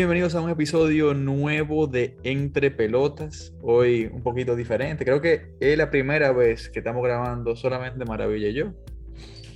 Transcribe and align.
Bienvenidos 0.00 0.34
a 0.34 0.40
un 0.40 0.48
episodio 0.48 1.12
nuevo 1.12 1.86
de 1.86 2.16
Entre 2.22 2.70
Pelotas. 2.70 3.52
Hoy 3.60 4.06
un 4.10 4.22
poquito 4.22 4.56
diferente. 4.56 5.04
Creo 5.04 5.20
que 5.20 5.52
es 5.60 5.76
la 5.76 5.90
primera 5.90 6.32
vez 6.32 6.70
que 6.70 6.78
estamos 6.78 7.04
grabando 7.04 7.54
solamente 7.54 8.06
Maravilla 8.06 8.48
y 8.48 8.54
yo. 8.54 8.72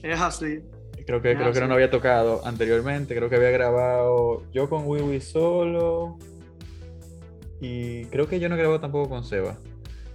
Es 0.03 0.21
así. 0.21 0.61
Creo 1.07 1.23
que, 1.23 1.33
Es 1.33 1.39
creo 1.39 1.51
que 1.51 1.61
no 1.63 1.73
había 1.73 1.91
tocado 1.91 2.43
anteriormente. 2.45 3.17
Creo 3.17 3.31
que 3.31 3.37
había 3.37 3.53
grabado 3.53 4.43
yo 4.53 4.69
con 4.69 4.87
Wiwi 4.87 5.23
solo. 5.23 6.19
Y 7.63 8.05
creo 8.09 8.29
que 8.29 8.39
yo 8.39 8.51
no 8.51 8.57
he 8.57 8.59
grabado 8.59 8.81
tampoco 8.83 9.09
con 9.09 9.25
Seba. 9.25 9.57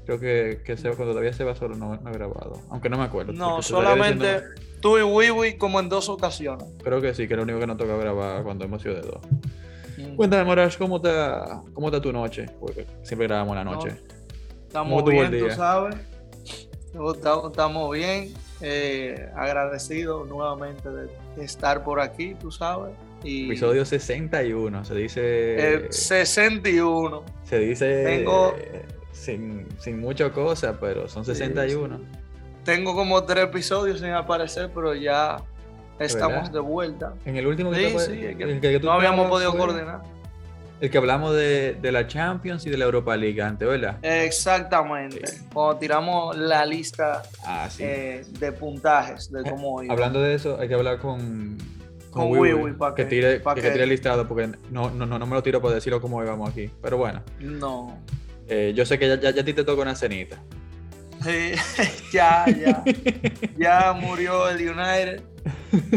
Creo 0.05 0.19
que, 0.19 0.61
que 0.63 0.77
Seba, 0.77 0.95
cuando 0.95 1.13
todavía 1.13 1.33
Seba 1.33 1.55
solo 1.55 1.75
no, 1.75 1.95
no 1.95 2.07
he 2.07 2.13
grabado. 2.13 2.61
Aunque 2.69 2.87
no 2.87 2.99
me 2.99 3.05
acuerdo. 3.05 3.33
No, 3.33 3.63
solamente 3.63 4.25
diciendo- 4.25 4.61
tú 4.79 4.99
y 4.99 5.01
Wiwi 5.01 5.57
como 5.57 5.79
en 5.79 5.89
dos 5.89 6.07
ocasiones. 6.07 6.67
Creo 6.83 7.01
que 7.01 7.15
sí, 7.15 7.27
que 7.27 7.33
es 7.33 7.37
lo 7.37 7.41
único 7.45 7.57
que 7.59 7.65
nos 7.65 7.77
toca 7.77 7.97
grabar 7.97 8.43
cuando 8.43 8.65
hemos 8.65 8.83
sido 8.83 8.93
de 8.93 9.01
dos. 9.01 9.21
Cuéntame, 10.15 10.43
Morash, 10.45 10.77
¿cómo 10.77 10.97
está, 10.97 11.61
¿cómo 11.73 11.87
está 11.87 12.01
tu 12.01 12.11
noche? 12.13 12.45
Porque 12.59 12.85
siempre 13.03 13.27
grabamos 13.27 13.55
la 13.55 13.63
noche. 13.63 13.89
Estamos 14.67 14.89
¿Cómo 14.89 14.99
estuvo 15.09 15.23
el 15.23 15.29
bien, 15.31 15.49
tú 15.49 15.55
sabes. 15.55 15.95
Estamos- 17.15 17.51
Estamos 17.51 17.91
bien. 17.91 18.33
eh, 18.61 19.29
agradecidos 19.37 20.27
nuevamente 20.27 20.89
de 20.89 21.07
estar 21.41 21.83
por 21.83 22.01
aquí, 22.01 22.35
tú 22.35 22.51
sabes. 22.51 22.91
Y 23.23 23.45
Episodio 23.45 23.85
61, 23.85 24.83
se 24.83 24.95
dice. 24.95 25.21
eh, 25.75 25.87
61. 25.91 27.23
se 27.43 27.57
dice. 27.59 28.03
tengo- 28.05 28.53
sin, 29.13 29.65
sin 29.79 29.99
mucha 29.99 30.31
cosa, 30.31 30.77
pero 30.79 31.07
son 31.07 31.23
61. 31.25 31.99
Tengo 32.65 32.93
como 32.95 33.23
tres 33.23 33.45
episodios 33.45 33.99
sin 33.99 34.09
aparecer, 34.09 34.69
pero 34.73 34.93
ya 34.93 35.37
estamos 35.99 36.35
verdad? 36.37 36.51
de 36.51 36.59
vuelta. 36.59 37.13
En 37.25 37.35
el 37.37 37.47
último 37.47 37.71
que, 37.71 37.77
Sí, 37.77 37.83
tú 37.91 37.97
apa- 37.97 38.05
sí, 38.05 38.25
es 38.25 38.35
que 38.37 38.43
el 38.43 38.59
que 38.61 38.79
tú 38.79 38.85
no 38.87 38.93
habíamos 38.93 39.27
podido 39.27 39.51
fue 39.51 39.59
coordinar. 39.59 40.01
El 40.81 40.89
que 40.89 40.97
hablamos 40.97 41.35
de, 41.35 41.73
de 41.81 41.91
la 41.91 42.07
Champions 42.07 42.65
y 42.65 42.69
de 42.69 42.77
la 42.77 42.85
Europa 42.85 43.17
League 43.17 43.41
antes, 43.41 43.67
¿verdad? 43.67 43.97
Exactamente. 44.01 45.21
Cuando 45.53 45.77
tiramos 45.77 46.37
la 46.37 46.65
lista 46.65 47.23
Ah, 47.45 47.67
eh, 47.79 48.23
de 48.39 48.51
puntajes 48.53 49.29
de 49.31 49.43
cómo 49.43 49.83
iba. 49.83 49.93
Hablando 49.93 50.21
de 50.21 50.35
eso, 50.35 50.57
hay 50.59 50.67
que 50.69 50.75
hablar 50.75 50.99
con. 50.99 51.57
Con 52.11 52.31
Wiwi, 52.31 52.53
Wiwi, 52.53 52.73
pa' 52.73 52.95
que, 52.95 53.03
que- 53.03 53.09
tire, 53.09 53.39
pa' 53.39 53.53
que, 53.53 53.61
que- 53.61 53.69
tire 53.71 53.83
el 53.83 53.89
listado 53.89 54.27
porque 54.27 54.49
no, 54.71 54.89
no, 54.89 55.05
no, 55.05 55.19
no 55.19 55.25
me 55.27 55.35
lo 55.35 55.43
tiro 55.43 55.61
por 55.61 55.71
decirlo 55.73 56.01
como 56.01 56.23
íbamos 56.23 56.49
aquí. 56.49 56.71
Pero 56.81 56.97
bueno, 56.97 57.21
No. 57.39 57.99
eh, 58.47 58.71
yo 58.75 58.83
sé 58.85 58.97
que 58.97 59.07
ya, 59.09 59.19
ya, 59.19 59.29
ya 59.31 59.41
a 59.41 59.45
ti 59.45 59.53
te 59.53 59.63
toca 59.63 59.81
una 59.83 59.95
cenita. 59.95 60.37
Sí, 61.23 61.51
ya, 62.13 62.45
ya. 62.47 62.83
Ya 63.57 63.91
murió 63.93 64.47
el 64.49 64.55
United 64.69 65.21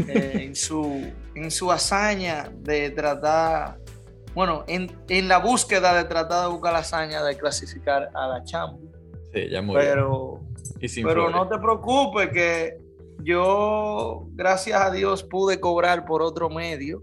eh, 0.07 0.41
en, 0.45 0.55
su, 0.57 1.13
en 1.35 1.51
su 1.51 1.71
hazaña 1.71 2.51
de 2.55 2.91
tratar, 2.91 3.79
bueno, 4.35 4.65
en, 4.69 4.91
en 5.09 5.29
la 5.29 5.39
búsqueda 5.39 5.95
de 5.95 6.05
tratar 6.05 6.45
de 6.47 6.53
buscar 6.53 6.73
la 6.73 6.81
hazaña 6.81 7.23
de 7.23 7.37
clasificar 7.37 8.11
a 8.15 8.27
la 8.29 8.45
Champions. 8.45 8.95
Sí, 9.33 9.49
ya 9.51 9.63
murió. 9.63 9.81
Pero, 9.81 10.41
sin 10.89 11.07
pero 11.07 11.31
no 11.31 11.49
te 11.49 11.59
preocupes 11.59 12.29
que 12.31 12.79
yo, 13.23 14.27
gracias 14.33 14.81
a 14.81 14.91
Dios, 14.91 15.23
pude 15.23 15.61
cobrar 15.61 16.05
por 16.05 16.23
otro 16.23 16.51
medio. 16.51 17.03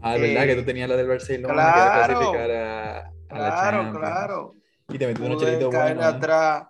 Ah, 0.00 0.14
es 0.16 0.22
verdad 0.22 0.44
eh, 0.44 0.46
que 0.46 0.56
tú 0.56 0.64
tenías 0.64 0.88
la 0.88 0.96
del 0.96 1.08
Barcelona 1.08 1.52
claro, 1.54 2.06
que 2.06 2.16
clasificar 2.16 2.50
a, 2.50 2.98
a 3.00 3.38
la 3.38 3.50
Claro, 3.50 3.78
Champions. 3.82 3.98
claro. 3.98 4.54
Y 4.88 4.98
te 4.98 5.06
metí 5.06 5.22
un 5.22 5.36
chelito 5.38 5.70
bueno. 5.70 6.00
¿eh? 6.00 6.04
atrás 6.04 6.66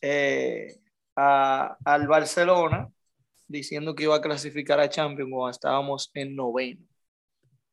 eh, 0.00 0.80
a- 1.16 1.76
al 1.84 2.06
Barcelona 2.06 2.88
diciendo 3.48 3.94
que 3.94 4.04
iba 4.04 4.14
a 4.16 4.20
clasificar 4.20 4.78
a 4.78 4.88
Champions 4.88 5.30
cuando 5.32 5.50
estábamos 5.50 6.10
en 6.14 6.36
noveno. 6.36 6.82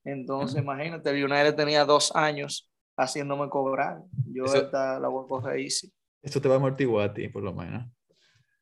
Entonces, 0.03 0.61
imagínate, 0.61 1.09
el 1.09 1.23
United 1.25 1.55
tenía 1.55 1.83
dos 1.85 2.15
años 2.15 2.69
haciéndome 2.97 3.49
cobrar. 3.49 3.97
Yo 4.25 4.45
Eso- 4.45 4.57
esta 4.57 4.99
la 4.99 5.07
voy 5.07 5.25
a 5.25 5.27
coger 5.27 5.59
easy, 5.59 5.91
Eso 6.21 6.39
te 6.41 6.47
va 6.47 6.55
a 6.55 6.57
amortiguar 6.57 7.09
a 7.09 7.13
ti, 7.13 7.27
por 7.27 7.43
lo 7.43 7.53
menos. 7.53 7.85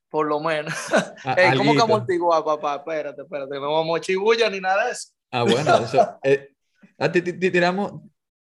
por 0.10 0.28
lo 0.28 0.40
menos. 0.40 0.74
Ey, 1.38 1.58
¿Cómo 1.58 1.74
que 1.76 1.82
amortiguar, 1.82 2.44
papá? 2.44 2.76
Espérate, 2.78 3.22
espérate, 3.22 3.56
no 3.56 3.72
vamos 3.74 3.98
a 3.98 4.02
chibulla 4.02 4.50
ni 4.50 4.60
nada 4.60 4.86
de 4.86 4.92
eso. 4.92 5.10
Ah, 5.32 5.44
bueno, 5.44 5.78
eso. 5.86 6.20
eh, 6.24 6.50
ah, 6.98 7.12
ti- 7.12 7.22
ti- 7.22 7.34
ti- 7.34 7.52
tiramos, 7.52 8.02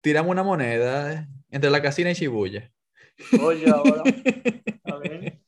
tiramos 0.02 0.32
una 0.32 0.44
moneda 0.44 1.28
entre 1.50 1.70
la 1.70 1.82
casina 1.82 2.12
y 2.12 2.14
Shibuya. 2.16 2.72
Oye, 3.42 3.70
ahora. 3.70 4.04
está 4.06 4.98
bien. 4.98 5.42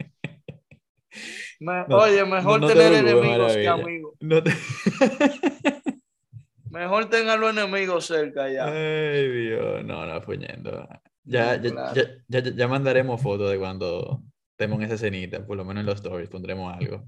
No, 1.59 1.85
oye, 1.89 2.25
mejor 2.25 2.61
no 2.61 2.67
tener 2.67 2.93
enemigos 2.93 3.53
que 3.53 3.67
amigos. 3.67 4.13
Te- 4.19 4.43
Mejor 6.69 7.09
tengan 7.09 7.39
los 7.39 7.51
enemigos 7.51 8.05
cerca 8.05 8.49
ya. 8.51 8.65
Ay, 8.65 9.29
Dios, 9.29 9.85
no, 9.85 10.05
no, 10.05 10.21
fuñendo. 10.21 10.87
Ya, 11.23 11.55
ya, 11.61 11.71
claro. 11.71 11.95
ya, 11.95 12.03
ya, 12.27 12.39
ya- 12.41 12.51
ya 12.55 12.67
mandaremos 12.67 13.21
fotos 13.21 13.49
de 13.49 13.57
cuando 13.57 14.21
estemos 14.51 14.79
en 14.79 14.85
esa 14.85 14.97
cenita, 14.97 15.45
por 15.45 15.55
lo 15.57 15.63
menos 15.65 15.81
en 15.81 15.85
los 15.87 15.95
stories 15.95 16.29
pondremos 16.29 16.73
algo. 16.75 17.05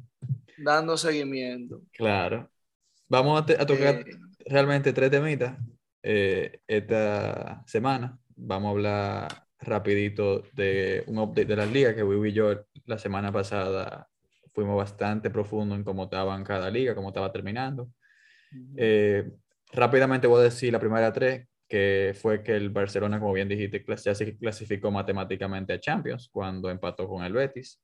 Dando 0.57 0.95
seguimiento. 0.97 1.81
Claro. 1.91 2.49
Vamos 3.09 3.41
a, 3.41 3.45
te- 3.45 3.61
a 3.61 3.65
tocar 3.65 3.95
Eh, 3.95 4.05
realmente 4.45 4.93
tres 4.93 5.11
temitas 5.11 5.57
eh, 6.03 6.61
esta 6.67 7.63
semana. 7.67 8.17
Vamos 8.35 8.67
a 8.67 8.71
hablar 8.71 9.46
rapidito 9.59 10.43
de 10.53 11.03
un 11.07 11.17
update 11.17 11.45
de 11.45 11.55
las 11.55 11.71
ligas 11.71 11.95
que 11.95 12.03
Wiwi 12.03 12.29
y 12.29 12.33
yo 12.33 12.65
la 12.85 12.97
semana 12.97 13.31
pasada 13.31 14.07
fuimos 14.53 14.77
bastante 14.77 15.29
profundo 15.29 15.75
en 15.75 15.83
cómo 15.83 16.05
estaban 16.05 16.43
cada 16.43 16.69
liga, 16.69 16.95
cómo 16.95 17.09
estaba 17.09 17.31
terminando. 17.31 17.89
Eh, 18.75 19.29
rápidamente 19.73 20.27
voy 20.27 20.41
a 20.41 20.43
decir 20.43 20.71
la 20.71 20.79
primera 20.79 21.11
tres, 21.11 21.47
que 21.67 22.15
fue 22.19 22.41
que 22.43 22.55
el 22.55 22.69
Barcelona, 22.69 23.19
como 23.19 23.33
bien 23.33 23.49
dijiste, 23.49 23.83
ya 24.03 24.15
se 24.15 24.37
clasificó 24.37 24.89
matemáticamente 24.89 25.73
a 25.73 25.79
Champions 25.79 26.29
cuando 26.31 26.69
empató 26.69 27.07
con 27.07 27.23
el 27.23 27.33
Betis. 27.33 27.81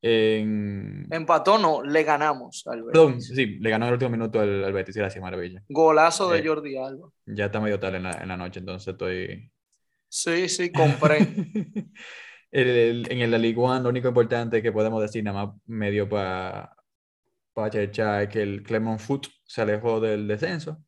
En... 0.00 1.06
Empató, 1.10 1.58
no, 1.58 1.82
le 1.82 2.04
ganamos 2.04 2.62
al 2.66 2.82
Betis. 2.82 2.92
Perdón, 2.92 3.20
sí, 3.20 3.58
le 3.58 3.70
ganó 3.70 3.86
en 3.86 3.88
el 3.88 3.92
último 3.94 4.10
minuto 4.10 4.38
al, 4.40 4.64
al 4.64 4.72
Betis, 4.72 4.96
gracias, 4.96 5.20
maravilla. 5.22 5.62
Golazo 5.68 6.30
de 6.30 6.38
Eh. 6.38 6.46
Jordi 6.46 6.76
Alba. 6.76 7.10
Ya 7.26 7.46
está 7.46 7.60
medio 7.60 7.80
tarde 7.80 7.96
en 7.96 8.04
la, 8.04 8.12
en 8.12 8.28
la 8.28 8.36
noche, 8.36 8.60
entonces 8.60 8.92
estoy... 8.92 9.50
Sí, 10.08 10.48
sí, 10.48 10.72
compré. 10.72 11.18
El- 12.50 12.68
el- 12.68 13.12
en 13.12 13.30
la 13.30 13.36
Ligue 13.36 13.58
1 13.60 13.78
lo 13.80 13.90
único 13.90 14.08
importante 14.08 14.62
que 14.62 14.72
podemos 14.72 15.02
decir 15.02 15.22
nada 15.22 15.46
más 15.46 15.56
medio 15.66 16.08
para 16.08 16.74
para 17.52 17.70
cherchar 17.70 18.22
es 18.22 18.28
que 18.30 18.42
el 18.42 18.62
Clermont 18.62 19.00
Foot 19.00 19.26
se 19.44 19.62
alejó 19.62 20.00
del 20.00 20.28
descenso. 20.28 20.82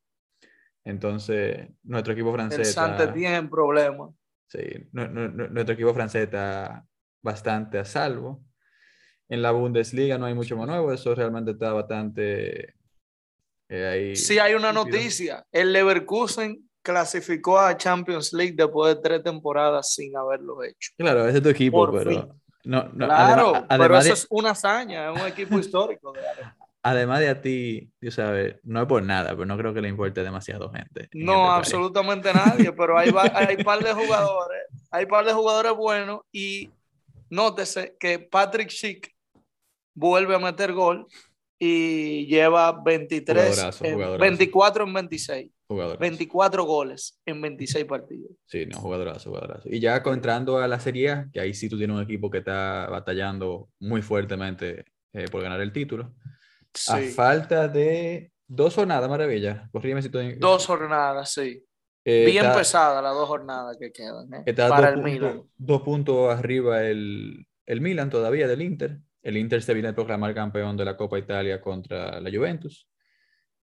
Entonces, 0.85 1.69
nuestro 1.83 2.13
equipo 2.15 2.33
francés... 2.33 2.61
el 2.61 2.65
Sante 2.75 3.09
tiene 3.09 3.49
problemas. 3.49 4.11
Sí, 4.49 4.61
nu- 4.93 5.09
nu- 5.09 5.29
nu- 5.29 5.49
nuestro 5.49 5.75
equipo 5.75 5.93
francés 5.95 6.25
está 6.25 6.87
bastante 7.23 7.79
a 7.79 7.85
salvo. 7.85 8.45
En 9.29 9.43
la 9.43 9.51
Bundesliga 9.51 10.17
no 10.19 10.27
hay 10.27 10.35
mucho 10.35 10.57
más 10.57 10.67
nuevo, 10.69 10.93
eso 10.93 11.15
realmente 11.15 11.51
está 11.53 11.73
bastante 11.73 12.75
eh, 13.69 13.87
ahí. 13.87 14.17
Sí, 14.17 14.39
hay 14.39 14.55
una 14.55 14.73
noticia. 14.73 15.47
El 15.53 15.73
Leverkusen 15.73 16.70
clasificó 16.83 17.59
a 17.59 17.77
Champions 17.77 18.33
League 18.33 18.55
después 18.57 18.95
de 18.95 19.03
tres 19.03 19.23
temporadas 19.23 19.93
sin 19.95 20.17
haberlo 20.17 20.63
hecho. 20.63 20.91
Claro, 20.97 21.27
ese 21.29 21.39
es 21.39 21.43
tu 21.43 21.49
equipo, 21.51 21.87
Por 21.87 21.99
pero 21.99 22.11
fin. 22.11 22.29
no, 22.65 22.85
no, 22.93 23.07
claro, 23.07 23.67
pero 23.69 23.97
eso 23.99 24.09
de, 24.09 24.13
es 24.15 24.27
una 24.31 24.51
hazaña, 24.51 25.13
es 25.13 25.21
un 25.21 25.27
equipo 25.27 25.59
histórico. 25.61 26.13
de 26.13 26.21
además 26.83 27.21
de 27.21 27.29
a 27.29 27.41
ti, 27.43 27.93
tú 28.01 28.11
sabes, 28.11 28.57
no 28.65 28.81
es 28.83 28.87
por 28.89 29.03
nada, 29.03 29.31
pero 29.31 29.45
no 29.47 29.57
creo 29.59 29.75
que 29.75 29.83
le 29.83 29.89
importe 29.89 30.23
demasiado 30.23 30.71
gente. 30.73 31.09
en 31.13 31.25
No, 31.25 31.33
este 31.35 31.47
país. 31.47 31.59
absolutamente 31.59 32.33
nadie, 32.33 32.73
pero 32.77 32.99
hay, 32.99 33.11
hay 33.35 33.63
par 33.63 33.85
de 33.85 33.93
jugadores, 33.93 34.63
hay 34.91 35.07
par 35.07 35.25
de 35.27 35.33
jugadores 35.35 35.73
buenos 35.73 36.21
y 36.33 36.71
nótese 37.29 37.97
que 38.01 38.19
Patrick 38.19 38.71
Schick 38.71 39.15
vuelve 39.95 40.35
a 40.35 40.39
meter 40.39 40.73
gol 40.73 41.07
y 41.59 42.27
lleva 42.27 42.73
23, 42.83 43.37
Jugadorazo, 43.51 43.85
en- 43.85 43.93
jugadorazo. 43.93 44.21
24 44.23 44.85
en 44.85 44.93
26, 44.95 45.53
Jugadorazo. 45.71 46.01
24 46.01 46.65
goles 46.65 47.21
en 47.25 47.41
26 47.41 47.85
partidos. 47.85 48.33
Sí, 48.47 48.67
no, 48.67 48.77
jugadorazo, 48.79 49.31
jugadorazo. 49.31 49.69
Y 49.71 49.79
ya 49.79 50.03
entrando 50.05 50.59
a 50.59 50.67
la 50.67 50.81
Serie 50.81 51.11
A, 51.11 51.29
que 51.33 51.39
ahí 51.41 51.55
sí 51.55 51.69
tú 51.69 51.79
tienes 51.79 51.97
un 51.97 52.03
equipo 52.03 52.29
que 52.29 52.39
está 52.39 52.89
batallando 52.91 53.69
muy 53.79 54.03
fuertemente 54.03 54.85
eh, 55.13 55.27
por 55.31 55.43
ganar 55.43 55.61
el 55.61 55.73
título. 55.73 56.13
A 56.89 56.99
Sí. 56.99 57.11
falta 57.11 57.69
de 57.69 58.33
dos 58.49 58.75
jornadas, 58.75 59.09
maravilla. 59.09 59.69
Corrígeme 59.71 60.03
si 60.03 60.07
estoy. 60.09 60.35
Dos 60.35 60.67
jornadas, 60.67 61.33
sí. 61.33 61.65
Eh, 62.05 62.25
Bien 62.27 62.47
está- 62.47 62.59
pesadas 62.59 63.03
las 63.03 63.15
dos 63.15 63.29
jornadas 63.29 63.77
que 63.79 63.93
quedan 63.93 64.33
¿eh? 64.35 64.43
Está 64.47 64.69
para 64.69 64.89
el 64.91 65.03
Milan. 65.03 65.33
puntos, 65.35 65.51
dos 65.57 65.83
puntos 65.83 66.35
arriba 66.35 66.83
el, 66.83 67.47
el 67.67 67.81
Milan 67.81 68.11
todavía 68.11 68.49
del 68.49 68.63
Inter. 68.63 68.99
El 69.23 69.37
Inter 69.37 69.63
se 69.63 69.73
viene 69.75 69.89
a 69.91 69.95
proclamar 69.95 70.35
campeón 70.35 70.77
de 70.77 70.85
la 70.85 70.97
Copa 70.97 71.17
Italia 71.19 71.61
contra 71.61 72.19
la 72.21 72.31
Juventus. 72.31 72.89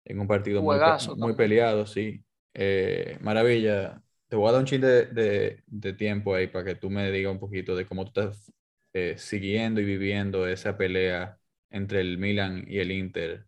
En 0.08 0.20
un 0.20 0.28
partido 0.28 0.62
muy, 0.62 0.76
Juegazo 0.76 1.16
muy 1.16 1.34
peleado, 1.34 1.86
sí. 1.86 2.22
Eh, 2.54 3.18
maravilla. 3.20 4.00
Te 4.28 4.36
voy 4.36 4.48
a 4.48 4.52
dar 4.52 4.60
un 4.60 4.66
chin 4.66 4.80
de, 4.80 5.06
de- 5.06 5.62
de 5.66 5.92
tiempo 5.92 6.34
ahí 6.34 6.46
para 6.46 6.64
que 6.64 6.74
tú 6.76 6.90
me 6.90 7.10
digas 7.10 7.32
un 7.32 7.38
poquito 7.40 7.74
de 7.76 7.86
cómo 7.86 8.04
tú 8.04 8.20
estás 8.20 8.52
eh, 8.94 9.16
siguiendo 9.18 9.80
y 9.80 9.84
viviendo 9.84 10.46
esa 10.46 10.76
pelea 10.78 11.38
entre 11.70 12.00
el 12.00 12.18
Milan 12.18 12.64
y 12.68 12.78
el 12.78 12.92
Inter. 12.92 13.46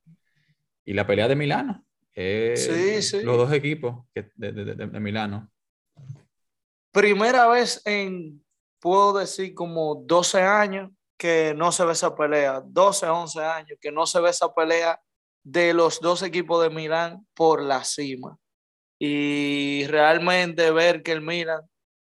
Y 0.84 0.94
la 0.94 1.06
pelea 1.06 1.28
de 1.28 1.36
Milano. 1.36 1.84
Eh, 2.14 2.54
Sí, 2.56 3.02
sí. 3.02 3.22
Los 3.24 3.36
dos 3.36 3.52
equipos 3.52 4.04
que- 4.12 4.30
de, 4.34 4.52
de- 4.52 4.64
de- 4.74 4.86
de 4.86 5.00
Milano. 5.00 5.50
Primera 6.90 7.46
vez 7.48 7.80
en, 7.84 8.44
puedo 8.80 9.16
decir, 9.18 9.54
como 9.54 10.02
12 10.06 10.40
años 10.42 10.90
que 11.16 11.54
no 11.56 11.70
se 11.72 11.84
ve 11.84 11.92
esa 11.92 12.14
pelea, 12.16 12.62
12, 12.64 13.06
11 13.06 13.40
años 13.40 13.78
que 13.80 13.92
no 13.92 14.06
se 14.06 14.20
ve 14.20 14.30
esa 14.30 14.52
pelea 14.52 15.00
de 15.42 15.72
los 15.74 16.00
dos 16.00 16.22
equipos 16.22 16.62
de 16.62 16.70
Milán 16.70 17.26
por 17.34 17.62
la 17.62 17.84
cima. 17.84 18.36
Y 18.98 19.86
realmente 19.86 20.70
ver 20.70 21.02
que 21.02 21.12
el 21.12 21.20
Milan 21.20 21.62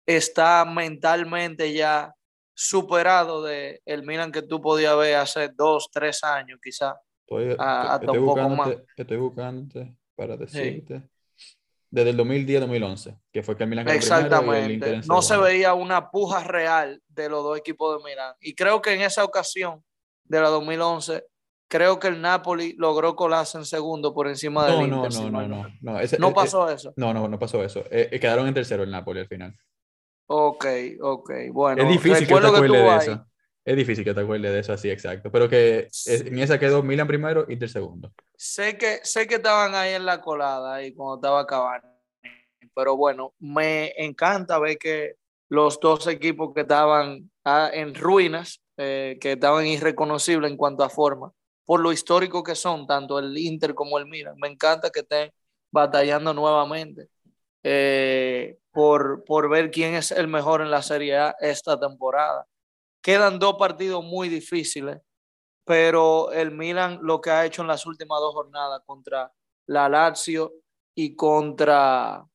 está 0.06 0.66
mentalmente 0.66 1.72
ya 1.74 2.14
superado 2.54 3.44
de 3.44 3.82
el 3.86 4.04
Milan 4.04 4.32
que 4.32 4.42
tú 4.42 4.60
podías 4.60 4.98
ver 4.98 5.16
hace 5.16 5.50
dos, 5.50 5.90
tres 5.92 6.24
años 6.24 6.60
quizás. 6.62 6.96
Estoy, 7.28 7.44
Ah, 7.46 7.52
estoy- 7.52 7.60
hasta 7.60 8.06
estoy 8.06 8.18
un 8.18 8.26
poco 8.26 8.42
buscándote, 8.50 8.86
estoy 8.98 9.18
buscándote 9.18 9.96
para 10.16 10.36
decirte. 10.36 11.04
Desde 11.92 12.10
el 12.12 12.18
2010-2011, 12.18 13.18
que 13.32 13.42
fue 13.42 13.56
que 13.58 13.64
el 13.64 13.70
Milan 13.70 13.86
primero 13.86 14.04
y 14.04 14.08
el 14.08 14.14
Exactamente. 14.14 14.74
Inter 14.74 14.94
en 14.96 15.02
No 15.08 15.22
se 15.22 15.38
veía 15.38 15.74
una 15.74 16.12
puja 16.12 16.44
real 16.44 17.02
de 17.08 17.30
los 17.30 17.44
dos 17.44 17.58
equipos 17.58 17.98
de 17.98 18.10
Milán. 18.10 18.36
Y 18.40 18.54
creo 18.56 18.82
que 18.82 18.94
en 18.94 19.02
esa 19.02 19.24
ocasión 19.24 19.84
de 20.24 20.42
la 20.42 20.50
2011, 20.50 21.24
creo 21.70 22.00
que 22.00 22.08
el 22.10 22.20
Napoli 22.22 22.74
logró 22.78 23.16
colarse 23.16 23.58
en 23.58 23.64
segundo 23.66 24.14
por 24.14 24.28
encima 24.28 24.66
del 24.68 24.90
No, 24.90 24.98
Inter. 25.06 25.14
no, 25.22 25.30
no, 25.30 25.48
no, 25.48 25.64
no. 25.64 25.70
No, 25.82 26.00
ese- 26.00 26.18
No 26.20 26.28
eh, 26.28 26.32
eh, 26.32 26.36
pasó 26.36 26.70
eso. 26.70 26.94
no, 26.98 27.14
no, 27.14 27.28
no 27.30 27.40
pasó 27.40 27.64
eso. 27.64 27.84
Eh, 27.92 28.20
quedaron 28.20 28.48
en 28.48 28.54
tercero 28.54 28.84
el 28.84 28.92
Napoli 28.92 29.22
al 29.22 29.28
final. 29.28 29.56
Ok, 30.28 30.66
ok. 31.02 31.32
Bueno, 31.52 31.82
es 31.84 31.90
difícil 31.90 32.28
que 32.28 32.34
te 32.36 32.48
acuerdes 32.48 32.72
de 32.72 32.96
eso. 32.98 33.26
Es 33.66 33.76
difícil 33.76 34.04
que 34.04 34.14
te 34.14 34.22
acuerdes 34.22 34.52
de 34.52 34.60
eso 34.60 34.74
así, 34.74 34.90
exacto. 34.90 35.32
Pero 35.32 35.48
que 35.48 35.88
es- 35.92 36.08
en 36.08 36.40
esa 36.40 36.58
quedó 36.60 36.82
Milan 36.82 37.08
primero, 37.08 37.46
Inter 37.50 37.70
segundo. 37.70 38.12
Sé 38.36 38.78
que, 38.78 39.00
sé 39.04 39.28
que 39.28 39.36
estaban 39.36 39.76
ahí 39.76 39.94
en 39.94 40.06
la 40.06 40.22
colada 40.22 40.76
ahí 40.76 40.94
cuando 40.94 41.16
estaba 41.16 41.46
Cavani. 41.46 41.86
Pero 42.74 42.96
bueno, 42.98 43.34
me 43.40 43.94
encanta 43.98 44.58
ver 44.60 44.78
que 44.78 45.16
los 45.50 45.80
dos 45.80 46.08
equipos 46.08 46.52
que 46.54 46.62
estaban 46.62 47.30
ah, 47.46 47.70
en 47.74 47.94
ruinas, 47.96 48.62
eh, 48.78 49.18
que 49.20 49.34
estaban 49.34 49.66
irreconocibles 49.68 50.50
en 50.52 50.58
cuanto 50.58 50.84
a 50.84 50.90
forma, 50.90 51.32
por 51.70 51.82
lo 51.82 51.92
histórico 51.92 52.42
que 52.42 52.56
son, 52.56 52.88
tanto 52.88 53.20
el 53.20 53.38
Inter 53.38 53.76
como 53.76 54.00
el 54.00 54.08
Milan. 54.08 54.34
Me 54.38 54.48
encanta 54.48 54.90
que 54.90 55.02
estén 55.02 55.32
batallando 55.70 56.34
nuevamente 56.34 57.10
eh, 57.62 58.58
por, 58.72 59.24
por 59.24 59.48
ver 59.52 59.70
quién 59.70 59.94
es 59.94 60.10
el 60.10 60.28
mejor 60.28 60.62
en 60.62 60.72
la 60.72 60.82
Serie 60.82 61.16
A 61.16 61.36
esta 61.40 61.80
temporada. 61.80 62.48
Quedan 63.04 63.38
dos 63.38 63.54
partidos 63.60 64.04
muy 64.04 64.30
difíciles 64.30 64.98
pero 65.64 66.32
el 66.32 66.50
Milan 66.50 66.98
lo 67.04 67.22
que 67.22 67.30
ha 67.30 67.46
hecho 67.46 67.62
en 67.62 67.68
las 67.68 67.86
últimas 67.86 68.20
dos 68.20 68.34
jornadas 68.34 68.82
contra 68.88 69.32
la 69.68 69.88
Lazio 69.88 70.54
y 70.96 71.16
contra 71.16 72.26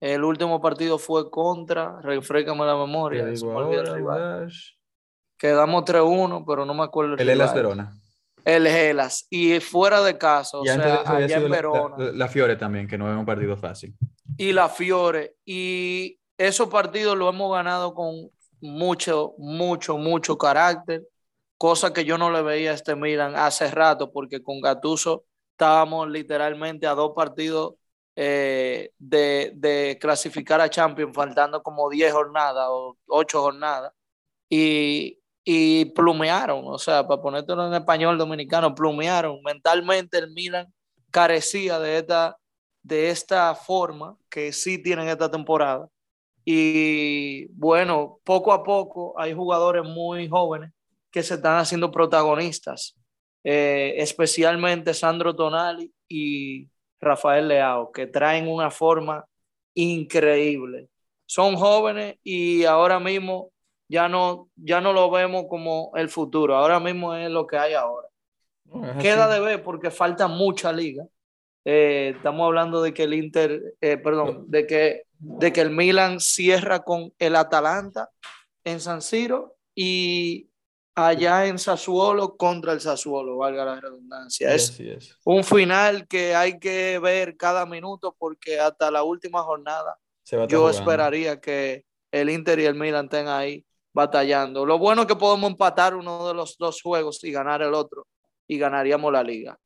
el 0.00 0.24
último 0.24 0.62
partido 0.62 0.98
fue 0.98 1.30
contra, 1.30 2.00
refrescame 2.00 2.64
la 2.64 2.76
memoria, 2.76 3.36
se 3.36 3.44
me 3.44 3.74
el 3.74 3.94
rival. 3.94 4.50
Quedamos 5.36 5.84
3-1, 5.84 6.42
pero 6.46 6.64
no 6.64 6.72
me 6.72 6.84
acuerdo 6.84 7.12
el 7.12 7.20
Elas 7.20 7.52
rival. 7.52 7.54
Verona. 7.54 8.00
El 8.48 8.66
Gelas, 8.66 9.26
y 9.30 9.60
fuera 9.60 10.00
de 10.02 10.16
casa, 10.16 10.58
o 10.58 10.64
y 10.64 10.68
sea, 10.68 11.02
allá 11.02 11.36
en 11.36 11.50
Verona. 11.50 11.96
la- 11.98 12.12
la 12.12 12.28
Fiore 12.28 12.56
también, 12.56 12.86
que 12.88 12.96
no 12.96 13.10
es 13.12 13.16
un 13.18 13.26
partido 13.26 13.56
fácil. 13.56 13.94
y 14.38 14.52
la 14.52 14.68
Fiore. 14.68 15.34
Y 15.44 16.18
esos 16.38 16.68
partidos 16.68 17.16
lo 17.16 17.28
hemos 17.28 17.52
ganado 17.52 17.92
con 17.94 18.30
mucho, 18.60 19.34
mucho, 19.38 19.98
mucho 19.98 20.38
carácter, 20.38 21.02
cosa 21.58 21.92
que 21.92 22.04
yo 22.04 22.16
no 22.16 22.30
le 22.30 22.42
veía 22.42 22.70
a 22.70 22.74
este 22.74 22.96
Milan 22.96 23.34
hace 23.36 23.70
rato, 23.70 24.10
porque 24.12 24.42
con 24.42 24.60
Gattuso 24.60 25.24
estábamos 25.52 26.08
literalmente 26.08 26.86
a 26.86 26.94
dos 26.94 27.12
partidos 27.14 27.74
eh, 28.16 28.92
de, 28.98 29.52
de 29.56 29.98
clasificar 30.00 30.60
a 30.60 30.70
Champions, 30.70 31.14
faltando 31.14 31.62
como 31.62 31.88
10 31.90 32.12
jornadas 32.12 32.66
o 32.70 32.96
8 33.08 33.42
jornadas, 33.42 33.92
y, 34.48 35.17
y 35.50 35.86
plumearon, 35.86 36.62
o 36.66 36.78
sea, 36.78 37.08
para 37.08 37.22
ponértelo 37.22 37.68
en 37.68 37.72
español 37.72 38.18
dominicano, 38.18 38.74
plumearon. 38.74 39.40
Mentalmente 39.42 40.18
el 40.18 40.30
Milan 40.30 40.70
carecía 41.10 41.78
de 41.78 41.96
esta 41.96 42.36
de 42.82 43.08
esta 43.08 43.54
forma 43.54 44.18
que 44.28 44.52
sí 44.52 44.76
tienen 44.82 45.08
esta 45.08 45.30
temporada. 45.30 45.88
Y 46.44 47.46
bueno, 47.54 48.20
poco 48.24 48.52
a 48.52 48.62
poco 48.62 49.18
hay 49.18 49.32
jugadores 49.32 49.84
muy 49.84 50.28
jóvenes 50.28 50.70
que 51.10 51.22
se 51.22 51.34
están 51.36 51.56
haciendo 51.58 51.90
protagonistas, 51.90 52.94
eh, 53.42 53.94
especialmente 53.96 54.92
Sandro 54.92 55.34
Tonali 55.34 55.90
y 56.08 56.68
Rafael 57.00 57.48
Leao, 57.48 57.90
que 57.90 58.06
traen 58.06 58.48
una 58.48 58.70
forma 58.70 59.24
increíble. 59.72 60.90
Son 61.24 61.56
jóvenes 61.56 62.16
y 62.22 62.64
ahora 62.64 63.00
mismo 63.00 63.50
ya 63.88 64.08
no, 64.08 64.50
ya 64.56 64.80
no 64.80 64.92
lo 64.92 65.10
vemos 65.10 65.46
como 65.48 65.92
el 65.94 66.08
futuro, 66.08 66.56
ahora 66.56 66.78
mismo 66.78 67.14
es 67.14 67.30
lo 67.30 67.46
que 67.46 67.56
hay 67.56 67.74
ahora. 67.74 68.08
No, 68.64 68.98
Queda 68.98 69.24
así. 69.24 69.34
de 69.34 69.40
ver 69.40 69.62
porque 69.62 69.90
falta 69.90 70.28
mucha 70.28 70.72
liga. 70.72 71.06
Eh, 71.64 72.12
estamos 72.16 72.46
hablando 72.46 72.82
de 72.82 72.94
que 72.94 73.04
el 73.04 73.14
Inter, 73.14 73.74
eh, 73.80 73.96
perdón, 73.96 74.44
de 74.48 74.66
que, 74.66 75.02
de 75.18 75.52
que 75.52 75.60
el 75.60 75.70
Milan 75.70 76.20
cierra 76.20 76.80
con 76.80 77.12
el 77.18 77.36
Atalanta 77.36 78.10
en 78.64 78.80
San 78.80 79.02
Siro 79.02 79.56
y 79.74 80.48
allá 80.94 81.46
en 81.46 81.58
Sassuolo 81.58 82.36
contra 82.36 82.72
el 82.72 82.80
Sassuolo, 82.80 83.36
valga 83.38 83.64
la 83.64 83.80
redundancia. 83.80 84.52
Es 84.54 84.78
un 85.24 85.44
final 85.44 86.06
que 86.06 86.34
hay 86.34 86.58
que 86.58 86.98
ver 86.98 87.36
cada 87.36 87.64
minuto 87.66 88.14
porque 88.18 88.58
hasta 88.58 88.90
la 88.90 89.02
última 89.02 89.42
jornada 89.42 89.98
yo 90.24 90.46
jugando. 90.46 90.70
esperaría 90.70 91.40
que 91.40 91.84
el 92.12 92.30
Inter 92.30 92.58
y 92.60 92.64
el 92.64 92.74
Milan 92.74 93.06
estén 93.06 93.28
ahí 93.28 93.64
batallando. 93.98 94.64
Lo 94.64 94.78
bueno 94.78 95.02
es 95.02 95.08
que 95.08 95.16
podemos 95.16 95.50
empatar 95.50 95.96
uno 95.96 96.28
de 96.28 96.34
los 96.34 96.56
dos 96.56 96.80
juegos 96.80 97.24
y 97.24 97.32
ganar 97.32 97.62
el 97.62 97.74
otro 97.74 98.06
y 98.46 98.56
ganaríamos 98.56 99.12
la 99.12 99.24
liga. 99.24 99.58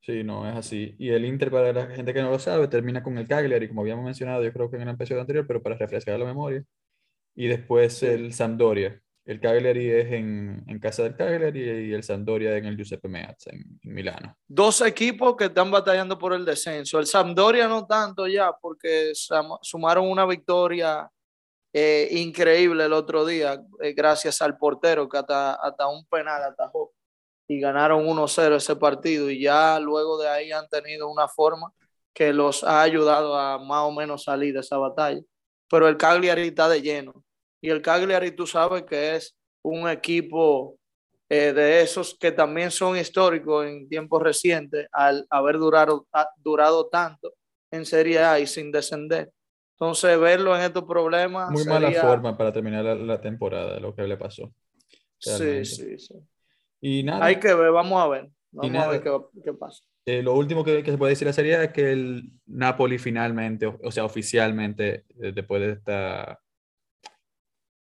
Sí, 0.00 0.24
no, 0.24 0.48
es 0.48 0.56
así. 0.56 0.96
Y 0.98 1.10
el 1.10 1.24
Inter, 1.24 1.52
para 1.52 1.72
la 1.72 1.86
gente 1.86 2.12
que 2.12 2.20
no 2.20 2.30
lo 2.30 2.38
sabe, 2.40 2.66
termina 2.66 3.00
con 3.00 3.16
el 3.16 3.28
Cagliari, 3.28 3.68
como 3.68 3.82
habíamos 3.82 4.04
mencionado, 4.04 4.42
yo 4.42 4.52
creo 4.52 4.68
que 4.68 4.76
en 4.76 4.82
el 4.82 4.88
episodio 4.88 5.20
anterior, 5.20 5.46
pero 5.46 5.62
para 5.62 5.76
refrescar 5.76 6.18
la 6.18 6.24
memoria. 6.24 6.64
Y 7.36 7.46
después 7.46 8.02
el 8.02 8.32
Sampdoria. 8.32 9.00
El 9.24 9.38
Cagliari 9.38 9.88
es 9.88 10.12
en, 10.12 10.64
en 10.66 10.78
casa 10.80 11.04
del 11.04 11.14
Cagliari 11.14 11.60
y 11.60 11.92
el 11.92 12.02
Sampdoria 12.02 12.56
en 12.56 12.64
el 12.64 12.76
Giuseppe 12.76 13.08
Meazza, 13.08 13.50
en, 13.52 13.78
en 13.82 13.94
Milano. 13.94 14.36
Dos 14.48 14.80
equipos 14.80 15.36
que 15.36 15.44
están 15.44 15.70
batallando 15.70 16.18
por 16.18 16.32
el 16.32 16.44
descenso. 16.44 16.98
El 16.98 17.06
Sampdoria 17.06 17.68
no 17.68 17.86
tanto 17.86 18.26
ya, 18.26 18.50
porque 18.60 19.12
sumaron 19.62 20.10
una 20.10 20.26
victoria 20.26 21.08
eh, 21.72 22.08
increíble 22.12 22.84
el 22.84 22.92
otro 22.92 23.24
día, 23.24 23.62
eh, 23.80 23.92
gracias 23.92 24.42
al 24.42 24.58
portero 24.58 25.08
que 25.08 25.18
hasta, 25.18 25.54
hasta 25.54 25.86
un 25.88 26.04
penal 26.06 26.42
atajó 26.42 26.92
y 27.46 27.60
ganaron 27.60 28.06
1-0 28.06 28.56
ese 28.56 28.76
partido 28.76 29.30
y 29.30 29.40
ya 29.40 29.78
luego 29.80 30.18
de 30.20 30.28
ahí 30.28 30.52
han 30.52 30.68
tenido 30.68 31.08
una 31.08 31.28
forma 31.28 31.72
que 32.12 32.32
los 32.32 32.64
ha 32.64 32.82
ayudado 32.82 33.36
a 33.36 33.58
más 33.58 33.82
o 33.82 33.92
menos 33.92 34.24
salir 34.24 34.54
de 34.54 34.60
esa 34.60 34.78
batalla. 34.78 35.20
Pero 35.68 35.88
el 35.88 35.96
Cagliari 35.96 36.48
está 36.48 36.68
de 36.68 36.82
lleno 36.82 37.24
y 37.60 37.70
el 37.70 37.82
Cagliari 37.82 38.32
tú 38.32 38.46
sabes 38.46 38.84
que 38.84 39.16
es 39.16 39.36
un 39.62 39.88
equipo 39.88 40.78
eh, 41.28 41.52
de 41.52 41.82
esos 41.82 42.16
que 42.18 42.32
también 42.32 42.70
son 42.70 42.96
históricos 42.96 43.66
en 43.66 43.88
tiempos 43.88 44.22
recientes 44.22 44.88
al 44.92 45.26
haber 45.30 45.58
durado, 45.58 46.06
durado 46.38 46.88
tanto 46.88 47.34
en 47.70 47.86
Serie 47.86 48.18
A 48.18 48.40
y 48.40 48.46
sin 48.46 48.72
descender. 48.72 49.30
Entonces, 49.80 50.20
verlo 50.20 50.54
en 50.54 50.62
estos 50.62 50.84
problemas. 50.84 51.50
Muy 51.50 51.64
mala 51.64 51.86
sería- 51.88 52.02
forma 52.02 52.36
para 52.36 52.52
terminar 52.52 52.84
la, 52.84 52.94
la 52.94 53.20
temporada, 53.20 53.80
lo 53.80 53.94
que 53.94 54.02
le 54.02 54.18
pasó. 54.18 54.52
Sí, 55.18 55.30
realmente. 55.30 55.64
sí, 55.64 55.98
sí. 55.98 56.14
Y 56.82 57.02
nada, 57.02 57.24
Hay 57.24 57.36
que 57.40 57.54
ver, 57.54 57.70
vamos 57.72 58.00
a 58.02 58.08
ver. 58.08 58.30
Vamos 58.52 58.72
nada. 58.72 58.86
a 58.86 58.90
ver 58.90 59.02
qué, 59.02 59.10
qué 59.44 59.52
pasa. 59.54 59.82
eh, 60.06 60.22
lo 60.22 60.34
último 60.34 60.64
que, 60.64 60.82
que 60.82 60.90
se 60.90 60.98
puede 60.98 61.10
decir 61.12 61.24
de 61.26 61.30
la 61.30 61.32
serie 61.34 61.62
es 61.64 61.72
que 61.72 61.92
el 61.92 62.30
Napoli 62.46 62.98
finalmente, 62.98 63.66
o, 63.66 63.78
o 63.82 63.90
sea, 63.92 64.04
oficialmente, 64.04 65.04
eh, 65.22 65.32
después 65.34 65.62
de 65.62 65.72
esta 65.72 66.40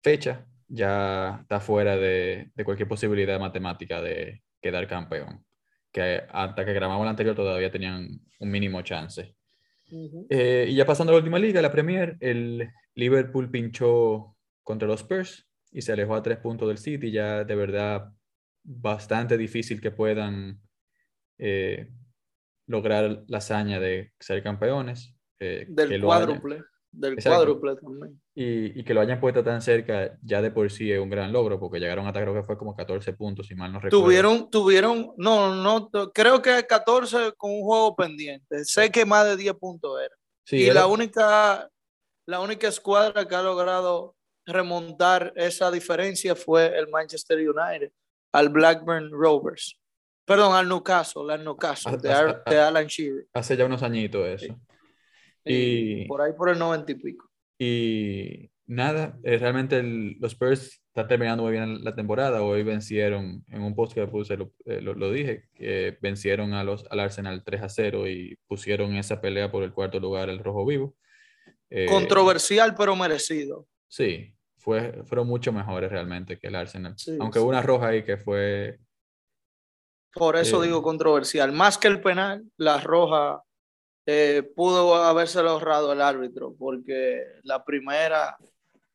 fecha, 0.02 0.46
ya 0.68 1.38
está 1.42 1.60
fuera 1.60 1.96
de, 1.96 2.50
de 2.54 2.64
cualquier 2.64 2.88
posibilidad 2.88 3.38
matemática 3.38 4.00
de 4.02 4.42
quedar 4.60 4.86
campeón. 4.88 5.44
Que 5.92 6.22
hasta 6.30 6.64
que 6.64 6.72
grabamos 6.72 7.04
la 7.04 7.10
anterior 7.10 7.34
todavía 7.36 7.70
tenían 7.70 8.08
un 8.40 8.50
mínimo 8.50 8.82
chance. 8.82 9.35
Eh, 10.28 10.66
y 10.68 10.74
ya 10.74 10.86
pasando 10.86 11.12
a 11.12 11.14
la 11.14 11.18
última 11.20 11.38
liga, 11.38 11.62
la 11.62 11.72
Premier, 11.72 12.16
el 12.20 12.68
Liverpool 12.94 13.50
pinchó 13.50 14.36
contra 14.62 14.88
los 14.88 15.00
Spurs 15.00 15.46
y 15.70 15.82
se 15.82 15.92
alejó 15.92 16.14
a 16.14 16.22
tres 16.22 16.38
puntos 16.38 16.68
del 16.68 16.78
City. 16.78 17.10
Ya 17.10 17.44
de 17.44 17.54
verdad 17.54 18.12
bastante 18.62 19.36
difícil 19.36 19.80
que 19.80 19.92
puedan 19.92 20.60
eh, 21.38 21.90
lograr 22.66 23.24
la 23.28 23.38
hazaña 23.38 23.78
de 23.78 24.12
ser 24.18 24.42
campeones. 24.42 25.14
eh, 25.38 25.66
Del 25.68 26.02
cuádruple. 26.02 26.62
Del 26.92 27.16
cuádruple 27.22 27.76
también. 27.76 28.20
Y, 28.34 28.78
y, 28.78 28.84
que 28.84 28.94
lo 28.94 29.00
hayan 29.00 29.20
puesto 29.20 29.42
tan 29.42 29.62
cerca 29.62 30.16
ya 30.22 30.42
de 30.42 30.50
por 30.50 30.70
sí 30.70 30.90
es 30.90 30.98
un 30.98 31.10
gran 31.10 31.32
logro, 31.32 31.58
porque 31.58 31.78
llegaron 31.78 32.06
hasta 32.06 32.20
creo 32.20 32.34
que 32.34 32.42
fue 32.42 32.56
como 32.56 32.74
14 32.74 33.12
puntos, 33.14 33.46
si 33.46 33.54
mal 33.54 33.72
no 33.72 33.80
recuerdo. 33.80 34.04
Tuvieron, 34.04 34.50
tuvieron, 34.50 35.12
no, 35.16 35.54
no, 35.54 35.90
creo 36.12 36.42
que 36.42 36.66
14 36.66 37.32
con 37.36 37.52
un 37.52 37.62
juego 37.62 37.96
pendiente. 37.96 38.64
Sé 38.64 38.90
que 38.90 39.04
más 39.04 39.26
de 39.26 39.36
10 39.36 39.54
puntos 39.54 40.00
era. 40.00 40.14
Sí, 40.44 40.58
y 40.58 40.70
la 40.70 40.86
única, 40.86 41.68
la 42.26 42.40
única 42.40 42.68
escuadra 42.68 43.26
que 43.26 43.34
ha 43.34 43.42
logrado 43.42 44.14
remontar 44.46 45.32
esa 45.34 45.70
diferencia 45.70 46.36
fue 46.36 46.78
el 46.78 46.88
Manchester 46.88 47.38
United 47.38 47.90
al 48.32 48.48
Blackburn 48.48 49.10
Rovers. 49.10 49.76
Perdón, 50.24 50.54
al 50.54 50.68
Newcastle, 50.68 51.32
al 51.32 51.44
Newcastle, 51.44 51.98
de, 51.98 52.36
de, 52.46 52.60
Alan 52.60 52.86
Shearer. 52.86 53.26
Hace 53.32 53.56
ya 53.56 53.64
unos 53.64 53.82
añitos 53.82 54.26
eso. 54.26 54.58
Y, 55.46 56.06
por 56.06 56.20
ahí 56.20 56.32
por 56.36 56.48
el 56.48 56.58
90 56.58 56.92
y 56.92 56.94
pico. 56.96 57.30
Y 57.58 58.50
nada, 58.66 59.18
eh, 59.22 59.38
realmente 59.38 59.82
los 59.82 60.32
Spurs 60.32 60.82
están 60.88 61.08
terminando 61.08 61.44
muy 61.44 61.52
bien 61.52 61.84
la 61.84 61.94
temporada. 61.94 62.42
Hoy 62.42 62.62
vencieron, 62.62 63.44
en 63.48 63.62
un 63.62 63.74
post 63.74 63.94
que 63.94 64.06
puse, 64.06 64.36
lo, 64.36 64.52
eh, 64.64 64.80
lo, 64.80 65.10
dije, 65.10 65.48
que 65.54 65.96
vencieron 66.00 66.52
a 66.52 66.64
los, 66.64 66.84
al 66.90 67.00
Arsenal 67.00 67.42
3 67.44 67.62
a 67.62 67.68
0 67.68 68.08
y 68.08 68.36
pusieron 68.46 68.96
esa 68.96 69.20
pelea 69.20 69.50
por 69.50 69.62
el 69.62 69.72
cuarto 69.72 70.00
lugar 70.00 70.28
el 70.28 70.40
Rojo 70.40 70.66
Vivo. 70.66 70.94
Eh, 71.70 71.86
Controversial, 71.86 72.74
pero 72.74 72.96
merecido. 72.96 73.66
Sí, 73.88 74.34
fue, 74.56 75.02
fueron 75.04 75.28
mucho 75.28 75.52
mejores 75.52 75.90
realmente 75.90 76.38
que 76.38 76.48
el 76.48 76.54
Arsenal. 76.54 76.94
Aunque 77.20 77.38
hubo 77.38 77.48
una 77.48 77.62
roja 77.62 77.88
ahí 77.88 78.04
que 78.04 78.16
fue. 78.16 78.78
Por 80.12 80.36
eso 80.36 80.62
digo 80.62 80.82
controversial. 80.82 81.52
Más 81.52 81.76
que 81.76 81.88
el 81.88 82.00
penal, 82.00 82.44
la 82.56 82.80
roja 82.80 83.42
eh, 84.06 84.48
pudo 84.54 84.94
haberse 84.94 85.40
ahorrado 85.40 85.92
el 85.92 86.00
árbitro, 86.00 86.54
porque 86.56 87.22
la 87.42 87.64
primera, 87.64 88.36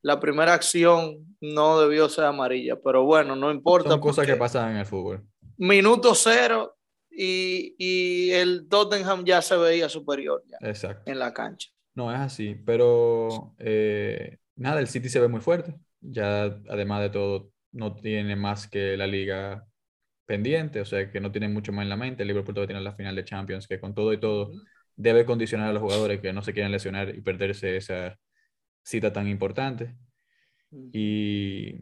la 0.01 0.20
primera 0.22 0.53
acción 0.53 1.36
no 1.41 1.82
debió 1.82 2.08
ser 2.08 2.25
amarilla, 2.25 2.77
pero 2.82 3.03
bueno, 3.03 3.36
no 3.36 3.51
importa. 3.51 3.89
Son 3.89 4.00
cosas 4.00 4.25
que 4.25 4.38
pasan 4.38 4.72
en 4.72 4.77
el 4.77 4.86
fútbol. 4.86 5.25
Minuto 5.58 6.15
cero 6.15 6.77
y, 7.12 7.75
y, 7.77 8.32
el 8.32 8.68
Tottenham 8.70 9.25
ya 9.25 9.41
se 9.41 9.58
veía 9.58 9.89
superior 9.89 10.44
ya 10.48 10.58
en 11.06 11.20
la 11.20 11.34
cancha. 11.34 11.70
No, 11.94 12.12
es 12.12 12.20
así, 12.20 12.56
pero 12.65 13.53
eh, 13.60 14.38
nada, 14.56 14.80
el 14.80 14.88
City 14.88 15.10
se 15.10 15.20
ve 15.20 15.27
muy 15.27 15.41
fuerte. 15.41 15.75
Ya, 16.00 16.44
además 16.70 17.01
de 17.01 17.10
todo, 17.10 17.51
no 17.74 17.96
tiene 17.96 18.38
más 18.38 18.68
que 18.68 18.96
la 18.96 19.08
liga 19.08 19.68
pendiente, 20.25 20.80
o 20.80 20.86
sea 20.86 21.12
que 21.12 21.20
no 21.20 21.34
tiene 21.34 21.50
mucho 21.50 21.74
más 21.74 21.84
en 21.84 21.89
la 21.89 21.98
mente. 21.98 22.24
El 22.24 22.30
Liverpool 22.30 22.56
todavía 22.56 22.75
tiene 22.75 22.82
la 22.82 22.96
final 22.96 23.13
de 23.13 23.25
Champions, 23.25 23.68
que 23.68 23.82
con 23.82 23.94
todo 23.94 24.13
y 24.13 24.20
todo 24.20 24.51
debe 25.01 25.25
condicionar 25.25 25.70
a 25.70 25.74
los 25.74 25.81
jugadores 25.81 26.22
que 26.22 26.34
no 26.34 26.43
se 26.43 26.53
quieran 26.53 26.72
lesionar 26.72 27.10
y 27.10 27.22
perderse 27.22 27.77
esa 27.77 28.17
cita 28.84 29.12
tan 29.12 29.27
importante. 29.27 29.96
Y 30.93 31.75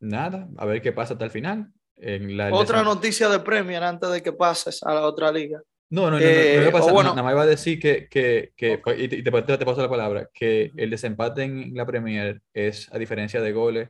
nada, 0.00 0.48
a 0.56 0.66
ver 0.66 0.80
qué 0.80 0.92
pasa 0.92 1.14
hasta 1.14 1.24
el 1.24 1.30
final. 1.30 1.72
En 1.96 2.36
la 2.36 2.54
otra 2.54 2.82
noticia 2.82 3.28
de 3.28 3.40
Premier 3.40 3.82
antes 3.82 4.10
de 4.10 4.22
que 4.22 4.32
pases 4.32 4.82
a 4.82 4.94
la 4.94 5.02
otra 5.02 5.32
liga. 5.32 5.60
No, 5.90 6.10
no, 6.10 6.12
no, 6.12 6.18
no, 6.18 6.20
no, 6.20 6.26
no 6.26 7.00
eh, 7.00 7.02
nada 7.02 7.22
más 7.22 7.32
iba 7.32 7.42
a 7.42 7.46
decir 7.46 7.80
que, 7.80 8.08
que, 8.08 8.52
que 8.54 8.78
y 8.98 9.08
te, 9.08 9.22
te, 9.22 9.64
paso 9.64 9.80
la 9.80 9.88
palabra, 9.88 10.28
que 10.34 10.70
el 10.76 10.90
desempate 10.90 11.44
en 11.44 11.74
la 11.74 11.86
Premier 11.86 12.42
es 12.52 12.92
a 12.92 12.98
diferencia 12.98 13.40
de 13.40 13.52
goles 13.52 13.88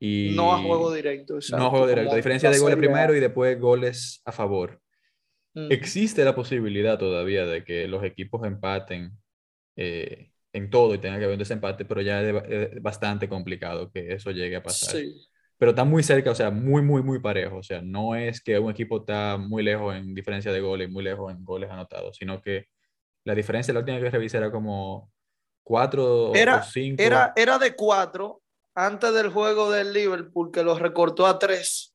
y... 0.00 0.32
No 0.34 0.54
a 0.54 0.62
juego 0.62 0.90
directo, 0.90 1.38
No 1.50 1.66
a 1.66 1.70
juego 1.70 1.86
directo, 1.86 2.12
a 2.12 2.16
diferencia 2.16 2.50
de 2.50 2.58
goles 2.58 2.78
primero 2.78 3.14
y 3.14 3.20
después 3.20 3.60
goles 3.60 4.22
a 4.24 4.32
favor. 4.32 4.80
Existe 5.70 6.24
la 6.24 6.34
posibilidad 6.34 6.98
todavía 6.98 7.46
de 7.46 7.64
que 7.64 7.88
los 7.88 8.04
equipos 8.04 8.46
empaten 8.46 9.12
eh, 9.76 10.30
en 10.52 10.70
todo 10.70 10.94
y 10.94 10.98
tenga 10.98 11.18
que 11.18 11.24
haber 11.24 11.34
un 11.34 11.40
desempate, 11.40 11.84
pero 11.84 12.00
ya 12.00 12.22
es 12.22 12.82
bastante 12.82 13.28
complicado 13.28 13.90
que 13.90 14.12
eso 14.12 14.30
llegue 14.30 14.56
a 14.56 14.62
pasar. 14.62 15.00
Pero 15.56 15.70
está 15.70 15.84
muy 15.84 16.02
cerca, 16.02 16.30
o 16.30 16.34
sea, 16.34 16.50
muy, 16.50 16.82
muy, 16.82 17.02
muy 17.02 17.18
parejo. 17.20 17.56
O 17.56 17.62
sea, 17.62 17.82
no 17.82 18.14
es 18.14 18.40
que 18.40 18.58
un 18.58 18.70
equipo 18.70 19.00
está 19.00 19.36
muy 19.36 19.62
lejos 19.62 19.94
en 19.94 20.14
diferencia 20.14 20.52
de 20.52 20.60
goles, 20.60 20.88
muy 20.90 21.02
lejos 21.02 21.32
en 21.32 21.44
goles 21.44 21.70
anotados, 21.70 22.16
sino 22.16 22.40
que 22.40 22.66
la 23.24 23.34
diferencia 23.34 23.74
la 23.74 23.80
última 23.80 23.98
que 23.98 24.10
revisé 24.10 24.38
era 24.38 24.50
como 24.50 25.10
cuatro 25.64 26.34
era, 26.34 26.58
o 26.58 26.62
cinco. 26.62 27.02
Era, 27.02 27.32
era 27.36 27.58
de 27.58 27.74
cuatro 27.74 28.40
antes 28.74 29.12
del 29.12 29.30
juego 29.30 29.70
del 29.70 29.92
Liverpool, 29.92 30.50
que 30.52 30.62
lo 30.62 30.78
recortó 30.78 31.26
a 31.26 31.38
tres. 31.38 31.94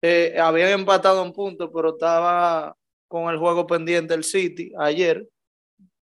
Eh, 0.00 0.36
habían 0.40 0.70
empatado 0.70 1.22
un 1.22 1.32
punto, 1.32 1.70
pero 1.70 1.90
estaba 1.90 2.74
con 3.08 3.32
el 3.32 3.38
juego 3.38 3.66
pendiente 3.66 4.14
el 4.14 4.24
City 4.24 4.72
ayer. 4.78 5.26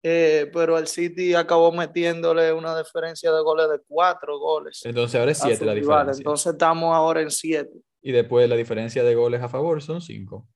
Eh, 0.06 0.50
pero 0.52 0.76
el 0.76 0.86
City 0.86 1.32
acabó 1.34 1.72
metiéndole 1.72 2.52
una 2.52 2.76
diferencia 2.78 3.32
de 3.32 3.40
goles 3.40 3.70
de 3.70 3.80
cuatro 3.86 4.38
goles. 4.38 4.82
Entonces 4.84 5.18
ahora 5.18 5.32
es 5.32 5.38
siete 5.38 5.64
la 5.64 5.72
diferencia. 5.72 6.20
Entonces 6.20 6.52
estamos 6.52 6.94
ahora 6.94 7.22
en 7.22 7.30
siete. 7.30 7.72
Y 8.02 8.12
después 8.12 8.46
la 8.48 8.56
diferencia 8.56 9.02
de 9.02 9.14
goles 9.14 9.40
a 9.40 9.48
favor 9.48 9.80
son 9.80 10.02
cinco. 10.02 10.46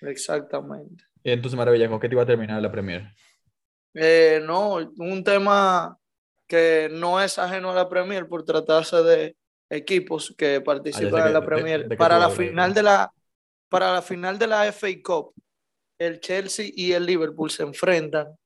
Exactamente. 0.00 1.04
Entonces, 1.24 1.58
Maravilla, 1.58 1.88
¿con 1.88 2.00
qué 2.00 2.08
te 2.08 2.14
iba 2.14 2.22
a 2.22 2.26
terminar 2.26 2.62
la 2.62 2.70
Premier? 2.70 3.12
Eh, 3.92 4.40
no, 4.44 4.76
un 4.76 5.24
tema 5.24 5.98
que 6.46 6.88
no 6.90 7.20
es 7.20 7.38
ajeno 7.38 7.72
a 7.72 7.74
la 7.74 7.88
Premier 7.88 8.28
por 8.28 8.44
tratarse 8.44 9.02
de 9.02 9.36
equipos 9.68 10.34
que 10.38 10.60
participan 10.60 11.22
ah, 11.22 11.26
en 11.26 11.32
la 11.32 11.44
Premier 11.44 11.96
para 11.96 12.18
la 12.18 12.30
final 12.30 12.72
de 12.72 12.82
la 12.82 13.12
para 13.68 13.92
la 13.92 14.02
final 14.02 14.38
de 14.38 14.46
la 14.46 14.72
FA 14.72 14.88
Cup 15.02 15.34
el 15.98 16.20
Chelsea 16.20 16.70
y 16.74 16.92
el 16.92 17.06
Liverpool 17.06 17.50
se 17.50 17.62
enfrentan 17.62 18.36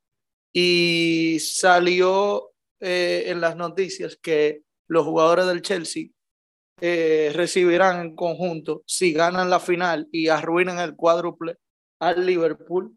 y 0.52 1.38
salió 1.40 2.50
eh, 2.80 3.24
en 3.26 3.40
las 3.40 3.56
noticias 3.56 4.18
que 4.20 4.62
los 4.88 5.04
jugadores 5.04 5.46
del 5.46 5.62
Chelsea 5.62 6.08
eh, 6.80 7.30
recibirán 7.34 8.00
en 8.00 8.16
conjunto 8.16 8.82
si 8.86 9.12
ganan 9.12 9.50
la 9.50 9.60
final 9.60 10.08
y 10.10 10.28
arruinan 10.28 10.78
el 10.78 10.96
cuádruple 10.96 11.56
al 11.98 12.24
Liverpool 12.24 12.94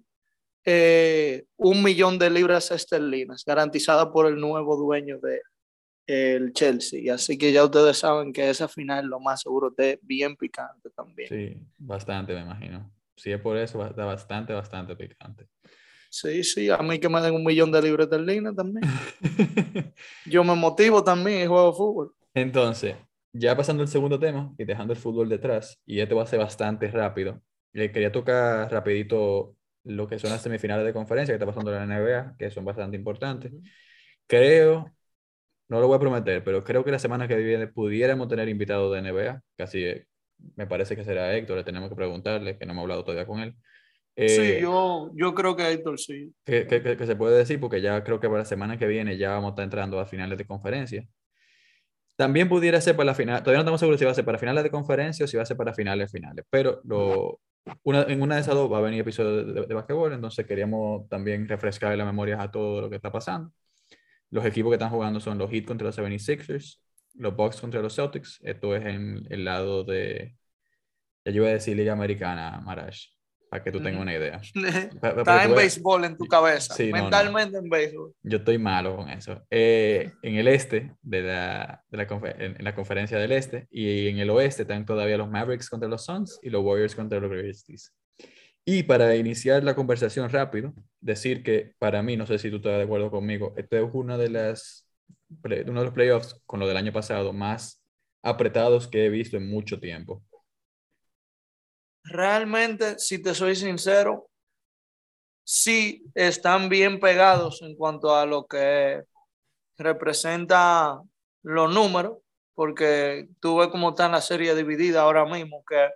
eh, 0.65 1.45
un 1.57 1.83
millón 1.83 2.17
de 2.17 2.29
libras 2.29 2.71
esterlinas 2.71 3.43
garantizada 3.45 4.11
por 4.11 4.25
el 4.27 4.39
nuevo 4.39 4.77
dueño 4.77 5.19
de 5.19 5.41
el 6.05 6.53
Chelsea. 6.53 7.13
Así 7.13 7.37
que 7.37 7.51
ya 7.51 7.63
ustedes 7.63 7.97
saben 7.97 8.33
que 8.33 8.49
esa 8.49 8.67
final 8.67 9.05
lo 9.05 9.19
más 9.19 9.41
seguro 9.41 9.69
esté 9.69 9.99
bien 10.01 10.35
picante 10.35 10.89
también. 10.89 11.29
Sí, 11.29 11.57
bastante 11.77 12.33
me 12.33 12.41
imagino. 12.41 12.91
Si 13.15 13.31
es 13.31 13.39
por 13.39 13.57
eso, 13.57 13.85
está 13.85 14.05
bastante, 14.05 14.53
bastante 14.53 14.95
picante. 14.95 15.47
Sí, 16.09 16.43
sí, 16.43 16.69
a 16.69 16.77
mí 16.77 16.99
que 16.99 17.09
me 17.09 17.19
den 17.21 17.33
un 17.33 17.43
millón 17.43 17.71
de 17.71 17.81
libras 17.81 18.09
de 18.09 18.19
línea 18.19 18.53
también. 18.53 18.83
Yo 20.25 20.43
me 20.43 20.55
motivo 20.55 21.03
también 21.03 21.41
y 21.41 21.47
juego 21.47 21.73
fútbol. 21.73 22.13
Entonces, 22.35 22.95
ya 23.31 23.57
pasando 23.57 23.81
al 23.81 23.89
segundo 23.89 24.19
tema 24.19 24.53
y 24.57 24.63
dejando 24.63 24.93
el 24.93 24.99
fútbol 24.99 25.27
detrás, 25.27 25.81
y 25.85 25.99
este 25.99 26.13
va 26.13 26.23
a 26.23 26.27
ser 26.27 26.39
bastante 26.39 26.89
rápido, 26.91 27.41
le 27.73 27.91
quería 27.91 28.11
tocar 28.11 28.71
rapidito 28.71 29.55
lo 29.83 30.07
que 30.07 30.19
son 30.19 30.29
las 30.29 30.41
semifinales 30.41 30.85
de 30.85 30.93
conferencia 30.93 31.33
que 31.33 31.37
está 31.37 31.45
pasando 31.45 31.73
en 31.75 31.89
la 31.89 31.97
NBA, 31.97 32.35
que 32.37 32.51
son 32.51 32.63
bastante 32.63 32.95
importantes. 32.95 33.51
Creo, 34.27 34.91
no 35.67 35.79
lo 35.79 35.87
voy 35.87 35.97
a 35.97 35.99
prometer, 35.99 36.43
pero 36.43 36.63
creo 36.63 36.83
que 36.83 36.91
la 36.91 36.99
semana 36.99 37.27
que 37.27 37.35
viene 37.37 37.67
pudiéramos 37.67 38.27
tener 38.27 38.47
invitado 38.49 38.91
de 38.91 39.01
NBA, 39.01 39.41
casi 39.57 39.85
me 40.55 40.67
parece 40.67 40.95
que 40.95 41.03
será 41.03 41.35
Héctor, 41.35 41.57
le 41.57 41.63
tenemos 41.63 41.89
que 41.89 41.95
preguntarle, 41.95 42.57
que 42.57 42.65
no 42.65 42.73
hemos 42.73 42.83
hablado 42.83 43.03
todavía 43.03 43.25
con 43.25 43.39
él. 43.39 43.55
sí, 44.15 44.41
eh, 44.41 44.59
yo, 44.61 45.11
yo 45.15 45.33
creo 45.33 45.55
que 45.55 45.71
Héctor 45.71 45.99
sí. 45.99 46.33
Que, 46.45 46.67
que, 46.67 47.05
se 47.05 47.15
puede 47.15 47.37
decir, 47.37 47.59
porque 47.59 47.81
ya 47.81 48.03
creo 48.03 48.19
que 48.19 48.27
para 48.27 48.39
la 48.39 48.45
semana 48.45 48.77
que 48.77 48.87
viene 48.87 49.17
ya 49.17 49.31
vamos 49.31 49.49
a 49.49 49.51
estar 49.51 49.63
entrando 49.63 49.99
a 49.99 50.05
finales 50.05 50.37
de 50.37 50.45
conferencia. 50.45 51.07
También 52.15 52.47
pudiera 52.47 52.79
ser 52.79 52.95
para 52.95 53.07
la 53.07 53.15
final, 53.15 53.39
todavía 53.41 53.57
no 53.57 53.61
estamos 53.61 53.79
seguros 53.79 53.99
si 53.99 54.05
va 54.05 54.11
a 54.11 54.15
ser 54.15 54.25
para 54.25 54.37
finales 54.37 54.63
de 54.63 54.69
conferencia 54.69 55.25
o 55.25 55.27
si 55.27 55.35
va 55.35 55.43
a 55.43 55.47
ser 55.47 55.57
para 55.57 55.73
finales 55.73 56.11
finales, 56.11 56.45
pero 56.49 56.79
lo, 56.83 57.39
una, 57.83 58.03
en 58.03 58.21
una 58.21 58.35
de 58.35 58.41
esas 58.41 58.53
dos 58.53 58.71
va 58.71 58.77
a 58.77 58.81
venir 58.81 59.01
episodio 59.01 59.45
de, 59.45 59.65
de, 59.65 59.73
basquetbol, 59.73 60.13
entonces 60.13 60.45
queríamos 60.45 61.07
también 61.09 61.47
refrescar 61.47 61.97
la 61.97 62.05
memoria 62.05 62.41
a 62.41 62.51
todo 62.51 62.81
lo 62.81 62.89
que 62.89 62.97
está 62.97 63.11
pasando. 63.11 63.51
Los 64.29 64.45
equipos 64.45 64.71
que 64.71 64.75
están 64.75 64.89
jugando 64.89 65.19
son 65.19 65.37
los 65.37 65.49
Heat 65.49 65.65
contra 65.65 65.87
los 65.87 65.97
76ers, 65.97 66.79
los 67.15 67.35
Bucks 67.35 67.61
contra 67.61 67.81
los 67.81 67.95
Celtics. 67.95 68.39
Esto 68.43 68.75
es 68.75 68.85
en 68.85 69.25
el 69.29 69.45
lado 69.45 69.83
de, 69.83 70.35
ya 71.25 71.31
yo 71.31 71.43
iba 71.43 71.49
a 71.49 71.53
decir 71.53 71.77
Liga 71.77 71.93
Americana, 71.93 72.59
Marash, 72.61 73.07
para 73.49 73.63
que 73.63 73.71
tú 73.71 73.81
tengas 73.81 74.01
una 74.01 74.13
idea. 74.13 74.41
Está 75.01 75.43
en 75.43 75.55
béisbol 75.55 76.05
en 76.05 76.17
tu 76.17 76.25
cabeza, 76.25 76.75
mentalmente 76.91 77.57
en 77.57 77.69
béisbol. 77.69 78.13
Yo 78.23 78.37
estoy 78.37 78.57
malo 78.57 78.97
con 78.97 79.09
eso. 79.09 79.45
Eh, 79.49 80.11
en 80.21 80.35
el 80.35 80.47
este, 80.47 80.95
de 81.01 81.21
la, 81.21 81.83
de 81.89 81.97
la 81.97 82.07
en, 82.39 82.63
la 82.63 82.75
conferencia 82.75 83.17
del 83.17 83.31
este, 83.31 83.67
y 83.71 84.07
en 84.07 84.17
el 84.17 84.29
oeste 84.29 84.63
están 84.63 84.85
todavía 84.85 85.17
los 85.17 85.29
Mavericks 85.29 85.69
contra 85.69 85.87
los 85.87 86.05
Suns 86.05 86.39
y 86.41 86.49
los 86.49 86.63
Warriors 86.63 86.95
contra 86.95 87.19
los 87.19 87.29
Grizzlies. 87.29 87.93
Y 88.65 88.83
para 88.83 89.15
iniciar 89.15 89.63
la 89.63 89.75
conversación 89.75 90.29
rápido, 90.29 90.73
decir 91.01 91.43
que 91.43 91.73
para 91.79 92.01
mí, 92.01 92.15
no 92.15 92.25
sé 92.25 92.39
si 92.39 92.49
tú 92.49 92.57
estás 92.57 92.77
de 92.77 92.83
acuerdo 92.83 93.11
conmigo, 93.11 93.53
este 93.57 93.77
es 93.77 93.89
uno 93.91 94.17
de, 94.17 94.29
las, 94.29 94.82
uno 95.43 95.79
de 95.79 95.85
los 95.85 95.93
playoffs 95.93 96.41
con 96.45 96.59
lo 96.59 96.67
del 96.67 96.77
año 96.77 96.91
pasado 96.91 97.33
más 97.33 97.81
apretados 98.21 98.87
que 98.87 99.05
he 99.05 99.09
visto 99.09 99.37
en 99.37 99.49
mucho 99.49 99.79
tiempo. 99.79 100.23
Realmente, 102.03 102.99
si 102.99 103.21
te 103.21 103.33
soy 103.33 103.55
sincero, 103.55 104.29
sí 105.43 106.03
están 106.15 106.69
bien 106.69 106.99
pegados 106.99 107.61
en 107.61 107.75
cuanto 107.75 108.15
a 108.15 108.25
lo 108.25 108.45
que 108.45 109.03
representa 109.77 111.01
los 111.43 111.73
números, 111.73 112.19
porque 112.53 113.27
tú 113.39 113.57
ves 113.57 113.69
cómo 113.69 113.89
está 113.89 114.07
la 114.09 114.21
serie 114.21 114.55
dividida 114.55 115.01
ahora 115.01 115.25
mismo, 115.25 115.63
que 115.67 115.89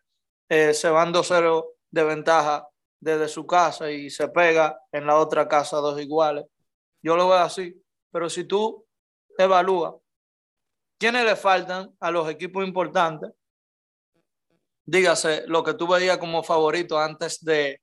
eh, 0.49 0.73
se 0.73 0.89
van 0.89 1.13
2-0 1.13 1.65
de 1.91 2.03
ventaja 2.03 2.67
desde 2.99 3.27
su 3.27 3.45
casa 3.45 3.91
y 3.91 4.09
se 4.09 4.27
pega 4.29 4.79
en 4.91 5.05
la 5.05 5.17
otra 5.17 5.47
casa 5.47 5.77
dos 5.77 5.99
iguales. 6.01 6.45
Yo 7.01 7.15
lo 7.15 7.29
veo 7.29 7.37
así, 7.37 7.81
pero 8.11 8.29
si 8.29 8.43
tú 8.45 8.86
evalúas 9.37 9.95
quiénes 10.97 11.25
le 11.25 11.35
faltan 11.35 11.93
a 11.99 12.11
los 12.11 12.29
equipos 12.29 12.65
importantes, 12.65 13.31
dígase 14.85 15.43
lo 15.47 15.63
que 15.63 15.73
tú 15.73 15.87
veías 15.87 16.17
como 16.17 16.43
favorito 16.43 16.99
antes 16.99 17.43
de, 17.43 17.81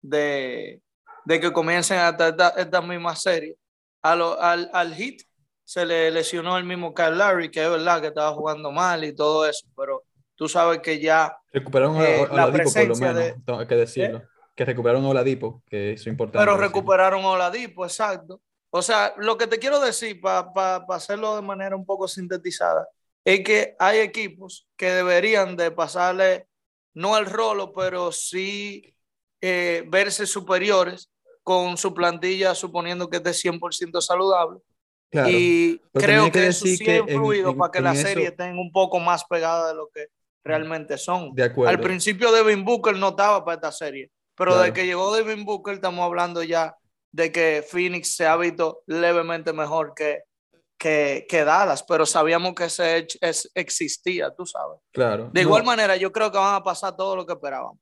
de, 0.00 0.80
que 1.26 1.52
comiencen 1.52 1.98
esta, 1.98 2.28
esta, 2.28 2.48
esta 2.50 2.82
misma 2.82 3.16
serie. 3.16 3.56
al, 4.02 4.70
al 4.72 4.94
Hit 4.94 5.22
se 5.64 5.86
le 5.86 6.10
lesionó 6.10 6.58
el 6.58 6.64
mismo 6.64 6.92
Kyle 6.92 7.16
Larry, 7.16 7.50
que 7.50 7.64
es 7.64 7.70
verdad 7.70 8.00
que 8.00 8.08
estaba 8.08 8.32
jugando 8.32 8.70
mal 8.70 9.04
y 9.04 9.14
todo 9.14 9.46
eso, 9.46 9.66
pero 9.76 10.02
tú 10.34 10.48
sabes 10.48 10.80
que 10.80 11.00
ya... 11.00 11.36
Recuperaron 11.52 11.96
a, 11.96 12.08
eh, 12.08 12.28
Oladipo, 12.30 12.72
por 12.72 12.88
lo 12.88 12.96
menos, 12.96 13.60
hay 13.60 13.66
que 13.66 13.76
decirlo. 13.76 14.18
¿Eh? 14.18 14.28
Que 14.54 14.64
recuperaron 14.66 15.04
a 15.04 15.08
Oladipo, 15.08 15.62
que 15.66 15.92
es 15.92 16.06
importante. 16.06 16.38
Pero 16.38 16.58
recuperaron 16.58 17.24
a 17.24 17.28
Oladipo, 17.28 17.84
exacto. 17.86 18.40
O 18.74 18.82
sea, 18.82 19.14
lo 19.18 19.36
que 19.36 19.46
te 19.46 19.58
quiero 19.58 19.80
decir, 19.80 20.20
para 20.20 20.84
hacerlo 20.88 21.36
de 21.36 21.42
manera 21.42 21.76
un 21.76 21.84
poco 21.84 22.08
sintetizada, 22.08 22.88
es 23.24 23.44
que 23.44 23.76
hay 23.78 23.98
equipos 23.98 24.66
que 24.76 24.90
deberían 24.90 25.56
de 25.56 25.70
pasarle, 25.70 26.48
no 26.94 27.16
el 27.18 27.26
rolo, 27.26 27.72
pero 27.72 28.10
sí 28.12 28.94
eh, 29.40 29.84
verse 29.88 30.26
superiores 30.26 31.10
con 31.42 31.76
su 31.76 31.92
plantilla, 31.92 32.54
suponiendo 32.54 33.08
que 33.10 33.18
esté 33.18 33.30
100% 33.30 34.00
saludable 34.00 34.60
y 35.12 35.78
creo 35.92 36.30
que, 36.30 36.46
eso 36.46 36.66
sí 36.66 36.88
ha 36.88 36.98
influido 36.98 37.56
para 37.56 37.70
que 37.70 37.80
la 37.80 37.94
serie 37.94 38.28
esté 38.28 38.50
un 38.50 38.72
poco 38.72 38.98
más 38.98 39.24
pegada 39.24 39.68
de 39.68 39.74
lo 39.74 39.88
que 39.92 40.06
realmente 40.42 40.96
son. 40.96 41.34
De 41.34 41.44
acuerdo. 41.44 41.70
Al 41.70 41.80
principio 41.80 42.32
Devin 42.32 42.64
Booker 42.64 42.96
no 42.96 43.10
estaba 43.10 43.44
para 43.44 43.56
esta 43.56 43.72
serie, 43.72 44.10
pero 44.34 44.56
desde 44.56 44.72
que 44.72 44.86
llegó 44.86 45.14
Devin 45.14 45.44
Booker 45.44 45.74
estamos 45.74 46.04
hablando 46.04 46.42
ya 46.42 46.74
de 47.12 47.30
que 47.30 47.64
Phoenix 47.66 48.16
se 48.16 48.26
ha 48.26 48.36
visto 48.36 48.82
levemente 48.86 49.52
mejor 49.52 49.92
que, 49.94 50.22
que, 50.78 51.26
que 51.28 51.44
Dallas, 51.44 51.84
pero 51.86 52.06
sabíamos 52.06 52.54
que 52.54 52.64
ese 52.64 53.06
es, 53.20 53.50
existía, 53.54 54.34
tú 54.34 54.46
sabes. 54.46 54.80
Claro. 54.92 55.30
De 55.32 55.42
igual 55.42 55.62
manera, 55.62 55.96
yo 55.96 56.10
creo 56.10 56.32
que 56.32 56.38
van 56.38 56.54
a 56.54 56.62
pasar 56.62 56.96
todo 56.96 57.14
lo 57.14 57.26
que 57.26 57.34
esperábamos. 57.34 57.78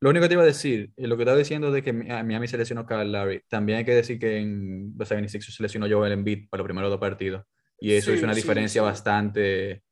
Lo 0.00 0.10
único 0.10 0.24
que 0.24 0.28
te 0.28 0.34
iba 0.34 0.42
a 0.42 0.46
decir, 0.46 0.90
eh, 0.96 1.06
lo 1.06 1.16
que 1.16 1.22
estaba 1.22 1.38
diciendo 1.38 1.70
de 1.70 1.82
que 1.82 1.92
Miami 1.92 2.48
se 2.48 2.58
lesionó 2.58 2.84
Kyle 2.84 3.12
Larry, 3.12 3.42
también 3.48 3.78
hay 3.78 3.84
que 3.84 3.94
decir 3.94 4.18
que 4.18 4.38
en 4.38 4.94
los 4.98 5.06
76 5.06 5.54
se 5.54 5.62
lesionó 5.62 5.86
Joel 5.88 6.12
Embiid 6.12 6.48
para 6.48 6.58
los 6.58 6.66
primeros 6.66 6.90
dos 6.90 6.98
partidos. 6.98 7.44
Y 7.78 7.92
eso 7.94 8.12
es 8.12 8.22
una 8.22 8.34
diferencia 8.34 8.82
bastante 8.82 9.82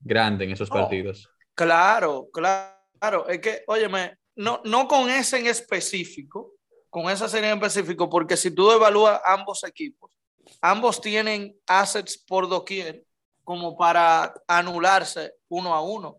grande 0.00 0.44
en 0.44 0.52
esos 0.52 0.70
partidos. 0.70 1.28
claro, 1.54 2.28
claro. 2.32 3.28
Es 3.28 3.40
que, 3.40 3.62
óyeme, 3.66 4.16
no, 4.36 4.62
no 4.64 4.88
con 4.88 5.10
ese 5.10 5.38
en 5.38 5.46
específico, 5.46 6.57
con 6.90 7.10
esa 7.10 7.28
serie 7.28 7.50
en 7.50 7.56
específico, 7.56 8.08
porque 8.08 8.36
si 8.36 8.50
tú 8.50 8.70
evalúas 8.70 9.20
ambos 9.24 9.64
equipos, 9.64 10.10
ambos 10.60 11.00
tienen 11.00 11.58
assets 11.66 12.18
por 12.18 12.48
doquier 12.48 13.04
como 13.44 13.76
para 13.76 14.34
anularse 14.46 15.34
uno 15.48 15.74
a 15.74 15.82
uno 15.82 16.18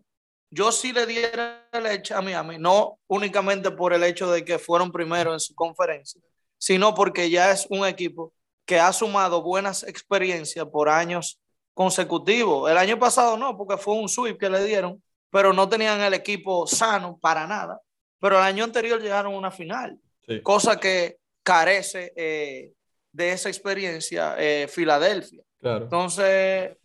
yo 0.50 0.72
sí 0.72 0.92
le 0.92 1.06
diera 1.06 1.68
leche 1.72 2.12
a 2.12 2.20
Miami, 2.20 2.58
no 2.58 2.98
únicamente 3.06 3.70
por 3.70 3.92
el 3.92 4.02
hecho 4.02 4.30
de 4.30 4.44
que 4.44 4.58
fueron 4.58 4.90
primero 4.90 5.32
en 5.32 5.40
su 5.40 5.54
conferencia, 5.54 6.20
sino 6.58 6.92
porque 6.92 7.30
ya 7.30 7.52
es 7.52 7.66
un 7.70 7.86
equipo 7.86 8.32
que 8.64 8.80
ha 8.80 8.92
sumado 8.92 9.42
buenas 9.42 9.84
experiencias 9.84 10.66
por 10.66 10.88
años 10.88 11.40
consecutivos. 11.72 12.68
El 12.70 12.78
año 12.78 12.98
pasado 12.98 13.36
no, 13.36 13.56
porque 13.56 13.76
fue 13.76 13.94
un 13.94 14.08
sweep 14.08 14.38
que 14.38 14.50
le 14.50 14.64
dieron, 14.64 15.02
pero 15.30 15.52
no 15.52 15.68
tenían 15.68 16.00
el 16.00 16.14
equipo 16.14 16.66
sano 16.66 17.16
para 17.20 17.46
nada. 17.46 17.80
Pero 18.18 18.36
el 18.36 18.42
año 18.42 18.64
anterior 18.64 19.00
llegaron 19.00 19.34
a 19.34 19.38
una 19.38 19.50
final, 19.52 19.98
cosa 20.42 20.78
que 20.78 21.16
carece 21.42 22.12
eh, 22.16 22.72
de 23.12 23.32
esa 23.32 23.48
experiencia 23.48 24.36
eh, 24.38 24.68
Filadelfia. 24.68 25.42
Entonces, 25.62 26.76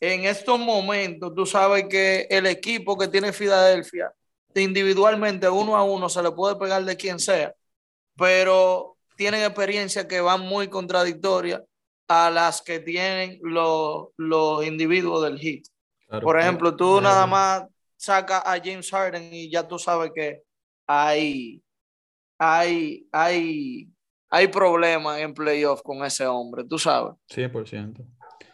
en 0.00 0.24
estos 0.24 0.58
momentos, 0.58 1.34
tú 1.34 1.46
sabes 1.46 1.84
que 1.88 2.26
el 2.30 2.46
equipo 2.46 2.96
que 2.96 3.08
tiene 3.08 3.32
Filadelfia, 3.32 4.12
individualmente, 4.54 5.48
uno 5.48 5.76
a 5.76 5.84
uno, 5.84 6.08
se 6.08 6.22
le 6.22 6.32
puede 6.32 6.56
pegar 6.56 6.84
de 6.84 6.96
quien 6.96 7.18
sea, 7.18 7.54
pero 8.16 8.96
tienen 9.16 9.42
experiencias 9.42 10.06
que 10.06 10.20
van 10.20 10.40
muy 10.40 10.68
contradictorias 10.68 11.62
a 12.08 12.30
las 12.30 12.62
que 12.62 12.80
tienen 12.80 13.38
los, 13.42 14.08
los 14.16 14.64
individuos 14.64 15.22
del 15.22 15.38
hit. 15.38 15.66
Por 16.08 16.40
ejemplo, 16.40 16.74
tú 16.74 17.00
nada 17.00 17.26
más 17.26 17.64
sacas 17.96 18.42
a 18.44 18.58
James 18.58 18.90
Harden 18.90 19.32
y 19.32 19.50
ya 19.50 19.66
tú 19.68 19.78
sabes 19.78 20.10
que 20.14 20.42
hay, 20.86 21.60
hay, 22.38 23.08
hay, 23.12 23.88
hay 24.30 24.48
problemas 24.48 25.18
en 25.18 25.34
playoff 25.34 25.82
con 25.82 26.04
ese 26.04 26.26
hombre, 26.26 26.64
tú 26.64 26.78
sabes. 26.78 27.14
100%. 27.30 28.06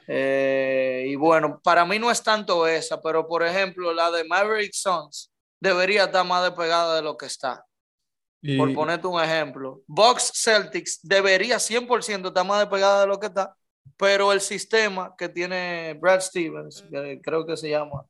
Eh, 0.07 1.07
y 1.09 1.15
bueno, 1.17 1.61
para 1.63 1.85
mí 1.85 1.99
no 1.99 2.11
es 2.11 2.23
tanto 2.23 2.67
esa, 2.67 3.01
pero 3.01 3.27
por 3.27 3.43
ejemplo, 3.43 3.93
la 3.93 4.11
de 4.11 4.25
Maverick 4.25 4.73
Sons 4.73 5.33
debería 5.61 6.05
estar 6.05 6.27
más 6.27 6.45
despegada 6.45 6.97
de 6.97 7.03
lo 7.03 7.17
que 7.17 7.27
está. 7.27 7.65
Por 8.59 8.75
ponerte 8.75 9.07
un 9.07 9.23
ejemplo, 9.23 9.81
Box 9.87 10.33
Celtics 10.35 11.01
debería 11.03 11.57
100% 11.57 12.27
estar 12.27 12.47
más 12.47 12.61
despegada 12.61 13.01
de 13.01 13.07
lo 13.07 13.19
que 13.19 13.29
está, 13.29 13.57
pero 13.97 14.33
el 14.33 14.43
sistema 14.43 15.15
que 15.17 15.31
tiene 15.31 15.95
Brad 15.99 16.21
Stevens, 16.21 16.83
que 16.91 17.23
creo 17.23 17.47
que 17.47 17.57
se 17.57 17.71
llama 17.71 18.05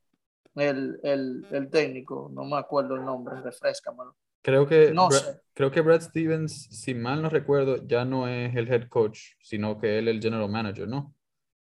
el, 0.56 0.98
el, 1.04 1.46
el 1.52 1.70
técnico, 1.70 2.28
no 2.32 2.44
me 2.44 2.56
acuerdo 2.56 2.96
el 2.96 3.04
nombre, 3.04 3.40
refrescamelo. 3.42 4.16
Creo 4.44 4.66
que, 4.66 4.92
no 4.92 5.08
creo 5.54 5.70
que 5.70 5.80
Brad 5.80 6.02
Stevens, 6.02 6.68
si 6.70 6.92
mal 6.92 7.22
no 7.22 7.30
recuerdo, 7.30 7.78
ya 7.86 8.04
no 8.04 8.28
es 8.28 8.54
el 8.54 8.70
head 8.70 8.88
coach, 8.90 9.20
sino 9.40 9.80
que 9.80 9.98
él 9.98 10.06
es 10.08 10.16
el 10.16 10.20
general 10.20 10.50
manager, 10.50 10.86
¿no? 10.86 11.14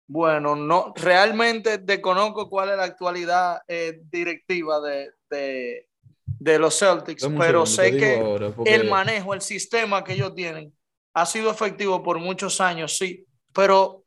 Bueno, 0.08 0.56
no, 0.56 0.94
realmente 0.96 1.80
desconozco 1.80 2.50
cuál 2.50 2.70
es 2.70 2.78
la 2.78 2.86
actualidad 2.86 3.62
eh, 3.68 4.00
directiva 4.10 4.80
de, 4.80 5.12
de, 5.30 6.58
los 6.58 6.80
Celtics, 6.80 7.28
pero 7.38 7.66
sé 7.66 7.98
que 7.98 8.52
el 8.66 8.90
manejo, 8.90 9.34
el 9.34 9.42
sistema 9.42 10.02
que 10.02 10.14
ellos 10.14 10.34
tienen 10.34 10.74
ha 11.14 11.26
sido 11.26 11.52
efectivo 11.52 12.02
por 12.02 12.18
muchos 12.18 12.62
años, 12.62 12.98
sí, 12.98 13.26
pero 13.54 14.06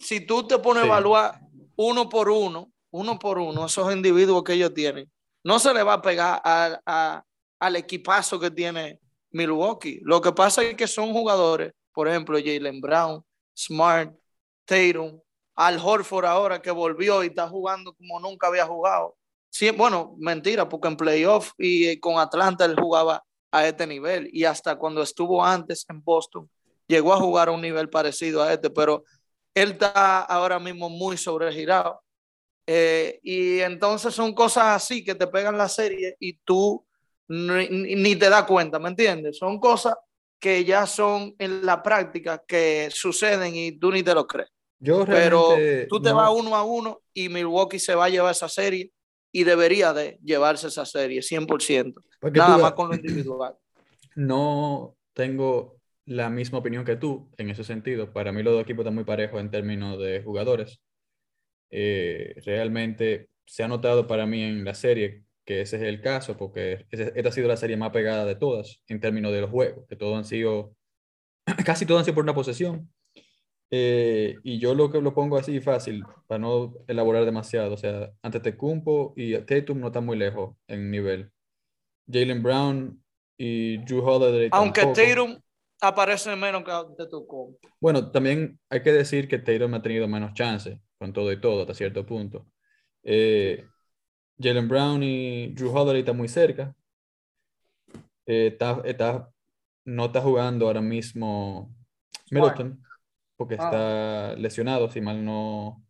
si 0.00 0.26
tú 0.26 0.44
te 0.44 0.58
pones 0.58 0.82
a 0.82 0.86
evaluar 0.86 1.40
uno 1.76 2.08
por 2.08 2.28
uno, 2.30 2.72
uno 2.90 3.16
por 3.16 3.38
uno, 3.38 3.66
esos 3.66 3.92
individuos 3.92 4.42
que 4.42 4.54
ellos 4.54 4.74
tienen, 4.74 5.08
no 5.44 5.60
se 5.60 5.72
le 5.72 5.84
va 5.84 5.94
a 5.94 6.02
pegar 6.02 6.42
al 7.58 7.76
equipazo 7.76 8.38
que 8.38 8.50
tiene 8.50 9.00
Milwaukee. 9.30 10.00
Lo 10.02 10.20
que 10.20 10.32
pasa 10.32 10.62
es 10.62 10.74
que 10.74 10.86
son 10.86 11.12
jugadores, 11.12 11.72
por 11.92 12.08
ejemplo, 12.08 12.38
Jalen 12.38 12.80
Brown, 12.80 13.24
Smart, 13.56 14.14
Tatum, 14.64 15.20
al 15.54 15.78
Horford 15.78 16.24
ahora 16.24 16.62
que 16.62 16.70
volvió 16.70 17.24
y 17.24 17.28
está 17.28 17.48
jugando 17.48 17.92
como 17.94 18.20
nunca 18.20 18.46
había 18.46 18.66
jugado. 18.66 19.16
Sí, 19.50 19.70
bueno, 19.70 20.14
mentira, 20.18 20.68
porque 20.68 20.88
en 20.88 20.96
playoff 20.96 21.52
y 21.58 21.98
con 21.98 22.18
Atlanta 22.18 22.64
él 22.64 22.76
jugaba 22.78 23.24
a 23.50 23.66
este 23.66 23.86
nivel 23.86 24.28
y 24.32 24.44
hasta 24.44 24.76
cuando 24.76 25.02
estuvo 25.02 25.44
antes 25.44 25.84
en 25.88 26.02
Boston 26.02 26.48
llegó 26.86 27.12
a 27.12 27.16
jugar 27.16 27.48
a 27.48 27.52
un 27.52 27.62
nivel 27.62 27.88
parecido 27.88 28.42
a 28.42 28.52
este, 28.52 28.70
pero 28.70 29.04
él 29.54 29.72
está 29.72 30.20
ahora 30.20 30.58
mismo 30.58 30.88
muy 30.88 31.16
sobregirado. 31.16 32.02
Eh, 32.66 33.18
y 33.22 33.60
entonces 33.60 34.14
son 34.14 34.34
cosas 34.34 34.64
así 34.66 35.02
que 35.02 35.14
te 35.14 35.26
pegan 35.26 35.56
la 35.56 35.68
serie 35.68 36.16
y 36.20 36.34
tú 36.38 36.86
ni, 37.28 37.94
ni 37.94 38.16
te 38.16 38.30
das 38.30 38.44
cuenta, 38.44 38.78
¿me 38.78 38.88
entiendes? 38.88 39.38
Son 39.38 39.58
cosas 39.60 39.94
que 40.38 40.64
ya 40.64 40.86
son 40.86 41.34
en 41.38 41.64
la 41.64 41.82
práctica 41.82 42.42
que 42.46 42.88
suceden 42.90 43.54
y 43.54 43.72
tú 43.72 43.90
ni 43.90 44.02
te 44.02 44.14
lo 44.14 44.26
crees. 44.26 44.50
Pero 45.06 45.56
tú 45.88 46.00
te 46.00 46.12
vas 46.12 46.30
uno 46.32 46.54
a 46.54 46.62
uno 46.62 47.02
y 47.12 47.28
Milwaukee 47.28 47.80
se 47.80 47.94
va 47.94 48.04
a 48.04 48.08
llevar 48.08 48.30
esa 48.30 48.48
serie 48.48 48.92
y 49.32 49.44
debería 49.44 49.92
de 49.92 50.18
llevarse 50.22 50.68
esa 50.68 50.86
serie 50.86 51.20
100%. 51.20 51.94
Nada 52.32 52.58
más 52.58 52.72
con 52.72 52.88
lo 52.88 52.94
individual. 52.94 53.54
No 54.14 54.96
tengo 55.12 55.78
la 56.06 56.28
misma 56.28 56.58
opinión 56.58 56.84
que 56.84 56.96
tú 56.96 57.30
en 57.36 57.50
ese 57.50 57.62
sentido. 57.62 58.12
Para 58.12 58.32
mí 58.32 58.42
los 58.42 58.52
dos 58.52 58.62
equipos 58.62 58.82
están 58.82 58.96
muy 58.96 59.04
parejos 59.04 59.40
en 59.40 59.48
términos 59.48 59.96
de 60.00 60.22
jugadores. 60.24 60.80
Eh, 61.70 62.34
realmente 62.44 63.28
se 63.46 63.62
ha 63.62 63.68
notado 63.68 64.08
para 64.08 64.26
mí 64.26 64.42
en 64.42 64.64
la 64.64 64.74
serie 64.74 65.22
que 65.48 65.62
ese 65.62 65.76
es 65.76 65.82
el 65.82 66.02
caso, 66.02 66.36
porque 66.36 66.84
esta 66.90 67.26
ha 67.26 67.32
sido 67.32 67.48
la 67.48 67.56
serie 67.56 67.78
más 67.78 67.90
pegada 67.90 68.26
de 68.26 68.34
todas 68.34 68.82
en 68.86 69.00
términos 69.00 69.32
de 69.32 69.40
los 69.40 69.50
juegos, 69.50 69.86
que 69.88 69.96
todos 69.96 70.14
han 70.18 70.26
sido, 70.26 70.76
casi 71.64 71.86
todos 71.86 72.00
han 72.00 72.04
sido 72.04 72.16
por 72.16 72.24
una 72.24 72.34
posesión. 72.34 72.92
Eh, 73.70 74.36
y 74.42 74.58
yo 74.58 74.74
lo 74.74 74.92
que 74.92 75.00
lo 75.00 75.14
pongo 75.14 75.38
así 75.38 75.58
fácil, 75.60 76.04
para 76.26 76.38
no 76.38 76.74
elaborar 76.86 77.24
demasiado. 77.24 77.72
O 77.72 77.76
sea, 77.78 78.10
ante 78.20 78.40
Tecumpo 78.40 79.14
y 79.16 79.38
Tatum 79.38 79.80
no 79.80 79.86
están 79.86 80.04
muy 80.04 80.18
lejos 80.18 80.54
en 80.66 80.90
nivel. 80.90 81.32
Jalen 82.06 82.42
Brown 82.42 83.02
y 83.38 83.78
Drew 83.78 84.04
Holiday. 84.04 84.50
Aunque 84.52 84.82
Tatum, 84.82 85.40
aparece 85.80 86.36
menos 86.36 86.62
que 86.62 87.08
compa. 87.26 87.68
Bueno, 87.80 88.10
también 88.10 88.60
hay 88.68 88.82
que 88.82 88.92
decir 88.92 89.26
que 89.26 89.38
Tatum 89.38 89.72
ha 89.72 89.80
tenido 89.80 90.08
menos 90.08 90.34
chances 90.34 90.78
con 90.98 91.14
todo 91.14 91.32
y 91.32 91.40
todo 91.40 91.62
hasta 91.62 91.72
cierto 91.72 92.04
punto. 92.04 92.46
Eh, 93.02 93.64
Jalen 94.40 94.68
Brown 94.68 95.02
y 95.02 95.48
Drew 95.54 95.70
Holiday 95.76 96.00
están 96.00 96.16
muy 96.16 96.28
cerca. 96.28 96.74
Eh, 98.26 98.48
está, 98.48 98.82
está, 98.84 99.30
no 99.84 100.06
está 100.06 100.20
jugando 100.20 100.66
ahora 100.66 100.80
mismo 100.82 101.74
Middleton 102.30 102.82
porque 103.36 103.56
Ah. 103.58 103.64
está 103.64 104.34
lesionado, 104.36 104.90
si 104.90 105.00
mal 105.00 105.24
no, 105.24 105.82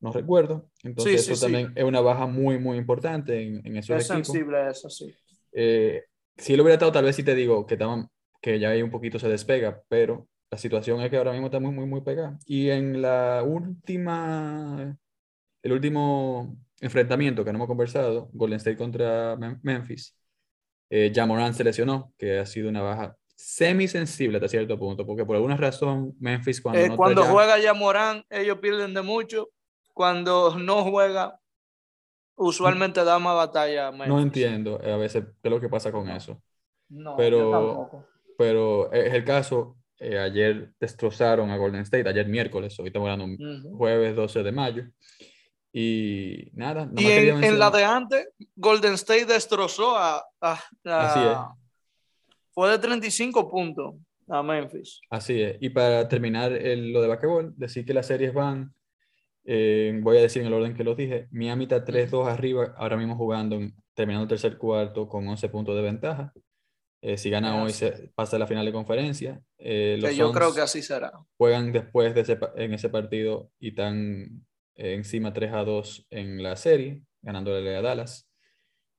no 0.00 0.12
recuerdo. 0.12 0.70
Entonces 0.82 1.24
sí, 1.24 1.32
eso 1.32 1.34
sí. 1.34 1.40
también 1.42 1.72
es 1.74 1.84
una 1.84 2.00
baja 2.00 2.26
muy, 2.26 2.58
muy 2.58 2.76
importante 2.78 3.42
en, 3.42 3.66
en 3.66 3.76
esos 3.76 3.96
Es 3.96 4.10
equipos. 4.10 4.26
sensible 4.28 4.68
eso, 4.70 4.88
sí. 4.90 5.14
Eh, 5.52 6.04
si 6.36 6.54
él 6.54 6.60
hubiera 6.60 6.74
estado, 6.74 6.92
tal 6.92 7.04
vez 7.04 7.16
sí 7.16 7.22
te 7.22 7.34
digo 7.34 7.66
que, 7.66 7.74
estaban, 7.74 8.08
que 8.40 8.58
ya 8.58 8.70
ahí 8.70 8.82
un 8.82 8.90
poquito 8.90 9.18
se 9.18 9.28
despega, 9.28 9.82
pero 9.88 10.28
la 10.50 10.58
situación 10.58 11.00
es 11.00 11.10
que 11.10 11.16
ahora 11.16 11.32
mismo 11.32 11.46
está 11.46 11.58
muy, 11.60 11.72
muy, 11.72 11.86
muy 11.86 12.00
pegada. 12.02 12.38
Y 12.46 12.70
en 12.70 13.00
la 13.02 13.42
última, 13.44 14.96
el 15.62 15.72
último 15.72 16.56
enfrentamiento 16.82 17.44
que 17.44 17.52
no 17.52 17.56
hemos 17.58 17.68
conversado, 17.68 18.28
Golden 18.32 18.58
State 18.58 18.76
contra 18.76 19.36
Mem- 19.36 19.58
Memphis, 19.62 20.14
eh, 20.90 21.10
Jamoran 21.14 21.54
se 21.54 21.64
lesionó, 21.64 22.12
que 22.18 22.38
ha 22.40 22.44
sido 22.46 22.68
una 22.68 22.82
baja 22.82 23.16
semi-sensible 23.34 24.36
hasta 24.36 24.48
cierto 24.48 24.78
punto, 24.78 25.06
porque 25.06 25.24
por 25.24 25.36
alguna 25.36 25.56
razón 25.56 26.14
Memphis 26.20 26.60
cuando, 26.60 26.80
Eh, 26.80 26.88
no 26.88 26.96
cuando 26.96 27.24
juega 27.24 27.58
ya 27.58 27.72
Morán, 27.74 28.24
ellos 28.30 28.58
pierden 28.58 28.92
de 28.94 29.02
mucho. 29.02 29.48
Cuando 29.94 30.56
no 30.58 30.84
juega, 30.84 31.38
usualmente 32.36 33.04
da 33.04 33.18
más 33.18 33.36
batalla. 33.36 33.88
a 33.88 33.90
no 33.92 33.98
Memphis. 34.16 34.22
entiendo 34.22 34.80
eh, 34.82 34.92
a 34.92 34.96
veces 34.96 35.24
qué 35.42 35.48
es 35.48 35.50
lo 35.50 35.60
que 35.60 35.68
pasa 35.68 35.90
con 35.92 36.08
eso. 36.08 36.40
No, 36.88 37.16
Pero- 37.16 37.90
pero 38.38 38.92
es 38.92 39.12
el 39.14 39.24
caso. 39.24 39.76
eh, 40.04 40.18
ayer 40.18 40.72
destrozaron 40.80 41.50
a 41.50 41.56
Golden 41.56 41.82
State, 41.82 42.08
ayer 42.08 42.26
miércoles, 42.26 42.76
hoy 42.80 42.88
estamos 42.88 43.08
hablando 43.08 43.36
Ujú. 43.36 43.76
jueves 43.76 44.16
12 44.16 44.42
de 44.42 44.50
mayo. 44.50 44.84
Y 45.72 46.50
nada, 46.52 46.88
Y 46.96 47.06
en, 47.10 47.42
en 47.42 47.58
la 47.58 47.70
de 47.70 47.84
antes, 47.84 48.28
Golden 48.56 48.94
State 48.94 49.24
destrozó 49.26 49.96
a. 49.96 50.18
a- 50.40 50.60
a- 50.84 51.00
Así 51.10 51.20
es. 51.20 51.36
Fue 52.52 52.70
de 52.70 52.78
35 52.78 53.50
puntos 53.50 53.94
a 54.28 54.42
Memphis. 54.42 55.00
Así 55.08 55.40
es. 55.40 55.56
Y 55.60 55.70
para 55.70 56.06
terminar 56.08 56.52
el- 56.52 56.92
lo 56.92 57.00
de 57.00 57.08
basquetbol, 57.08 57.54
decir 57.56 57.86
que 57.86 57.94
las 57.94 58.06
series 58.06 58.34
van, 58.34 58.74
eh, 59.44 59.98
voy 60.02 60.18
a 60.18 60.20
decir 60.22 60.42
en 60.42 60.48
el 60.48 60.54
orden 60.54 60.74
que 60.74 60.84
los 60.84 60.96
dije, 60.96 61.28
Miami 61.30 61.64
está 61.64 61.82
3-2 61.84 62.28
arriba, 62.28 62.74
ahora 62.76 62.98
mismo 62.98 63.16
jugando, 63.16 63.58
terminando 63.94 64.24
el 64.24 64.28
tercer 64.28 64.58
cuarto 64.58 65.08
con 65.08 65.26
11 65.26 65.48
puntos 65.48 65.74
de 65.74 65.82
ventaja. 65.82 66.32
Eh, 67.00 67.16
si 67.16 67.30
gana 67.30 67.60
hoy, 67.62 67.72
se 67.72 68.12
pasa 68.14 68.36
a 68.36 68.38
la 68.38 68.46
final 68.46 68.64
de 68.64 68.72
conferencia. 68.72 69.40
Eh, 69.58 69.96
los 69.98 70.10
Que 70.10 70.16
yo 70.16 70.30
creo 70.30 70.54
que 70.54 70.60
así 70.60 70.82
será. 70.82 71.12
juegan 71.36 71.72
después 71.72 72.14
de 72.14 72.20
ese, 72.20 72.38
en 72.56 72.74
ese 72.74 72.90
partido 72.90 73.50
y 73.58 73.70
están 73.70 74.46
encima 74.76 75.32
3 75.32 75.52
a 75.52 75.64
2 75.64 76.06
en 76.10 76.42
la 76.42 76.56
serie, 76.56 77.02
ganándole 77.20 77.76
a 77.76 77.82
Dallas. 77.82 78.28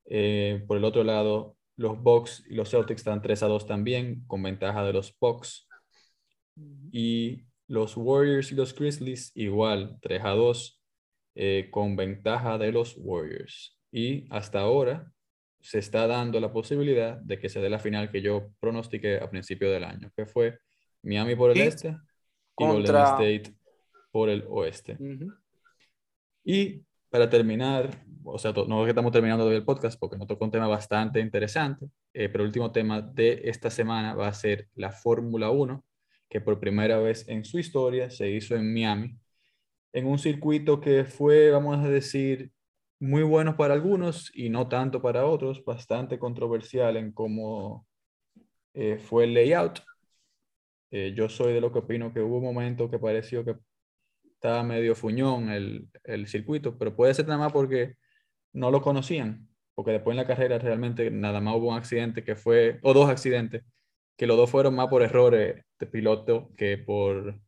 Eh, 0.06 0.64
por 0.68 0.78
el 0.78 0.84
otro 0.84 1.04
lado, 1.04 1.58
los 1.76 2.02
Bucks 2.02 2.44
y 2.50 2.56
los 2.56 2.70
Celtics 2.70 3.02
están 3.02 3.22
3 3.22 3.44
a 3.44 3.48
2 3.48 3.68
también, 3.68 4.24
con 4.28 4.44
ventaja 4.44 4.84
de 4.84 4.94
los 4.94 5.16
Bucks. 5.20 5.68
Y 6.92 7.46
los 7.68 7.98
Warriors 7.98 8.52
y 8.52 8.56
los 8.56 8.76
Grizzlies 8.76 9.32
igual, 9.36 9.98
3 10.02 10.22
a 10.24 10.30
2, 10.30 10.82
eh, 11.36 11.70
con 11.72 11.96
ventaja 11.96 12.58
de 12.58 12.72
los 12.72 12.96
Warriors. 12.98 13.80
Y 13.92 14.28
hasta 14.30 14.60
ahora 14.60 15.12
se 15.60 15.80
está 15.80 16.08
dando 16.08 16.40
la 16.40 16.52
posibilidad 16.52 17.18
de 17.18 17.40
que 17.40 17.50
se 17.50 17.62
dé 17.62 17.70
la 17.70 17.80
final 17.80 18.12
que 18.12 18.22
yo 18.22 18.50
pronostiqué 18.60 19.18
a 19.18 19.30
principio 19.30 19.72
del 19.72 19.86
año, 19.86 20.12
que 20.16 20.26
fue 20.26 20.60
Miami 21.02 21.36
por 21.36 21.52
el 21.52 21.62
este 21.62 21.98
y 22.60 22.66
Golden 22.66 22.96
State 22.96 23.56
por 24.12 24.30
el 24.30 24.44
oeste. 24.48 24.98
Y 26.44 26.84
para 27.10 27.30
terminar, 27.30 28.06
o 28.24 28.38
sea, 28.38 28.52
no 28.52 28.82
es 28.82 28.86
que 28.86 28.90
estamos 28.90 29.12
terminando 29.12 29.50
el 29.52 29.64
podcast 29.64 30.00
porque 30.00 30.18
nos 30.18 30.28
tocó 30.28 30.46
un 30.46 30.52
tema 30.52 30.68
bastante 30.68 31.20
interesante, 31.20 31.86
eh, 32.14 32.30
pero 32.30 32.44
el 32.44 32.48
último 32.48 32.72
tema 32.72 33.02
de 33.02 33.42
esta 33.46 33.70
semana 33.70 34.16
va 34.16 34.28
a 34.28 34.34
ser 34.34 34.68
la 34.76 34.92
Fórmula 34.92 35.52
1, 35.52 35.84
que 36.30 36.42
por 36.42 36.60
primera 36.60 36.98
vez 37.00 37.28
en 37.30 37.46
su 37.46 37.60
historia 37.60 38.10
se 38.10 38.30
hizo 38.32 38.56
en 38.56 38.74
Miami, 38.74 39.18
en 39.94 40.08
un 40.08 40.18
circuito 40.20 40.82
que 40.82 41.06
fue, 41.06 41.52
vamos 41.52 41.78
a 41.86 41.88
decir, 41.88 42.52
muy 43.00 43.24
bueno 43.24 43.58
para 43.58 43.74
algunos 43.74 44.32
y 44.34 44.50
no 44.50 44.68
tanto 44.68 45.02
para 45.02 45.26
otros, 45.26 45.64
bastante 45.66 46.18
controversial 46.18 46.98
en 46.98 47.12
cómo 47.12 47.86
eh, 48.74 48.98
fue 48.98 49.26
el 49.26 49.34
layout. 49.34 49.82
Eh, 50.92 51.14
yo 51.16 51.28
soy 51.30 51.54
de 51.54 51.62
lo 51.62 51.72
que 51.72 51.80
opino 51.80 52.14
que 52.14 52.22
hubo 52.22 52.38
un 52.38 52.44
momento 52.44 52.90
que 52.90 53.00
pareció 53.00 53.44
que 53.44 53.56
estaba 54.44 54.62
medio 54.62 54.94
fuñón 54.94 55.50
el, 55.50 55.88
el 56.04 56.28
circuito, 56.28 56.78
pero 56.78 56.94
puede 56.94 57.14
ser 57.14 57.26
nada 57.28 57.40
más 57.40 57.54
porque 57.54 57.96
no 58.52 58.72
lo 58.72 58.82
conocían, 58.82 59.48
porque 59.74 59.92
después 59.92 60.16
en 60.16 60.18
la 60.18 60.28
carrera 60.28 60.60
realmente 60.60 61.10
nada 61.10 61.40
más 61.40 61.56
hubo 61.56 61.70
un 61.70 61.78
accidente 61.78 62.26
que 62.26 62.36
fue, 62.36 62.78
o 62.84 62.94
dos 62.94 63.10
accidentes, 63.10 63.64
que 64.18 64.28
los 64.28 64.36
dos 64.36 64.50
fueron 64.50 64.76
más 64.76 64.90
por 64.90 65.02
errores 65.02 65.64
de 65.80 65.88
piloto 65.88 66.52
que 66.58 66.78
por 66.78 67.40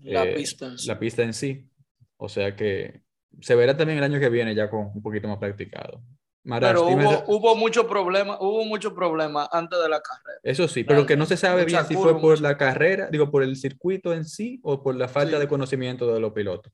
La 0.00 0.24
eh, 0.24 0.34
pista. 0.34 0.74
la 0.86 0.98
pista 0.98 1.22
en 1.22 1.34
sí. 1.34 1.68
O 2.16 2.30
sea 2.30 2.56
que 2.56 3.02
se 3.42 3.54
verá 3.54 3.76
también 3.76 3.98
el 3.98 4.04
año 4.04 4.18
que 4.18 4.30
viene 4.30 4.54
ya 4.54 4.70
con 4.70 4.92
un 4.94 5.02
poquito 5.02 5.28
más 5.28 5.36
practicado. 5.36 6.02
Marash, 6.44 6.70
Pero 6.72 6.86
hubo, 6.88 7.24
hubo 7.26 7.56
muchos 7.56 7.86
problemas, 7.86 8.36
hubo 8.40 8.64
muchos 8.66 8.92
problemas 8.92 9.48
antes 9.50 9.78
de 9.82 9.88
la 9.88 10.00
carrera. 10.00 10.40
eso 10.42 10.68
sí, 10.68 10.84
pero 10.84 11.06
que 11.06 11.16
no 11.16 11.24
se 11.26 11.36
sabe 11.38 11.64
bien 11.64 11.84
si 11.86 11.94
fue 11.94 12.20
por 12.20 12.40
la 12.40 12.56
carrera, 12.58 13.08
digo, 13.10 13.30
por 13.30 13.42
el 13.42 13.56
circuito 13.56 14.12
en 14.12 14.24
sí 14.26 14.60
o 14.62 14.82
por 14.82 14.94
la 14.94 15.08
falta 15.08 15.36
Sí. 15.36 15.40
de 15.42 15.48
conocimiento 15.48 16.12
de 16.12 16.20
los 16.20 16.32
pilotos. 16.32 16.72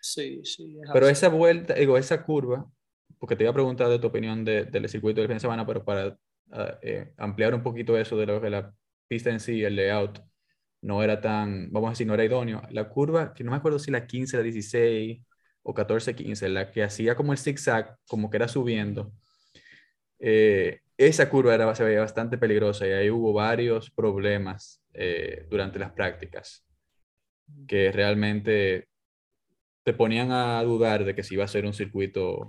Sí, 0.00 0.40
sí. 0.44 0.78
es 0.82 0.90
Pero 0.92 1.06
así. 1.06 1.12
esa 1.12 1.28
vuelta, 1.28 1.74
digo, 1.74 1.96
esa 1.96 2.24
curva, 2.24 2.66
porque 3.18 3.36
te 3.36 3.44
iba 3.44 3.50
a 3.50 3.54
preguntar 3.54 3.88
de 3.88 3.98
tu 3.98 4.08
opinión 4.08 4.44
de- 4.44 4.64
del 4.64 4.88
circuito 4.88 5.20
del 5.20 5.28
fin 5.28 5.36
de 5.36 5.40
semana, 5.40 5.64
pero 5.66 5.84
para 5.84 6.18
ah, 6.52 6.78
eh, 6.82 7.12
ampliar 7.16 7.54
un 7.54 7.62
poquito 7.62 7.96
eso 7.96 8.16
de 8.16 8.26
lo 8.26 8.40
que 8.40 8.50
la 8.50 8.74
pista 9.08 9.30
en 9.30 9.40
sí, 9.40 9.62
el 9.64 9.76
layout, 9.76 10.20
no 10.82 11.02
era 11.02 11.20
tan, 11.20 11.70
vamos 11.72 11.88
a 11.88 11.90
decir, 11.92 12.06
no 12.06 12.14
era 12.14 12.24
idóneo. 12.24 12.62
La 12.70 12.88
curva, 12.88 13.32
que 13.32 13.42
no 13.44 13.52
me 13.52 13.56
acuerdo 13.56 13.78
si 13.78 13.90
la 13.90 14.06
15, 14.06 14.36
la 14.36 14.42
16 14.42 15.20
o 15.64 15.74
14, 15.74 16.14
15, 16.14 16.48
la 16.50 16.70
que 16.70 16.84
hacía 16.84 17.16
como 17.16 17.32
el 17.32 17.38
zigzag, 17.38 17.96
como 18.06 18.30
que 18.30 18.36
era 18.36 18.46
subiendo, 18.48 19.12
eh, 20.20 20.80
esa 20.96 21.28
curva 21.28 21.54
era, 21.54 21.74
se 21.74 21.84
veía 21.84 22.00
bastante 22.00 22.38
peligrosa 22.38 22.86
y 22.86 22.92
ahí 22.92 23.10
hubo 23.10 23.32
varios 23.32 23.90
problemas 23.90 24.80
eh, 24.92 25.46
durante 25.50 25.78
las 25.78 25.90
prácticas 25.92 26.64
que 27.66 27.90
realmente 27.90 28.88
te 29.82 29.92
ponían 29.92 30.30
a 30.32 30.62
dudar 30.62 31.04
de 31.04 31.14
que 31.14 31.22
si 31.22 31.34
iba 31.34 31.44
a 31.44 31.48
ser 31.48 31.66
un 31.66 31.74
circuito 31.74 32.48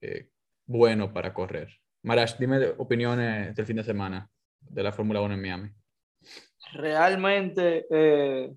eh, 0.00 0.28
bueno 0.64 1.12
para 1.12 1.34
correr. 1.34 1.68
Marash, 2.02 2.36
dime 2.38 2.68
opiniones 2.78 3.54
del 3.54 3.66
fin 3.66 3.76
de 3.76 3.84
semana 3.84 4.30
de 4.60 4.82
la 4.82 4.92
Fórmula 4.92 5.20
1 5.20 5.34
en 5.34 5.40
Miami. 5.40 5.70
Realmente, 6.72 7.86
eh, 7.90 8.54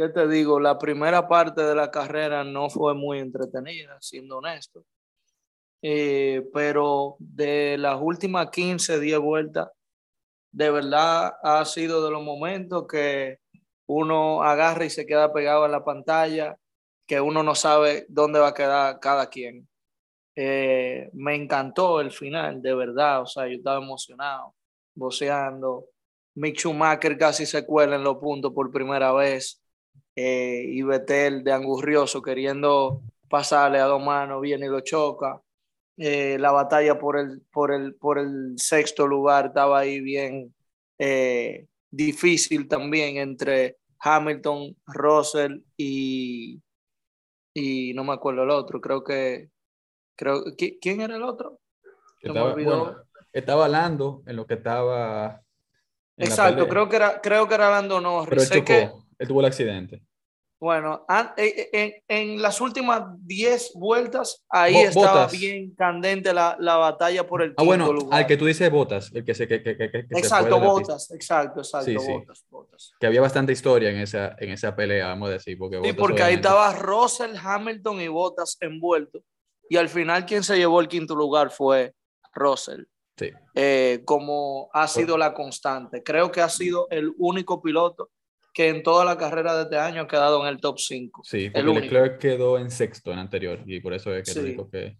¿qué 0.00 0.08
te 0.08 0.26
digo? 0.26 0.58
La 0.58 0.78
primera 0.78 1.28
parte 1.28 1.62
de 1.62 1.74
la 1.74 1.90
carrera 1.90 2.42
no 2.42 2.70
fue 2.70 2.94
muy 2.94 3.18
entretenida, 3.18 3.98
siendo 4.00 4.38
honesto. 4.38 4.84
Eh, 5.82 6.48
pero 6.54 7.16
de 7.18 7.76
las 7.78 8.00
últimas 8.00 8.50
15, 8.50 8.98
10 8.98 9.18
vueltas, 9.18 9.68
de 10.52 10.70
verdad 10.70 11.34
ha 11.42 11.64
sido 11.66 12.02
de 12.04 12.10
los 12.10 12.22
momentos 12.22 12.86
que 12.88 13.40
uno 13.86 14.42
agarra 14.42 14.86
y 14.86 14.90
se 14.90 15.04
queda 15.04 15.32
pegado 15.34 15.66
en 15.66 15.72
la 15.72 15.84
pantalla, 15.84 16.56
que 17.06 17.20
uno 17.20 17.42
no 17.42 17.54
sabe 17.54 18.06
dónde 18.08 18.40
va 18.40 18.48
a 18.48 18.54
quedar 18.54 19.00
cada 19.00 19.28
quien. 19.28 19.68
Eh, 20.34 21.10
me 21.12 21.34
encantó 21.34 22.00
el 22.00 22.10
final, 22.10 22.62
de 22.62 22.74
verdad, 22.74 23.22
o 23.22 23.26
sea, 23.26 23.46
yo 23.48 23.56
estaba 23.56 23.82
emocionado, 23.82 24.54
voceando. 24.94 25.88
Mick 26.36 26.56
Schumacher 26.58 27.18
casi 27.18 27.44
se 27.44 27.66
cuela 27.66 27.96
en 27.96 28.04
los 28.04 28.16
puntos 28.16 28.52
por 28.54 28.70
primera 28.70 29.12
vez. 29.12 29.60
Eh, 30.16 30.64
y 30.66 30.82
Betel 30.82 31.44
de 31.44 31.52
angurrioso 31.52 32.20
queriendo 32.22 33.02
pasarle 33.28 33.78
a 33.78 33.84
dos 33.84 34.02
manos, 34.04 34.40
viene 34.40 34.66
y 34.66 34.68
lo 34.68 34.80
choca. 34.80 35.40
Eh, 35.96 36.38
la 36.38 36.50
batalla 36.52 36.98
por 36.98 37.18
el, 37.18 37.42
por, 37.52 37.72
el, 37.72 37.94
por 37.94 38.18
el 38.18 38.54
sexto 38.56 39.06
lugar 39.06 39.46
estaba 39.46 39.80
ahí 39.80 40.00
bien 40.00 40.54
eh, 40.98 41.66
difícil 41.90 42.68
también 42.68 43.16
entre 43.18 43.76
Hamilton, 44.00 44.76
Russell 44.86 45.60
y, 45.76 46.60
y 47.54 47.92
no 47.94 48.04
me 48.04 48.14
acuerdo 48.14 48.44
el 48.44 48.50
otro, 48.50 48.80
creo 48.80 49.04
que, 49.04 49.50
creo, 50.16 50.42
¿qui- 50.56 50.78
¿quién 50.80 51.00
era 51.02 51.16
el 51.16 51.22
otro? 51.22 51.58
Se 52.22 52.28
me 52.28 52.38
Estaba, 52.40 52.54
bueno, 52.54 52.96
estaba 53.32 53.68
Lando 53.68 54.22
en 54.26 54.36
lo 54.36 54.46
que 54.46 54.54
estaba. 54.54 55.42
Exacto, 56.16 56.66
creo 56.68 56.88
que 56.88 56.96
era, 56.96 57.20
creo 57.20 57.46
que 57.48 57.54
era 57.54 57.70
Lando 57.70 58.00
Norris. 58.00 58.28
Pero 58.28 58.42
él 58.42 58.48
Sé 58.48 58.54
chocó, 58.54 58.64
que- 58.66 58.90
él 59.20 59.28
tuvo 59.28 59.40
el 59.40 59.46
accidente. 59.46 60.02
Bueno, 60.58 61.06
eh, 61.38 61.70
eh, 61.72 62.02
en, 62.06 62.42
las 62.42 62.60
últimas 62.60 63.02
10 63.26 63.72
vueltas, 63.76 64.44
ahí 64.50 64.76
estaba 64.76 65.26
bien 65.26 65.74
candente 65.74 66.34
la, 66.34 66.56
batalla 66.58 67.26
por 67.26 67.40
el 67.40 67.54
ah, 67.56 67.62
bueno, 67.62 67.96
al 68.10 68.26
que 68.26 68.36
tú 68.36 68.44
dices 68.44 68.70
botas, 68.70 69.10
el 69.14 69.24
que 69.24 69.34
se 69.34 69.48
que, 69.48 69.62
que, 69.62 69.72
Exacto, 70.10 70.60
botas, 70.60 71.10
exacto, 71.12 71.60
exacto, 71.60 71.92
botas, 72.50 72.92
Que 73.00 73.06
había 73.06 73.22
bastante 73.22 73.52
historia 73.52 73.88
en 73.88 74.00
esa, 74.00 74.36
en 74.38 74.50
esa 74.50 74.76
pelea, 74.76 75.06
vamos 75.06 75.30
a 75.30 75.32
decir. 75.32 75.56
Porque 75.56 75.80
sí, 75.82 75.94
porque 75.94 76.22
ahí 76.22 76.34
estaba 76.34 76.74
Russell, 76.74 77.36
Hamilton 77.42 78.00
y 78.02 78.08
Botas 78.08 78.58
envueltos. 78.60 79.22
Y 79.66 79.78
al 79.78 79.88
final 79.88 80.26
quien 80.26 80.42
se 80.42 80.58
llevó 80.58 80.80
el 80.80 80.88
quinto 80.88 81.14
lugar 81.14 81.50
fue 81.50 81.94
Russell. 82.34 82.84
Sí. 83.16 83.30
Eh, 83.54 84.02
como 84.04 84.68
ha 84.74 84.86
sido 84.88 85.16
la 85.16 85.32
constante. 85.32 86.02
Creo 86.02 86.30
que 86.30 86.42
ha 86.42 86.50
sido 86.50 86.86
el 86.90 87.14
único 87.16 87.62
piloto 87.62 88.10
que 88.52 88.68
en 88.68 88.82
toda 88.82 89.04
la 89.04 89.16
carrera 89.16 89.56
de 89.56 89.62
este 89.64 89.78
año 89.78 90.02
ha 90.02 90.08
quedado 90.08 90.42
en 90.42 90.48
el 90.48 90.60
top 90.60 90.78
5. 90.78 91.22
Sí, 91.24 91.50
porque 91.50 91.80
Leclerc 91.80 92.18
quedó 92.18 92.58
en 92.58 92.70
sexto 92.70 93.12
en 93.12 93.18
anterior 93.18 93.60
y 93.66 93.80
por 93.80 93.94
eso 93.94 94.14
es 94.14 94.32
que 94.32 94.40
digo 94.40 94.68
que... 94.68 94.96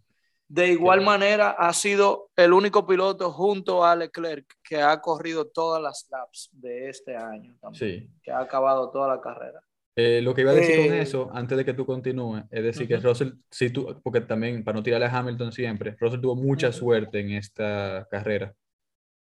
De 0.49 0.67
igual 0.67 1.01
manera, 1.03 1.51
ha 1.51 1.73
sido 1.73 2.31
el 2.35 2.53
único 2.53 2.85
piloto 2.85 3.31
junto 3.31 3.85
a 3.85 3.95
Leclerc 3.95 4.53
que 4.65 4.83
ha 4.83 5.01
corrido 5.01 5.47
todas 5.47 5.81
las 5.81 6.09
laps 6.11 6.51
de 6.53 6.89
este 6.89 7.17
año 7.17 7.57
también, 7.61 8.01
sí. 8.01 8.11
que 8.21 8.33
ha 8.33 8.41
acabado 8.41 8.91
toda 8.91 9.15
la 9.15 9.21
carrera. 9.21 9.61
Eh, 9.95 10.21
lo 10.23 10.35
que 10.35 10.41
iba 10.41 10.51
a 10.51 10.55
decir 10.55 10.87
con 10.87 10.95
eh, 10.95 11.03
eso, 11.03 11.31
antes 11.33 11.57
de 11.57 11.65
que 11.65 11.75
tú 11.75 11.87
continúes, 11.87 12.45
es 12.51 12.65
decir, 12.65 12.89
que 12.89 12.97
Russell, 12.97 13.33
sí, 13.51 13.71
tú, 13.71 14.01
porque 14.03 14.23
también, 14.23 14.65
para 14.65 14.77
no 14.77 14.83
tirarle 14.83 15.07
a 15.07 15.17
Hamilton 15.17 15.53
siempre, 15.53 15.97
Russell 16.01 16.21
tuvo 16.21 16.35
mucha 16.35 16.73
suerte 16.73 17.21
en 17.21 17.33
esta 17.33 18.09
carrera, 18.11 18.53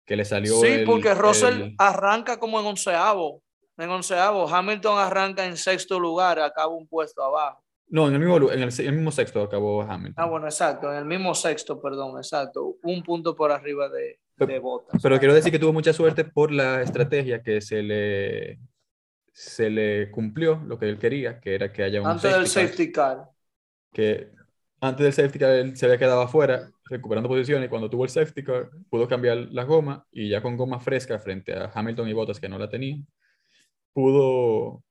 que 0.04 0.16
le 0.16 0.24
salió. 0.24 0.54
Sí, 0.60 0.84
porque 0.84 1.14
Russell 1.14 1.74
arranca 1.78 2.38
como 2.38 2.60
en 2.60 2.66
onceavo 2.66 3.42
en 3.78 3.90
onceavo. 3.90 4.48
Hamilton 4.48 4.98
arranca 4.98 5.44
en 5.44 5.56
sexto 5.56 5.98
lugar, 6.00 6.38
acaba 6.40 6.68
un 6.68 6.86
puesto 6.86 7.22
abajo. 7.22 7.62
No, 7.88 8.08
en 8.08 8.14
el 8.14 8.20
mismo, 8.20 8.50
en 8.50 8.62
el, 8.62 8.92
mismo 8.92 9.12
sexto 9.12 9.42
acabó 9.42 9.82
Hamilton. 9.82 10.14
Ah, 10.16 10.28
bueno, 10.28 10.46
exacto, 10.46 10.90
en 10.90 10.98
el 10.98 11.04
mismo 11.04 11.34
sexto, 11.34 11.80
perdón, 11.80 12.18
exacto. 12.18 12.76
Un 12.82 13.02
punto 13.02 13.36
por 13.36 13.52
arriba 13.52 13.88
de, 13.88 14.18
de 14.44 14.58
Bottas. 14.58 15.00
Pero 15.00 15.18
quiero 15.18 15.34
decir 15.34 15.52
que 15.52 15.58
tuvo 15.58 15.72
mucha 15.72 15.92
suerte 15.92 16.24
por 16.24 16.50
la 16.50 16.82
estrategia 16.82 17.42
que 17.42 17.60
se 17.60 17.82
le, 17.82 18.58
se 19.32 19.70
le 19.70 20.10
cumplió, 20.10 20.60
lo 20.66 20.78
que 20.78 20.88
él 20.88 20.98
quería, 20.98 21.40
que 21.40 21.54
era 21.54 21.72
que 21.72 21.84
haya 21.84 22.00
un 22.00 22.08
Antes 22.08 22.32
del 22.34 22.48
safety 22.48 22.90
car. 22.90 23.28
Que 23.92 24.30
antes 24.80 25.04
del 25.04 25.12
safety 25.12 25.38
car 25.38 25.50
él 25.50 25.76
se 25.76 25.86
había 25.86 25.98
quedado 25.98 26.22
afuera, 26.22 26.68
recuperando 26.86 27.28
posiciones, 27.28 27.66
y 27.66 27.70
cuando 27.70 27.88
tuvo 27.88 28.02
el 28.02 28.10
safety 28.10 28.42
car 28.42 28.68
pudo 28.90 29.06
cambiar 29.06 29.36
la 29.52 29.62
goma 29.62 30.04
y 30.10 30.28
ya 30.28 30.42
con 30.42 30.56
goma 30.56 30.80
fresca 30.80 31.20
frente 31.20 31.54
a 31.54 31.70
Hamilton 31.72 32.08
y 32.08 32.12
Bottas 32.14 32.40
que 32.40 32.48
no 32.48 32.58
la 32.58 32.68
tenían 32.68 33.06
pudo 33.96 34.84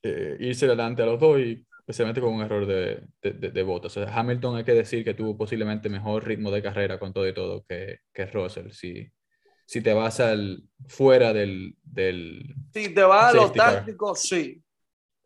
eh, 0.00 0.36
irse 0.38 0.66
adelante 0.66 1.02
a 1.02 1.06
los 1.06 1.18
dos 1.18 1.40
y 1.40 1.66
especialmente 1.80 2.20
con 2.20 2.34
un 2.34 2.42
error 2.42 2.64
de, 2.64 3.02
de, 3.20 3.50
de, 3.50 3.62
botas. 3.64 3.96
O 3.96 4.04
sea, 4.04 4.16
Hamilton 4.16 4.58
hay 4.58 4.62
que 4.62 4.74
decir 4.74 5.02
que 5.02 5.14
tuvo 5.14 5.36
posiblemente 5.36 5.88
mejor 5.88 6.24
ritmo 6.24 6.52
de 6.52 6.62
carrera 6.62 7.00
con 7.00 7.12
todo 7.12 7.26
y 7.26 7.34
todo 7.34 7.64
que, 7.68 7.98
que 8.12 8.26
Russell. 8.26 8.70
Si, 8.70 9.10
si 9.66 9.80
te 9.80 9.92
vas 9.92 10.20
al 10.20 10.62
fuera 10.86 11.32
del... 11.32 11.74
del 11.82 12.54
si 12.72 12.94
te 12.94 13.02
vas 13.02 13.34
a 13.34 13.36
los 13.36 13.52
tácticos, 13.52 14.20
sí. 14.20 14.62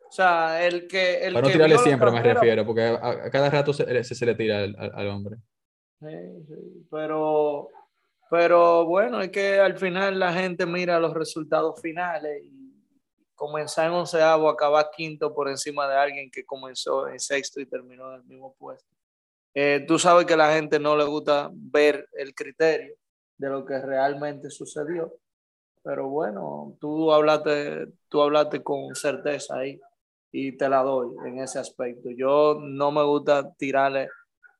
O 0.08 0.10
sea, 0.10 0.66
el 0.66 0.88
que... 0.88 1.26
El 1.26 1.34
Para 1.34 1.48
no 1.48 1.52
tirarle 1.52 1.78
siempre 1.78 2.10
me 2.10 2.22
refiero, 2.22 2.64
porque 2.64 2.82
a, 2.82 3.30
cada 3.30 3.50
rato 3.50 3.74
se, 3.74 4.04
se, 4.04 4.24
le 4.24 4.34
tira 4.36 4.60
al, 4.60 4.74
al, 4.78 5.08
hombre. 5.08 5.36
Sí, 6.00 6.16
sí, 6.48 6.86
pero... 6.90 7.68
Pero 8.30 8.86
bueno, 8.86 9.20
es 9.20 9.30
que 9.30 9.58
al 9.58 9.76
final 9.76 10.18
la 10.18 10.32
gente 10.32 10.64
mira 10.64 10.98
los 10.98 11.12
resultados 11.12 11.82
finales 11.82 12.42
y 12.44 12.59
comenzar 13.40 13.86
en 13.86 13.94
onceavo, 13.94 14.50
acabar 14.50 14.90
quinto 14.94 15.34
por 15.34 15.48
encima 15.48 15.88
de 15.88 15.96
alguien 15.96 16.30
que 16.30 16.44
comenzó 16.44 17.08
en 17.08 17.18
sexto 17.18 17.58
y 17.58 17.64
terminó 17.64 18.10
en 18.10 18.16
el 18.16 18.24
mismo 18.24 18.54
puesto. 18.58 18.94
Eh, 19.54 19.82
tú 19.88 19.98
sabes 19.98 20.26
que 20.26 20.34
a 20.34 20.36
la 20.36 20.52
gente 20.52 20.78
no 20.78 20.94
le 20.94 21.04
gusta 21.04 21.48
ver 21.50 22.06
el 22.12 22.34
criterio 22.34 22.94
de 23.38 23.48
lo 23.48 23.64
que 23.64 23.80
realmente 23.80 24.50
sucedió, 24.50 25.14
pero 25.82 26.06
bueno, 26.10 26.76
tú 26.78 27.10
hablaste, 27.10 27.86
tú 28.10 28.20
hablaste 28.20 28.62
con 28.62 28.94
certeza 28.94 29.56
ahí 29.56 29.80
y 30.30 30.54
te 30.58 30.68
la 30.68 30.82
doy 30.82 31.08
en 31.26 31.38
ese 31.38 31.58
aspecto. 31.58 32.10
Yo 32.10 32.58
no 32.60 32.92
me 32.92 33.02
gusta 33.04 33.54
tirarle 33.54 34.10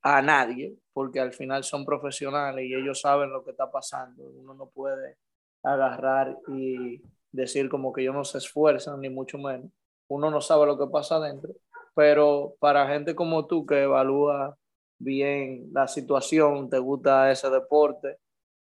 a 0.01 0.23
nadie 0.23 0.75
porque 0.95 1.21
al 1.21 1.35
final 1.35 1.65
son 1.65 1.85
profesionales 1.85 2.65
y 2.65 2.75
ellos 2.75 2.99
saben 2.99 3.31
lo 3.31 3.45
que 3.45 3.51
está 3.51 3.71
pasando. 3.71 4.25
Uno 4.25 4.55
no 4.55 4.71
puede 4.71 5.19
agarrar 5.63 6.35
y 6.49 7.03
decir 7.33 7.69
como 7.69 7.93
que 7.93 8.03
ellos 8.03 8.15
no 8.15 8.25
se 8.25 8.39
esfuerzan, 8.39 9.01
ni 9.01 9.09
mucho 9.09 9.39
menos. 9.39 9.71
Uno 10.09 10.31
no 10.31 10.41
sabe 10.41 10.67
lo 10.67 10.79
que 10.79 10.87
pasa 10.91 11.17
adentro, 11.17 11.53
pero 11.95 12.57
para 12.61 12.89
gente 12.89 13.15
como 13.15 13.47
tú 13.47 13.67
que 13.67 13.83
evalúa 13.83 14.57
bien 14.99 15.71
la 15.73 15.89
situación, 15.89 16.69
te 16.69 16.79
gusta 16.79 17.31
ese 17.31 17.49
deporte 17.51 18.19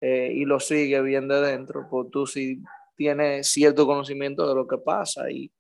eh, 0.01 0.33
y 0.35 0.44
lo 0.44 0.61
sigue 0.61 1.01
bien 1.03 1.29
de 1.29 1.40
dentro, 1.40 1.87
pues 1.90 2.11
tú 2.11 2.27
sí 2.27 2.62
tienes 2.96 3.49
cierto 3.49 3.87
conocimiento 3.87 4.46
de 4.46 4.55
lo 4.55 4.66
que 4.66 4.79
pasa 4.79 5.31
y, 5.31 5.51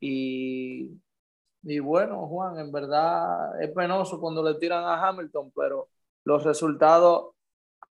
y, 0.00 0.90
y 1.62 1.78
bueno, 1.80 2.26
Juan, 2.28 2.58
en 2.58 2.70
verdad 2.70 3.60
es 3.60 3.70
penoso 3.72 4.20
cuando 4.20 4.42
le 4.42 4.58
tiran 4.58 4.84
a 4.84 5.08
Hamilton, 5.08 5.52
pero 5.54 5.88
los 6.24 6.44
resultados 6.44 7.34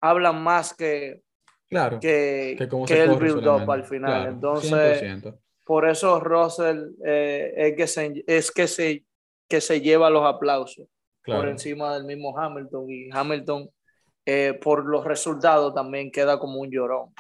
hablan 0.02 0.42
más 0.42 0.74
que, 0.74 1.25
Claro. 1.70 2.00
Que, 2.00 2.56
que, 2.88 3.04
el 3.04 3.16
build-up 3.18 3.70
al 3.70 3.84
final. 3.84 4.28
Entonces, 4.28 5.24
por 5.64 5.88
eso 5.88 6.20
Russell 6.20 6.92
eh, 7.04 7.54
es, 7.56 7.76
que 7.76 7.88
se, 7.88 8.24
es 8.28 8.52
que 8.52 8.68
se, 8.68 9.06
que 9.48 9.62
se 9.62 9.82
lleva 9.82 10.10
los 10.10 10.24
aplausos 10.24 10.88
por 11.26 11.48
encima 11.48 11.94
del 11.96 12.06
mismo 12.06 12.38
Hamilton. 12.38 12.86
Y 12.90 13.10
Hamilton, 13.12 13.70
eh, 14.26 14.60
por 14.62 14.86
los 14.86 15.04
resultados, 15.06 15.74
también 15.74 16.12
queda 16.12 16.40
como 16.40 16.60
un 16.60 16.70
llorón. 16.70 17.14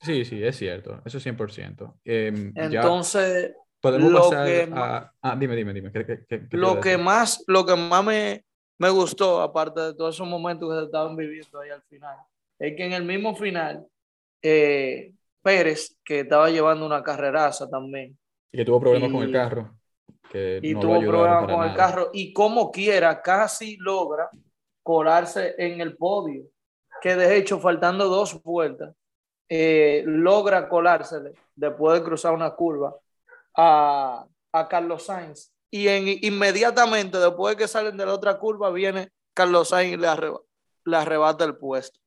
Sí, 0.00 0.24
sí, 0.24 0.42
es 0.42 0.56
cierto. 0.56 1.02
Eso 1.04 1.18
es 1.18 1.26
100%. 1.26 1.98
Em, 2.04 2.52
Entonces, 2.54 3.52
podemos 3.80 4.12
lo 4.12 4.20
pasar 4.20 4.46
que, 4.46 4.68
a... 4.72 5.12
Ah, 5.20 5.36
dime, 5.36 5.56
dime, 5.56 5.74
dime. 5.74 5.90
lo, 6.52 6.80
que 6.80 6.96
más, 6.96 7.42
lo 7.48 7.66
que 7.66 7.74
más 7.74 8.04
me, 8.04 8.44
me 8.78 8.90
gustó, 8.90 9.42
aparte 9.42 9.80
de 9.80 9.94
todos 9.94 10.14
esos 10.14 10.28
momentos 10.28 10.70
que 10.70 10.78
se 10.78 10.84
estaban 10.84 11.16
viviendo 11.16 11.60
ahí 11.60 11.70
al 11.70 11.82
final, 11.82 12.16
es 12.58 12.76
que 12.76 12.84
en 12.84 12.92
el 12.92 13.04
mismo 13.04 13.34
final, 13.34 13.86
eh, 14.42 15.12
Pérez, 15.42 15.96
que 16.04 16.20
estaba 16.20 16.50
llevando 16.50 16.84
una 16.84 17.02
carreraza 17.02 17.68
también. 17.68 18.18
Y 18.52 18.58
que 18.58 18.64
tuvo 18.64 18.80
problemas 18.80 19.12
con 19.12 19.22
el 19.22 19.32
carro. 19.32 19.74
y 20.32 20.74
tuvo 20.74 21.00
problemas 21.00 21.52
con 21.52 21.68
el 21.68 21.74
carro. 21.74 22.10
Y 22.12 22.32
como 22.32 22.70
quiera, 22.70 23.22
casi 23.22 23.76
logra 23.76 24.28
colarse 24.82 25.54
en 25.58 25.80
el 25.80 25.96
podio. 25.96 26.44
Que 27.00 27.14
de 27.14 27.36
hecho, 27.36 27.60
faltando 27.60 28.08
dos 28.08 28.42
vueltas, 28.42 28.94
eh, 29.48 30.02
logra 30.04 30.68
colársele 30.68 31.32
después 31.54 31.98
de 31.98 32.04
cruzar 32.04 32.34
una 32.34 32.50
curva 32.50 32.94
a, 33.56 34.26
a 34.52 34.68
Carlos 34.68 35.04
Sainz. 35.04 35.52
Y 35.70 35.86
en, 35.86 36.08
inmediatamente, 36.22 37.18
después 37.18 37.54
de 37.54 37.62
que 37.62 37.68
salen 37.68 37.96
de 37.96 38.06
la 38.06 38.14
otra 38.14 38.38
curva, 38.38 38.70
viene 38.70 39.10
Carlos 39.34 39.68
Sainz 39.68 39.94
y 39.94 39.96
le, 39.96 40.08
le 40.84 40.96
arrebata 40.96 41.44
el 41.44 41.56
puesto 41.56 42.00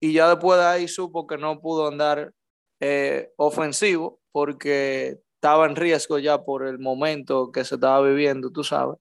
y 0.00 0.12
ya 0.12 0.28
después 0.28 0.58
de 0.58 0.66
ahí 0.66 0.88
supo 0.88 1.26
que 1.26 1.38
no 1.38 1.60
pudo 1.60 1.88
andar 1.88 2.32
eh, 2.80 3.32
ofensivo 3.36 4.20
porque 4.32 5.18
estaba 5.36 5.66
en 5.66 5.76
riesgo 5.76 6.18
ya 6.18 6.42
por 6.44 6.66
el 6.66 6.78
momento 6.78 7.52
que 7.52 7.64
se 7.64 7.76
estaba 7.76 8.00
viviendo, 8.06 8.50
tú 8.50 8.64
sabes, 8.64 8.98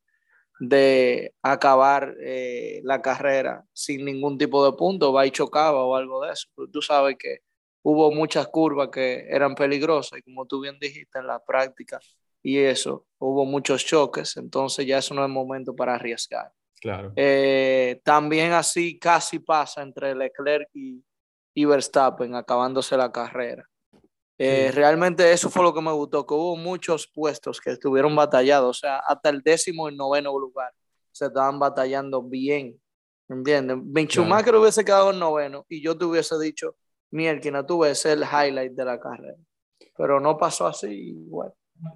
de 0.60 1.34
acabar 1.42 2.16
eh, 2.22 2.82
la 2.84 3.02
carrera 3.02 3.66
sin 3.74 4.06
ningún 4.06 4.38
tipo 4.38 4.66
de 4.66 4.78
punto, 4.78 5.14
va 5.14 5.26
y 5.26 5.32
chocaba 5.32 5.84
o 5.84 5.96
algo 5.96 6.24
de 6.26 6.34
eso. 6.34 6.48
tú 6.72 6.82
sabes 6.82 7.18
que 7.20 7.40
hubo 7.84 8.12
muchas 8.12 8.48
curvas 8.48 8.90
que 8.92 9.26
eran 9.30 9.56
peligrosas 9.56 10.20
y 10.20 10.22
como 10.24 10.46
tú 10.46 10.62
bien 10.62 10.78
dijiste 10.80 11.20
en 11.20 11.28
la 11.28 11.40
práctica 11.40 12.00
y 12.42 12.60
eso, 12.60 13.06
hubo 13.20 13.46
muchos 13.46 13.86
choques, 13.86 14.38
entonces 14.38 14.86
ya 14.86 14.98
eso 15.00 15.14
no 15.14 15.24
es 15.24 15.30
momento 15.30 15.76
para 15.76 15.96
arriesgar. 15.96 16.52
Claro. 16.84 17.14
Eh, 17.16 18.02
también 18.04 18.52
así 18.52 19.00
casi 19.00 19.40
pasa 19.40 19.82
entre 19.82 20.14
Leclerc 20.14 20.68
y, 20.74 21.02
y 21.54 21.64
Verstappen, 21.64 22.36
acabándose 22.36 22.98
la 22.98 23.10
carrera. 23.10 23.66
Eh, 24.38 24.70
realmente 24.74 25.32
eso 25.32 25.50
fue 25.50 25.64
lo 25.64 25.74
que 25.74 25.80
me 25.80 25.94
gustó, 25.94 26.28
que 26.28 26.34
hubo 26.34 26.58
muchos 26.58 27.08
puestos 27.08 27.62
que 27.62 27.70
estuvieron 27.70 28.14
batallados, 28.14 28.78
o 28.78 28.80
sea, 28.82 28.98
hasta 28.98 29.30
el 29.30 29.42
décimo 29.42 29.90
y 29.90 29.96
noveno 29.96 30.38
lugar 30.38 30.74
se 31.14 31.28
estaban 31.28 31.58
batallando 31.58 32.22
bien, 32.22 32.78
¿entiendes? 33.30 33.78
Ben 33.80 34.06
Schumacher 34.06 34.56
hubiese 34.56 34.84
quedado 34.84 35.12
en 35.12 35.20
noveno 35.20 35.66
y 35.70 35.82
yo 35.82 35.98
te 35.98 36.04
hubiese 36.04 36.38
dicho, 36.38 36.76
Mielkina, 37.12 37.66
tú 37.66 37.80
ves 37.80 38.06
el 38.06 38.24
highlight 38.24 38.74
de 38.74 38.84
la 38.84 39.00
carrera, 39.00 39.38
pero 39.96 40.20
no 40.20 40.38
pasó 40.38 40.68
así, 40.68 41.14
bueno. 41.14 41.56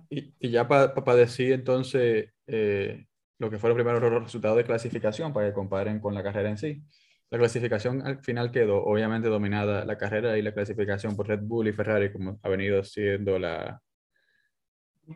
Y, 0.09 0.33
y 0.39 0.49
ya 0.49 0.65
para 0.65 1.15
decir 1.15 1.51
entonces, 1.51 2.29
eh, 2.45 3.05
lo 3.39 3.49
que 3.49 3.57
fueron 3.59 3.75
primero 3.75 3.99
los 3.99 4.23
resultados 4.23 4.57
de 4.57 4.63
clasificación 4.63 5.33
para 5.33 5.47
que 5.47 5.53
comparen 5.53 5.99
con 5.99 6.13
la 6.13 6.23
carrera 6.23 6.49
en 6.49 6.57
sí. 6.57 6.83
La 7.29 7.37
clasificación 7.37 8.05
al 8.05 8.23
final 8.23 8.51
quedó 8.51 8.83
obviamente 8.83 9.27
dominada 9.27 9.83
la 9.85 9.97
carrera 9.97 10.37
y 10.37 10.41
la 10.41 10.53
clasificación 10.53 11.15
por 11.15 11.27
Red 11.27 11.41
Bull 11.41 11.67
y 11.67 11.73
Ferrari, 11.73 12.11
como 12.11 12.39
ha 12.41 12.49
venido 12.49 12.83
siendo 12.83 13.37
la, 13.37 13.81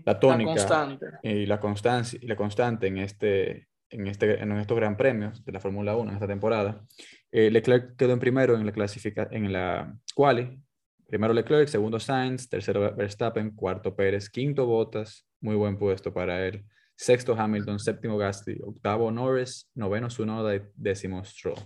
la 0.05 0.19
tónica 0.19 0.97
y 1.23 1.45
la 1.45 1.60
constancia 1.60 2.19
y 2.21 2.27
la 2.27 2.36
constante 2.36 2.88
en 2.88 2.97
este 2.97 3.67
en 3.89 4.07
este 4.07 4.41
en 4.41 4.51
estos 4.53 4.77
gran 4.77 4.95
premios 4.97 5.43
de 5.43 5.51
la 5.51 5.60
Fórmula 5.60 5.95
1 5.95 6.10
en 6.10 6.15
esta 6.15 6.27
temporada. 6.27 6.86
Eh, 7.31 7.49
Leclerc 7.49 7.95
quedó 7.95 8.13
en 8.13 8.19
primero 8.19 8.55
en 8.55 8.65
la 8.65 8.71
clasifica 8.71 9.27
en 9.31 9.51
la 9.51 9.93
quali. 10.13 10.60
Primero 11.07 11.34
Leclerc, 11.34 11.67
segundo 11.67 11.99
Sainz, 11.99 12.47
tercero 12.47 12.95
Verstappen, 12.95 13.51
cuarto 13.51 13.93
Pérez, 13.93 14.29
quinto 14.29 14.65
Bottas, 14.65 15.27
muy 15.41 15.55
buen 15.55 15.77
puesto 15.77 16.13
para 16.13 16.45
él. 16.45 16.65
Sexto 17.02 17.34
Hamilton, 17.36 17.80
séptimo 17.80 18.16
Gasly, 18.16 18.60
octavo 18.64 19.10
Norris, 19.10 19.72
noveno 19.74 20.12
Sunoda 20.12 20.56
y 20.56 20.62
décimo 20.76 21.26
Stroll. 21.26 21.58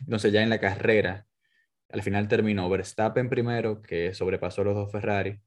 Entonces 0.00 0.30
ya 0.30 0.42
en 0.42 0.50
la 0.50 0.60
carrera, 0.60 1.24
al 1.88 2.02
final 2.02 2.28
terminó 2.28 2.68
Verstappen 2.68 3.30
primero, 3.30 3.80
que 3.80 4.12
sobrepasó 4.12 4.62
los 4.62 4.74
dos 4.74 4.92
Ferrari, 4.92 5.40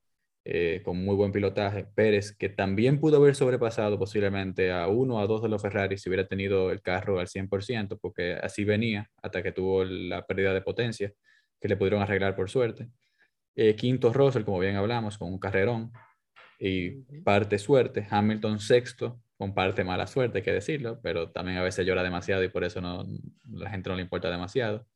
eh, 0.43 0.81
con 0.83 1.05
muy 1.05 1.15
buen 1.15 1.31
pilotaje. 1.31 1.85
Pérez, 1.85 2.35
que 2.35 2.49
también 2.49 2.99
pudo 2.99 3.17
haber 3.17 3.35
sobrepasado 3.35 3.99
posiblemente 3.99 4.71
a 4.71 4.87
uno 4.87 5.17
o 5.17 5.19
a 5.19 5.27
dos 5.27 5.43
de 5.43 5.49
los 5.49 5.61
Ferrari 5.61 5.99
si 5.99 6.09
hubiera 6.09 6.27
tenido 6.27 6.71
el 6.71 6.81
carro 6.81 7.19
al 7.19 7.27
100%, 7.27 7.99
porque 8.01 8.33
así 8.41 8.63
venía 8.63 9.07
hasta 9.21 9.43
que 9.43 9.51
tuvo 9.51 9.83
la 9.85 10.25
pérdida 10.25 10.51
de 10.51 10.61
potencia, 10.61 11.13
que 11.61 11.67
le 11.67 11.77
pudieron 11.77 12.01
arreglar 12.01 12.35
por 12.35 12.49
suerte. 12.49 12.89
Eh, 13.55 13.75
quinto 13.75 14.11
Russell, 14.11 14.45
como 14.45 14.57
bien 14.57 14.77
hablamos, 14.77 15.15
con 15.15 15.31
un 15.31 15.37
carrerón 15.37 15.91
y 16.59 16.89
parte 17.21 17.59
suerte. 17.59 18.07
Hamilton 18.09 18.59
sexto, 18.59 19.21
con 19.37 19.53
parte 19.53 19.83
mala 19.83 20.07
suerte, 20.07 20.39
hay 20.39 20.43
que 20.43 20.51
decirlo, 20.53 20.99
pero 21.01 21.31
también 21.31 21.57
a 21.57 21.63
veces 21.63 21.85
llora 21.85 22.03
demasiado 22.03 22.43
y 22.43 22.49
por 22.49 22.63
eso 22.63 22.81
no, 22.81 23.05
la 23.51 23.69
gente 23.69 23.89
no 23.89 23.95
le 23.95 24.01
importa 24.01 24.29
demasiado. 24.29 24.87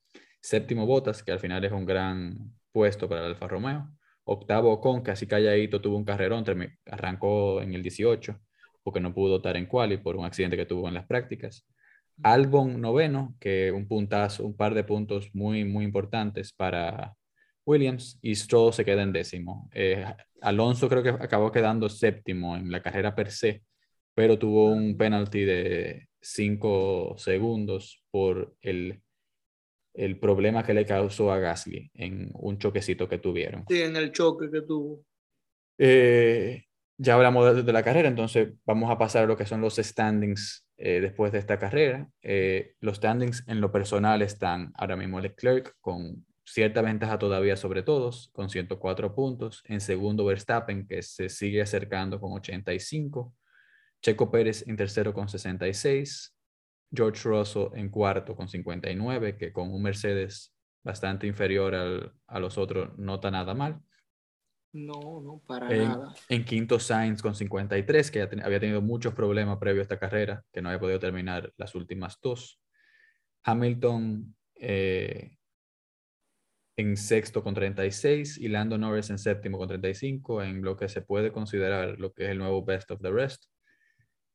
Séptimo 0.42 0.86
Botas, 0.86 1.24
que 1.24 1.32
al 1.32 1.40
final 1.40 1.64
es 1.64 1.72
un 1.72 1.86
gran 1.86 2.54
puesto 2.72 3.08
para 3.08 3.22
el 3.22 3.28
Alfa 3.28 3.48
Romeo. 3.48 3.90
Octavo 4.24 4.72
Ocon, 4.74 5.02
casi 5.02 5.28
calladito, 5.28 5.82
tuvo 5.82 5.98
un 5.98 6.06
carrerón, 6.06 6.44
arrancó 6.86 7.62
en 7.62 7.74
el 7.74 7.84
18 7.84 8.40
porque 8.84 9.00
no 9.00 9.14
pudo 9.14 9.38
estar 9.38 9.56
en 9.58 9.66
quali 9.66 9.98
por 9.98 10.16
un 10.16 10.26
accidente 10.26 10.58
que 10.58 10.66
tuvo 10.66 10.88
en 10.88 10.94
las 10.94 11.06
prácticas. 11.06 11.66
Albon 12.24 12.80
noveno, 12.82 13.36
que 13.40 13.72
un 13.72 13.88
puntazo, 13.88 14.46
un 14.46 14.56
par 14.56 14.74
de 14.74 14.84
puntos 14.84 15.30
muy, 15.34 15.66
muy 15.66 15.86
importantes 15.86 16.54
para 16.54 17.16
Williams 17.66 18.20
y 18.22 18.36
Stroll 18.36 18.74
se 18.74 18.86
queda 18.86 19.04
en 19.04 19.12
décimo. 19.12 19.70
Eh, 19.74 20.06
Alonso 20.42 20.90
creo 20.90 21.04
que 21.04 21.10
acabó 21.10 21.52
quedando 21.52 21.90
séptimo 21.90 22.56
en 22.56 22.72
la 22.72 22.82
carrera 22.82 23.16
per 23.16 23.32
se, 23.32 23.64
pero 24.14 24.40
tuvo 24.40 24.72
un 24.72 24.98
penalty 24.98 25.46
de 25.46 26.08
cinco 26.22 27.16
segundos 27.18 28.04
por 28.12 28.56
el 28.62 29.02
el 29.94 30.20
problema 30.20 30.64
que 30.64 30.74
le 30.74 30.86
causó 30.86 31.32
a 31.32 31.40
Gasly 31.40 31.92
en 31.96 32.30
un 32.34 32.58
choquecito 32.58 33.10
que 33.10 33.18
tuvieron. 33.18 33.66
Sí, 33.68 33.82
en 33.82 33.96
el 33.96 34.12
choque 34.12 34.50
que 34.50 34.62
tuvo. 34.62 35.04
Eh, 35.78 36.66
ya 36.98 37.16
hablamos 37.16 37.66
de, 37.66 37.74
la 37.74 37.84
carrera, 37.84 38.08
entonces 38.08 38.54
vamos 38.66 38.92
a 38.92 38.98
pasar 38.98 39.24
a 39.24 39.28
lo 39.28 39.36
que 39.36 39.46
son 39.46 39.62
los 39.62 39.76
standings 39.76 40.66
eh, 40.78 41.02
después 41.02 41.32
de 41.32 41.40
esta 41.40 41.58
carrera. 41.58 42.10
Eh, 42.22 42.76
los 42.80 42.98
standings 42.98 43.44
en 43.48 43.60
lo 43.60 43.72
personal 43.72 44.22
están 44.22 44.72
ahora 44.76 44.96
mismo 44.96 45.20
Leclerc 45.20 45.76
con 45.82 46.26
cierta 46.46 46.82
ventaja 46.82 47.18
todavía 47.18 47.56
sobre 47.56 47.82
todos, 47.82 48.30
con 48.34 48.50
104 48.50 49.16
puntos. 49.16 49.64
En 49.66 49.82
segundo 49.82 50.26
Verstappen, 50.26 50.86
que 50.86 51.02
se 51.02 51.30
sigue 51.30 51.62
acercando 51.62 52.20
con 52.20 52.34
85. 52.34 53.34
Checo 54.02 54.32
Pérez 54.32 54.68
en 54.68 54.76
tercero 54.76 55.14
con 55.14 55.30
66. 55.30 56.36
George 56.94 57.28
Russell 57.28 57.70
en 57.76 57.90
cuarto 57.90 58.36
con 58.36 58.50
59, 58.50 59.38
que 59.38 59.54
con 59.54 59.72
un 59.72 59.82
Mercedes 59.82 60.54
bastante 60.84 61.26
inferior 61.28 61.74
al, 61.74 62.14
a 62.28 62.40
los 62.40 62.58
otros 62.58 62.98
no 62.98 63.16
está 63.16 63.32
nada 63.32 63.54
mal. 63.54 63.82
No, 64.74 65.22
no, 65.22 65.42
para 65.46 65.70
nada. 65.70 66.14
En 66.30 66.46
quinto 66.46 66.80
Sainz 66.80 67.22
con 67.22 67.36
53, 67.36 68.10
que 68.10 68.22
había 68.22 68.60
tenido 68.60 68.82
muchos 68.82 69.14
problemas 69.14 69.58
previo 69.58 69.82
a 69.82 69.84
esta 69.84 70.00
carrera, 70.00 70.44
que 70.52 70.62
no 70.62 70.70
había 70.70 70.80
podido 70.80 71.00
terminar 71.00 71.54
las 71.58 71.76
últimas 71.76 72.18
dos. 72.22 72.62
Hamilton 73.44 74.36
eh, 74.56 75.38
en 76.78 76.96
sexto 76.96 77.44
con 77.44 77.54
36 77.54 78.38
y 78.38 78.48
Lando 78.48 78.78
Norris 78.78 79.10
en 79.10 79.18
séptimo 79.18 79.58
con 79.58 79.68
35, 79.68 80.44
en 80.44 80.62
lo 80.62 80.78
que 80.78 80.88
se 80.88 81.02
puede 81.02 81.32
considerar 81.32 82.00
lo 82.00 82.14
que 82.14 82.26
es 82.26 82.30
el 82.30 82.38
nuevo 82.38 82.64
best 82.64 82.92
of 82.92 83.02
the 83.02 83.12
rest, 83.12 83.46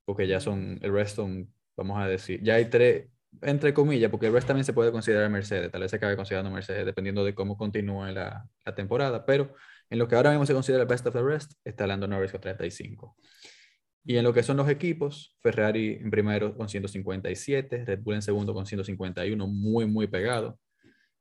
porque 0.06 0.26
ya 0.26 0.40
son, 0.40 0.78
el 0.80 0.92
rest 0.92 1.16
son 1.16 1.52
vamos 1.76 1.98
a 1.98 2.08
decir. 2.08 2.42
Ya 2.42 2.54
hay 2.54 2.70
tres, 2.70 3.08
entre 3.42 3.74
comillas, 3.74 4.10
porque 4.10 4.26
el 4.26 4.32
resto 4.32 4.48
también 4.48 4.64
se 4.64 4.72
puede 4.72 4.90
considerar 4.90 5.28
Mercedes, 5.30 5.70
tal 5.70 5.82
vez 5.82 5.90
se 5.90 5.98
acabe 5.98 6.16
considerando 6.16 6.50
Mercedes, 6.50 6.86
dependiendo 6.86 7.24
de 7.24 7.34
cómo 7.34 7.56
continúe 7.56 8.06
la, 8.06 8.48
la, 8.64 8.74
temporada, 8.74 9.26
pero 9.26 9.54
en 9.90 9.98
lo 9.98 10.08
que 10.08 10.14
ahora 10.14 10.30
mismo 10.30 10.46
se 10.46 10.54
considera 10.54 10.82
el 10.82 10.88
best 10.88 11.06
of 11.06 11.14
the 11.14 11.22
rest, 11.22 11.52
está 11.64 11.86
Lando 11.86 12.08
Norris 12.08 12.32
con 12.32 12.40
35. 12.40 13.16
Y 14.04 14.16
en 14.16 14.24
lo 14.24 14.32
que 14.32 14.42
son 14.42 14.56
los 14.56 14.68
equipos, 14.68 15.36
Ferrari 15.42 15.98
en 16.00 16.10
primero 16.10 16.56
con 16.56 16.68
157, 16.68 17.84
Red 17.84 18.00
Bull 18.02 18.14
en 18.14 18.22
segundo 18.22 18.54
con 18.54 18.64
151, 18.64 19.46
muy, 19.46 19.84
muy 19.86 20.06
pegado. 20.06 20.58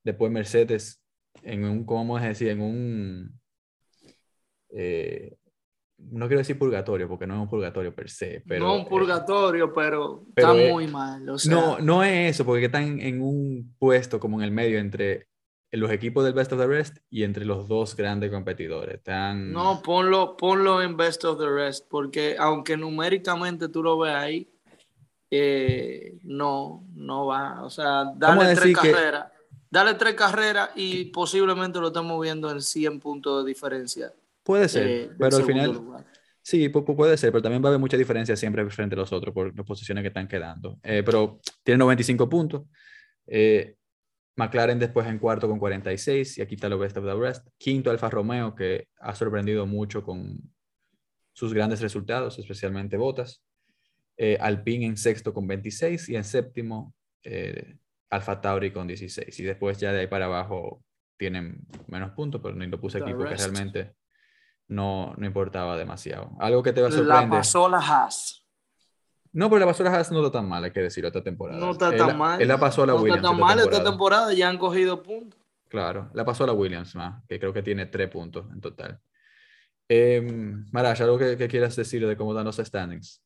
Después 0.04 0.32
Mercedes 0.32 1.04
en 1.42 1.66
un, 1.66 1.84
¿cómo 1.86 2.16
a 2.16 2.22
decir? 2.22 2.50
En 2.50 2.62
un... 2.62 3.40
Eh, 4.70 5.36
no 6.12 6.28
quiero 6.28 6.40
decir 6.40 6.58
purgatorio, 6.58 7.08
porque 7.08 7.28
no 7.28 7.36
es 7.36 7.42
un 7.42 7.50
purgatorio 7.50 7.94
per 7.94 8.10
se, 8.10 8.44
pero... 8.48 8.66
No 8.66 8.76
un 8.76 8.88
purgatorio, 8.88 9.74
pero, 9.74 10.26
está 10.36 10.54
muy 10.54 10.88
mal. 10.88 11.26
No, 11.50 11.80
no 11.80 12.04
es 12.04 12.36
eso, 12.36 12.46
porque 12.46 12.66
están 12.66 13.00
en 13.00 13.22
un 13.22 13.76
puesto 13.78 14.20
como 14.20 14.40
en 14.40 14.46
el 14.46 14.52
medio 14.52 14.80
entre 14.80 15.28
los 15.72 15.92
equipos 15.92 16.24
del 16.24 16.34
Best 16.34 16.54
of 16.54 16.60
the 16.60 16.68
Rest 16.68 16.98
y 17.10 17.24
entre 17.24 17.46
los 17.46 17.68
dos 17.68 17.96
grandes 17.96 18.32
competidores. 18.32 18.96
Están... 18.96 19.52
No, 19.52 19.82
ponlo, 19.82 20.38
ponlo 20.38 20.82
en 20.82 20.96
Best 20.96 21.26
of 21.26 21.40
the 21.40 21.50
Rest, 21.50 21.88
porque 21.90 22.36
aunque 22.40 22.78
numéricamente 22.78 23.70
tú 23.70 23.84
lo 23.84 23.98
veas 23.98 24.24
ahí, 24.24 24.50
eh, 25.30 26.18
no, 26.24 26.86
no 26.94 27.26
va. 27.26 27.64
O 27.64 27.70
sea, 27.70 28.06
dale 28.16 28.56
tres 28.56 28.76
carreras. 28.76 29.32
Dale 29.70 29.96
tres 29.96 30.14
carreras 30.14 30.70
y 30.76 31.06
posiblemente 31.06 31.80
lo 31.80 31.88
estamos 31.88 32.22
viendo 32.22 32.50
en 32.50 32.62
100 32.62 33.00
puntos 33.00 33.44
de 33.44 33.50
diferencia. 33.50 34.14
Puede 34.46 34.70
ser, 34.70 34.88
eh, 34.88 35.10
pero 35.18 35.38
al 35.38 35.44
final... 35.44 35.82
Sí, 36.40 36.70
puede 36.70 37.18
ser, 37.18 37.32
pero 37.32 37.42
también 37.42 37.64
va 37.64 37.70
a 37.70 37.72
haber 37.72 37.80
mucha 37.80 37.98
diferencia 37.98 38.36
siempre 38.36 38.70
frente 38.70 38.94
a 38.94 39.00
los 39.00 39.12
otros 39.12 39.34
por 39.34 39.58
las 39.58 39.66
posiciones 39.66 40.04
que 40.04 40.10
están 40.10 40.28
quedando. 40.28 40.80
Eh, 40.84 41.02
pero 41.04 41.40
tiene 41.64 41.80
95 41.80 42.30
puntos. 42.30 42.62
Eh, 43.26 43.76
McLaren 44.36 44.78
después 44.78 45.08
en 45.08 45.18
cuarto 45.18 45.50
con 45.50 45.58
46 45.58 46.38
y 46.38 46.42
aquí 46.44 46.54
está 46.54 46.70
lo 46.70 46.78
best 46.78 46.96
of 46.98 47.06
the 47.06 47.16
rest. 47.16 47.48
Quinto 47.58 47.90
Alfa 47.90 48.12
Romeo 48.12 48.54
que 48.54 48.90
ha 49.00 49.16
sorprendido 49.16 49.66
mucho 49.66 50.04
con 50.04 50.40
sus 51.34 51.52
grandes 51.52 51.82
resultados, 51.82 52.38
especialmente 52.38 52.96
Botas. 52.96 53.44
Alpine 54.40 54.86
en 54.86 54.98
sexto 54.98 55.34
con 55.34 55.48
26 55.48 56.10
y 56.10 56.16
en 56.16 56.24
séptimo 56.24 56.94
Alfa 58.12 58.40
Tauri 58.40 58.72
con 58.72 58.86
16. 58.86 59.40
Y 59.40 59.44
después 59.44 59.80
ya 59.80 59.92
de 59.92 60.02
ahí 60.02 60.08
para 60.08 60.26
abajo 60.26 60.84
tienen 61.18 61.66
menos 61.88 62.12
puntos, 62.12 62.40
pero 62.44 62.54
ni 62.54 62.68
lo 62.68 62.80
puse 62.80 63.00
aquí 63.00 63.16
porque 63.16 63.36
realmente 63.36 63.96
no, 64.68 65.14
no 65.18 65.26
importaba 65.26 65.78
demasiado. 65.78 66.32
Algo 66.40 66.64
que 66.64 66.74
te 66.74 66.82
va 66.82 66.88
a 66.88 66.92
sorprender. 66.92 67.24
La 67.24 67.30
pasó 67.30 67.70
la 67.70 67.78
Haas. 67.78 68.44
No, 69.32 69.50
pero 69.50 69.60
la 69.60 69.66
pasó 69.66 69.84
la 69.84 69.92
Haas 69.92 70.12
no 70.12 70.20
está 70.26 70.40
tan 70.40 70.48
mal, 70.48 70.64
hay 70.64 70.72
que 70.72 70.82
decirlo, 70.82 71.10
esta 71.10 71.24
temporada. 71.24 71.60
No 71.60 71.72
está 71.72 71.96
tan 71.96 72.18
mal. 72.18 72.42
Él 72.42 72.48
la 72.48 72.58
pasó 72.58 72.84
a 72.84 72.88
la 72.88 72.96
Williams. 72.96 73.22
No 73.22 73.30
está 73.30 73.38
tan 73.38 73.40
mal 73.40 73.60
esta 73.60 73.84
temporada, 73.84 74.34
ya 74.34 74.50
han 74.50 74.58
cogido 74.58 75.04
puntos. 75.04 75.40
Claro, 75.68 76.10
la 76.14 76.24
pasó 76.24 76.46
a 76.46 76.48
la 76.48 76.54
Williams 76.54 76.96
más, 76.96 77.24
que 77.28 77.40
creo 77.40 77.52
que 77.52 77.62
tiene 77.62 77.86
tres 77.88 78.10
puntos 78.10 78.46
en 78.52 78.62
total. 78.62 79.00
Eh, 79.90 80.22
Marash, 80.72 81.02
¿algo 81.02 81.18
que, 81.18 81.48
quieras 81.48 81.76
decir 81.76 82.06
de 82.08 82.18
cómo 82.18 82.34
dan 82.34 82.46
los 82.46 82.58
standings? 82.58 83.22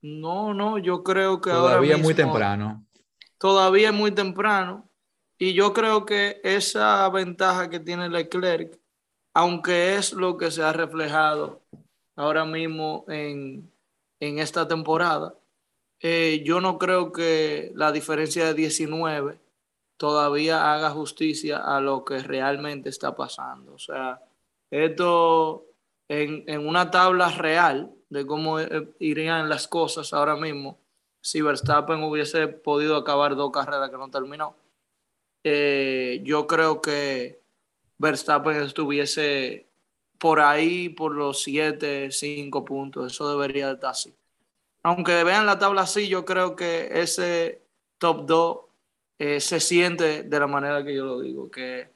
No, 0.00 0.52
no, 0.54 0.78
yo 0.78 1.02
creo 1.02 1.40
que 1.40 1.50
todavía 1.50 1.96
es 1.96 2.02
muy 2.02 2.14
temprano. 2.14 2.84
Todavía 3.38 3.88
es 3.88 3.94
muy 3.94 4.10
temprano. 4.10 4.88
Y 5.38 5.54
yo 5.54 5.72
creo 5.72 6.04
que 6.04 6.40
esa 6.44 7.08
ventaja 7.10 7.68
que 7.68 7.80
tiene 7.80 8.08
Leclerc 8.08 8.78
aunque 9.34 9.96
es 9.96 10.12
lo 10.12 10.36
que 10.36 10.50
se 10.50 10.62
ha 10.62 10.72
reflejado 10.72 11.60
ahora 12.16 12.44
mismo 12.44 13.04
en, 13.08 13.70
esta 14.20 14.66
temporada, 14.66 15.34
eh, 16.00 16.42
yo 16.46 16.60
no 16.62 16.78
creo 16.78 17.12
que 17.12 17.72
la 17.74 17.92
diferencia 17.92 18.46
de 18.46 18.54
19 18.54 19.38
todavía 19.98 20.72
haga 20.72 20.88
justicia 20.90 21.58
a 21.58 21.78
lo 21.80 22.06
que 22.06 22.20
realmente 22.20 22.88
está 22.88 23.14
pasando. 23.14 23.74
O 23.74 23.78
sea, 23.78 24.22
esto 24.70 25.66
en, 26.08 26.44
en 26.46 26.66
una 26.66 26.90
tabla 26.90 27.28
real 27.28 27.92
de 28.08 28.26
cómo 28.26 28.60
eh, 28.60 28.88
irían 28.98 29.48
las 29.50 29.68
cosas 29.68 30.14
ahora 30.14 30.36
mismo, 30.36 30.78
si 31.20 31.42
Verstappen 31.42 32.02
hubiese 32.02 32.48
podido 32.48 32.96
acabar 32.96 33.34
dos 33.34 33.50
carreras 33.50 33.90
que 33.90 33.98
no 33.98 34.10
terminó, 34.10 34.56
eh, 35.42 36.20
yo 36.24 36.46
creo 36.46 36.80
que 36.80 37.43
Verstappen 37.98 38.56
estuviese 38.62 39.66
por 40.18 40.40
ahí, 40.40 40.88
por 40.88 41.14
los 41.14 41.42
7, 41.42 42.10
5 42.10 42.64
puntos. 42.64 43.12
Eso 43.12 43.30
debería 43.30 43.70
estar 43.72 43.90
así. 43.90 44.14
Aunque 44.82 45.24
vean 45.24 45.46
la 45.46 45.58
tabla 45.58 45.82
así, 45.82 46.08
yo 46.08 46.24
creo 46.24 46.56
que 46.56 46.90
ese 46.92 47.62
top 47.98 48.26
2 48.26 48.58
eh, 49.18 49.40
se 49.40 49.60
siente 49.60 50.22
de 50.24 50.40
la 50.40 50.46
manera 50.46 50.84
que 50.84 50.94
yo 50.94 51.04
lo 51.04 51.20
digo, 51.20 51.50
que, 51.50 51.88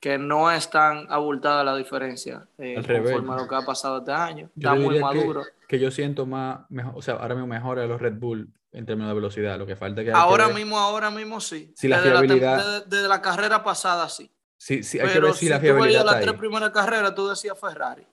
que 0.00 0.18
no 0.18 0.50
es 0.50 0.68
tan 0.70 1.06
abultada 1.10 1.64
la 1.64 1.76
diferencia 1.76 2.46
eh, 2.58 2.76
Al 2.76 2.84
revés. 2.84 3.12
conforme 3.12 3.34
a 3.34 3.42
lo 3.44 3.48
que 3.48 3.54
ha 3.54 3.62
pasado 3.62 3.98
este 3.98 4.12
año. 4.12 4.50
Yo 4.54 4.70
Está 4.70 4.74
muy 4.74 4.94
que- 4.96 5.00
maduro. 5.00 5.42
Que, 5.68 5.78
yo 5.78 5.90
siento 5.90 6.26
más, 6.26 6.60
mejor, 6.70 6.92
o 6.96 7.02
sea, 7.02 7.14
ahora 7.14 7.34
mismo 7.34 7.46
mejora 7.48 7.86
los 7.86 8.00
Red 8.00 8.14
Bull 8.14 8.48
en 8.72 8.84
términos 8.86 9.08
de 9.10 9.14
velocidad. 9.14 9.58
Lo 9.58 9.66
que 9.66 9.76
falta 9.76 10.02
que 10.02 10.06
que 10.10 10.12
Ahora 10.12 10.48
mismo, 10.48 10.78
ahora 10.78 11.10
mismo 11.10 11.40
sí. 11.40 11.72
Si 11.76 11.88
desde 11.88 13.08
la 13.08 13.22
carrera 13.22 13.64
pasada 13.64 14.08
sí. 14.08 14.30
Sí, 14.56 14.82
sí, 14.82 14.98
hay 14.98 15.08
que 15.08 15.14
Pero 15.14 15.26
ver 15.26 15.34
si, 15.34 15.46
si 15.46 15.48
la 15.48 15.56
tú 15.56 15.62
veías 15.62 15.76
fiabilidad 15.76 16.04
las 16.04 16.20
tres 16.20 16.34
primeras 16.34 16.70
carreras, 16.70 17.14
tú 17.14 17.28
decías 17.28 17.58
Ferrari. 17.58 18.06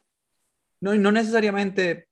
No, 0.80 0.96
no 0.96 1.12
necesariamente 1.12 2.08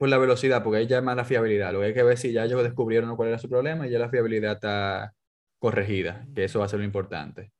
por 0.00 0.08
la 0.08 0.18
velocidad, 0.18 0.62
porque 0.62 0.78
ahí 0.78 0.86
ya 0.86 0.98
es 0.98 1.04
más 1.04 1.14
la 1.14 1.26
fiabilidad. 1.26 1.72
Lo 1.72 1.80
que 1.80 1.86
hay 1.86 1.94
que 1.94 2.02
ver 2.02 2.16
si 2.16 2.32
ya 2.32 2.44
ellos 2.44 2.62
descubrieron 2.62 3.14
cuál 3.16 3.28
era 3.28 3.38
su 3.38 3.50
problema 3.50 3.86
y 3.86 3.90
ya 3.90 3.98
la 3.98 4.08
fiabilidad 4.08 4.52
está 4.52 5.14
corregida, 5.58 6.26
que 6.34 6.44
eso 6.44 6.60
va 6.60 6.64
a 6.64 6.68
ser 6.68 6.78
lo 6.78 6.86
importante. 6.86 7.52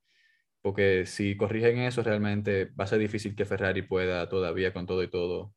Porque 0.62 1.04
si 1.06 1.36
corrigen 1.36 1.78
eso, 1.78 2.02
realmente 2.02 2.66
va 2.78 2.84
a 2.84 2.86
ser 2.86 2.98
difícil 2.98 3.36
que 3.36 3.44
Ferrari 3.44 3.82
pueda 3.82 4.28
todavía 4.28 4.72
con 4.72 4.86
todo 4.86 5.02
y 5.02 5.10
todo 5.10 5.54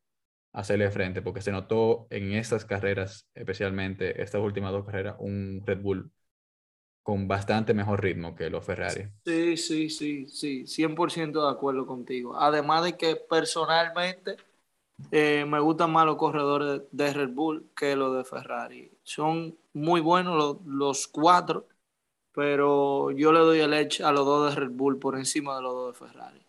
hacerle 0.52 0.90
frente, 0.90 1.22
porque 1.22 1.40
se 1.40 1.52
notó 1.52 2.06
en 2.10 2.32
estas 2.32 2.64
carreras, 2.64 3.28
especialmente 3.34 4.22
estas 4.22 4.42
últimas 4.42 4.72
dos 4.72 4.84
carreras, 4.84 5.16
un 5.18 5.62
Red 5.66 5.80
Bull 5.80 6.12
con 7.04 7.28
bastante 7.28 7.74
mejor 7.74 8.02
ritmo 8.02 8.34
que 8.36 8.50
los 8.50 8.64
Ferrari. 8.66 9.08
Sí, 9.26 9.56
sí, 9.56 9.88
sí, 9.88 10.26
sí, 10.28 10.66
100% 10.66 11.42
de 11.46 11.50
acuerdo 11.50 11.86
contigo. 11.86 12.36
Además 12.38 12.84
de 12.84 12.96
que 12.96 13.16
personalmente 13.16 14.36
eh, 15.10 15.44
me 15.46 15.60
gustan 15.60 15.92
más 15.92 16.06
los 16.06 16.16
corredores 16.16 16.82
de 16.92 17.12
Red 17.14 17.30
Bull 17.30 17.70
que 17.76 17.96
los 17.96 18.16
de 18.16 18.24
Ferrari. 18.24 18.92
Son 19.04 19.58
muy 19.74 20.00
buenos 20.02 20.36
los, 20.36 20.66
los 20.66 21.08
cuatro, 21.08 21.68
pero 22.32 23.10
yo 23.12 23.32
le 23.32 23.40
doy 23.40 23.60
el 23.60 23.74
edge 23.74 24.02
a 24.02 24.12
los 24.12 24.26
dos 24.26 24.50
de 24.54 24.60
Red 24.62 24.72
Bull 24.72 24.98
por 24.98 25.16
encima 25.18 25.56
de 25.56 25.62
los 25.62 25.74
dos 25.74 25.94
de 26.00 26.06
Ferrari. 26.08 26.46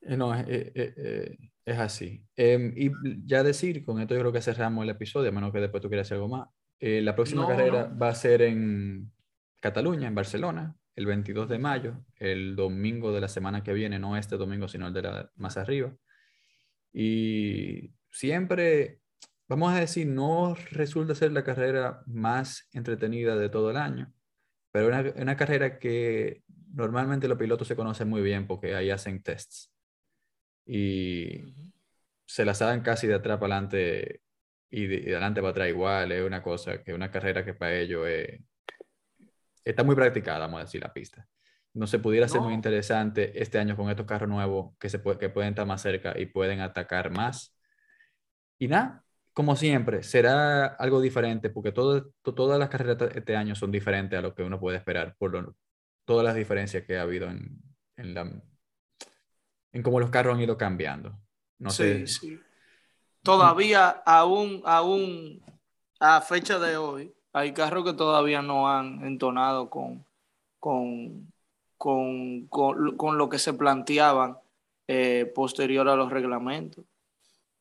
Eh, 0.00 0.16
No, 0.16 0.34
es, 0.34 0.46
eh, 0.48 0.72
eh, 0.74 0.94
eh, 0.96 1.36
es 1.64 1.78
así. 1.78 2.24
Em, 2.36 2.72
y 2.76 2.90
ya 3.26 3.42
decir, 3.42 3.84
con 3.84 4.00
esto 4.00 4.14
yo 4.14 4.20
creo 4.20 4.32
que 4.32 4.42
cerramos 4.42 4.84
el 4.84 4.90
episodio, 4.90 5.28
a 5.30 5.32
menos 5.32 5.52
que 5.52 5.60
después 5.60 5.82
tú 5.82 5.88
quieras 5.88 6.06
decir 6.08 6.16
algo 6.16 6.28
más. 6.28 6.48
Eh, 6.80 7.00
la 7.02 7.14
próxima 7.16 7.44
No, 7.44 7.46
carrera 7.46 7.84
no. 7.84 7.98
va 8.00 8.08
a 8.10 8.14
ser 8.14 8.42
en 8.42 9.12
Cataluña, 9.60 10.08
en 10.08 10.14
Barcelona, 10.14 10.76
el 10.94 11.06
22 11.06 11.48
de 11.48 11.58
mayo, 11.58 12.04
el 12.16 12.56
domingo 12.56 13.12
de 13.12 13.20
la 13.20 13.28
semana 13.28 13.62
que 13.62 13.72
viene, 13.72 13.98
no 13.98 14.16
este 14.16 14.36
domingo, 14.36 14.68
sino 14.68 14.88
el 14.88 14.92
de 14.94 15.02
la 15.02 15.30
más 15.36 15.56
arriba. 15.56 15.94
Y 16.92 17.92
siempre, 18.10 19.00
vamos 19.48 19.72
a 19.74 19.80
decir, 19.80 20.06
no 20.06 20.54
resulta 20.72 21.14
ser 21.14 21.32
la 21.32 21.44
carrera 21.44 22.02
más 22.06 22.68
entretenida 22.72 23.36
de 23.36 23.48
todo 23.48 23.70
el 23.70 23.76
año, 23.76 24.12
pero 24.72 24.88
una, 24.88 25.02
una 25.16 25.36
carrera 25.36 25.78
que 25.78 26.44
normalmente 26.74 27.28
los 27.28 27.38
pilotos 27.38 27.68
se 27.68 27.76
conocen 27.76 28.08
muy 28.08 28.22
bien 28.22 28.46
porque 28.46 28.74
ahí 28.74 28.90
hacen 28.90 29.22
tests 29.22 29.72
y 30.66 31.54
se 32.26 32.44
la 32.44 32.54
saben 32.54 32.82
casi 32.82 33.06
de 33.06 33.14
atrás 33.14 33.38
para 33.38 33.56
adelante 33.56 34.22
y 34.70 34.86
de, 34.86 34.96
y 34.96 35.00
de 35.02 35.12
adelante 35.12 35.40
para 35.40 35.50
atrás 35.52 35.68
igual. 35.68 36.12
Es 36.12 36.24
una 36.26 36.42
cosa 36.42 36.82
que 36.82 36.94
una 36.94 37.10
carrera 37.10 37.44
que 37.44 37.54
para 37.54 37.74
ellos 37.78 38.06
es- 38.08 38.40
está 39.70 39.84
muy 39.84 39.94
practicada, 39.94 40.40
vamos 40.40 40.60
a 40.60 40.64
decir, 40.64 40.80
la 40.82 40.92
pista. 40.92 41.26
No 41.74 41.86
se 41.86 41.98
pudiera 41.98 42.26
ser 42.28 42.40
muy 42.40 42.54
interesante 42.54 43.40
este 43.40 43.58
año 43.58 43.76
con 43.76 43.88
estos 43.90 44.06
carros 44.06 44.28
nuevos 44.28 44.74
que, 44.78 44.88
se 44.88 44.98
puede, 44.98 45.18
que 45.18 45.28
pueden 45.28 45.50
estar 45.50 45.66
más 45.66 45.82
cerca 45.82 46.18
y 46.18 46.26
pueden 46.26 46.60
atacar 46.60 47.10
más. 47.10 47.54
Y 48.58 48.68
nada, 48.68 49.04
como 49.32 49.54
siempre, 49.54 50.02
será 50.02 50.66
algo 50.66 51.00
diferente 51.00 51.50
porque 51.50 51.70
todo, 51.70 52.10
to- 52.22 52.34
todas 52.34 52.58
las 52.58 52.68
carreras 52.70 52.98
de 52.98 53.18
este 53.18 53.36
año 53.36 53.54
son 53.54 53.70
diferentes 53.70 54.18
a 54.18 54.22
lo 54.22 54.34
que 54.34 54.42
uno 54.42 54.58
puede 54.58 54.78
esperar 54.78 55.14
por 55.18 55.32
lo- 55.32 55.54
todas 56.04 56.24
las 56.24 56.34
diferencias 56.34 56.84
que 56.84 56.96
ha 56.98 57.02
habido 57.02 57.28
en, 57.28 57.60
en, 57.96 58.14
la, 58.14 58.42
en 59.72 59.82
cómo 59.82 60.00
los 60.00 60.10
carros 60.10 60.34
han 60.34 60.40
ido 60.40 60.56
cambiando. 60.56 61.20
No 61.58 61.70
sé. 61.70 62.06
sí, 62.06 62.28
sí. 62.28 62.40
Todavía, 63.22 63.88
aún, 64.06 64.62
aún 64.64 65.42
a 66.00 66.20
fecha 66.20 66.58
de 66.58 66.76
hoy, 66.76 67.14
hay 67.32 67.52
carros 67.52 67.84
que 67.84 67.92
todavía 67.92 68.42
no 68.42 68.68
han 68.68 69.04
entonado 69.04 69.70
con, 69.70 70.04
con, 70.58 71.32
con, 71.76 72.46
con, 72.46 72.96
con 72.96 73.18
lo 73.18 73.28
que 73.28 73.38
se 73.38 73.52
planteaban 73.52 74.38
eh, 74.86 75.30
posterior 75.34 75.88
a 75.88 75.96
los 75.96 76.10
reglamentos. 76.10 76.84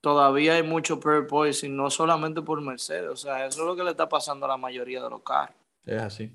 Todavía 0.02 0.54
hay 0.56 0.64
mucho 0.64 1.00
pair 1.00 1.28
poison, 1.28 1.76
no 1.76 1.90
solamente 1.90 2.42
por 2.42 2.62
Mercedes, 2.62 3.10
o 3.10 3.16
sea, 3.16 3.46
eso 3.46 3.62
es 3.62 3.68
lo 3.68 3.76
que 3.76 3.84
le 3.84 3.92
está 3.92 4.08
pasando 4.08 4.46
a 4.46 4.50
la 4.50 4.58
mayoría 4.58 5.04
de 5.04 5.10
los 5.10 5.22
carros. 5.22 5.56
Es 5.86 6.02
así. 6.02 6.32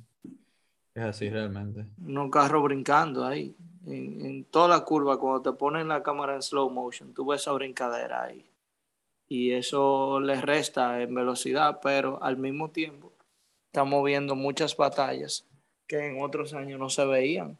Es 0.94 1.02
así 1.02 1.30
realmente. 1.30 1.86
unos 2.04 2.30
carros 2.30 2.62
brincando 2.64 3.24
ahí. 3.24 3.54
En, 3.86 4.24
en 4.24 4.44
toda 4.44 4.68
la 4.68 4.80
curva, 4.84 5.18
cuando 5.18 5.42
te 5.42 5.56
ponen 5.56 5.88
la 5.88 6.02
cámara 6.02 6.34
en 6.34 6.42
slow 6.42 6.70
motion, 6.70 7.14
tú 7.14 7.24
ves 7.26 7.40
esa 7.40 7.52
brincadera 7.52 8.24
ahí. 8.24 8.44
Y 9.28 9.52
eso 9.52 10.20
les 10.20 10.42
resta 10.42 11.00
en 11.00 11.14
velocidad, 11.14 11.80
pero 11.82 12.22
al 12.22 12.36
mismo 12.36 12.70
tiempo 12.70 13.11
estamos 13.72 14.04
viendo 14.04 14.36
muchas 14.36 14.76
batallas 14.76 15.46
que 15.86 16.06
en 16.06 16.22
otros 16.22 16.52
años 16.52 16.78
no 16.78 16.90
se 16.90 17.06
veían. 17.06 17.56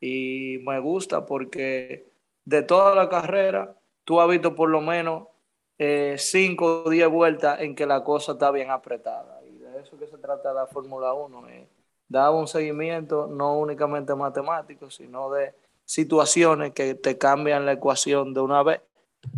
Y 0.00 0.58
me 0.64 0.78
gusta 0.78 1.26
porque 1.26 2.06
de 2.44 2.62
toda 2.62 2.94
la 2.94 3.08
carrera, 3.08 3.76
tú 4.04 4.20
has 4.20 4.28
visto 4.28 4.54
por 4.54 4.70
lo 4.70 4.80
menos 4.80 5.26
5 5.76 6.84
o 6.84 6.88
10 6.88 7.08
vueltas 7.08 7.60
en 7.62 7.74
que 7.74 7.84
la 7.84 8.04
cosa 8.04 8.32
está 8.32 8.52
bien 8.52 8.70
apretada. 8.70 9.42
Y 9.44 9.58
de 9.58 9.80
eso 9.80 9.98
que 9.98 10.06
se 10.06 10.18
trata 10.18 10.52
la 10.52 10.68
Fórmula 10.68 11.12
1. 11.14 11.48
eh 11.48 11.68
dar 12.08 12.32
un 12.32 12.48
seguimiento 12.48 13.28
no 13.28 13.58
únicamente 13.58 14.14
matemático, 14.14 14.90
sino 14.90 15.30
de 15.30 15.54
situaciones 15.84 16.72
que 16.72 16.94
te 16.96 17.16
cambian 17.16 17.64
la 17.64 17.72
ecuación 17.72 18.34
de 18.34 18.40
una 18.40 18.64
vez 18.64 18.80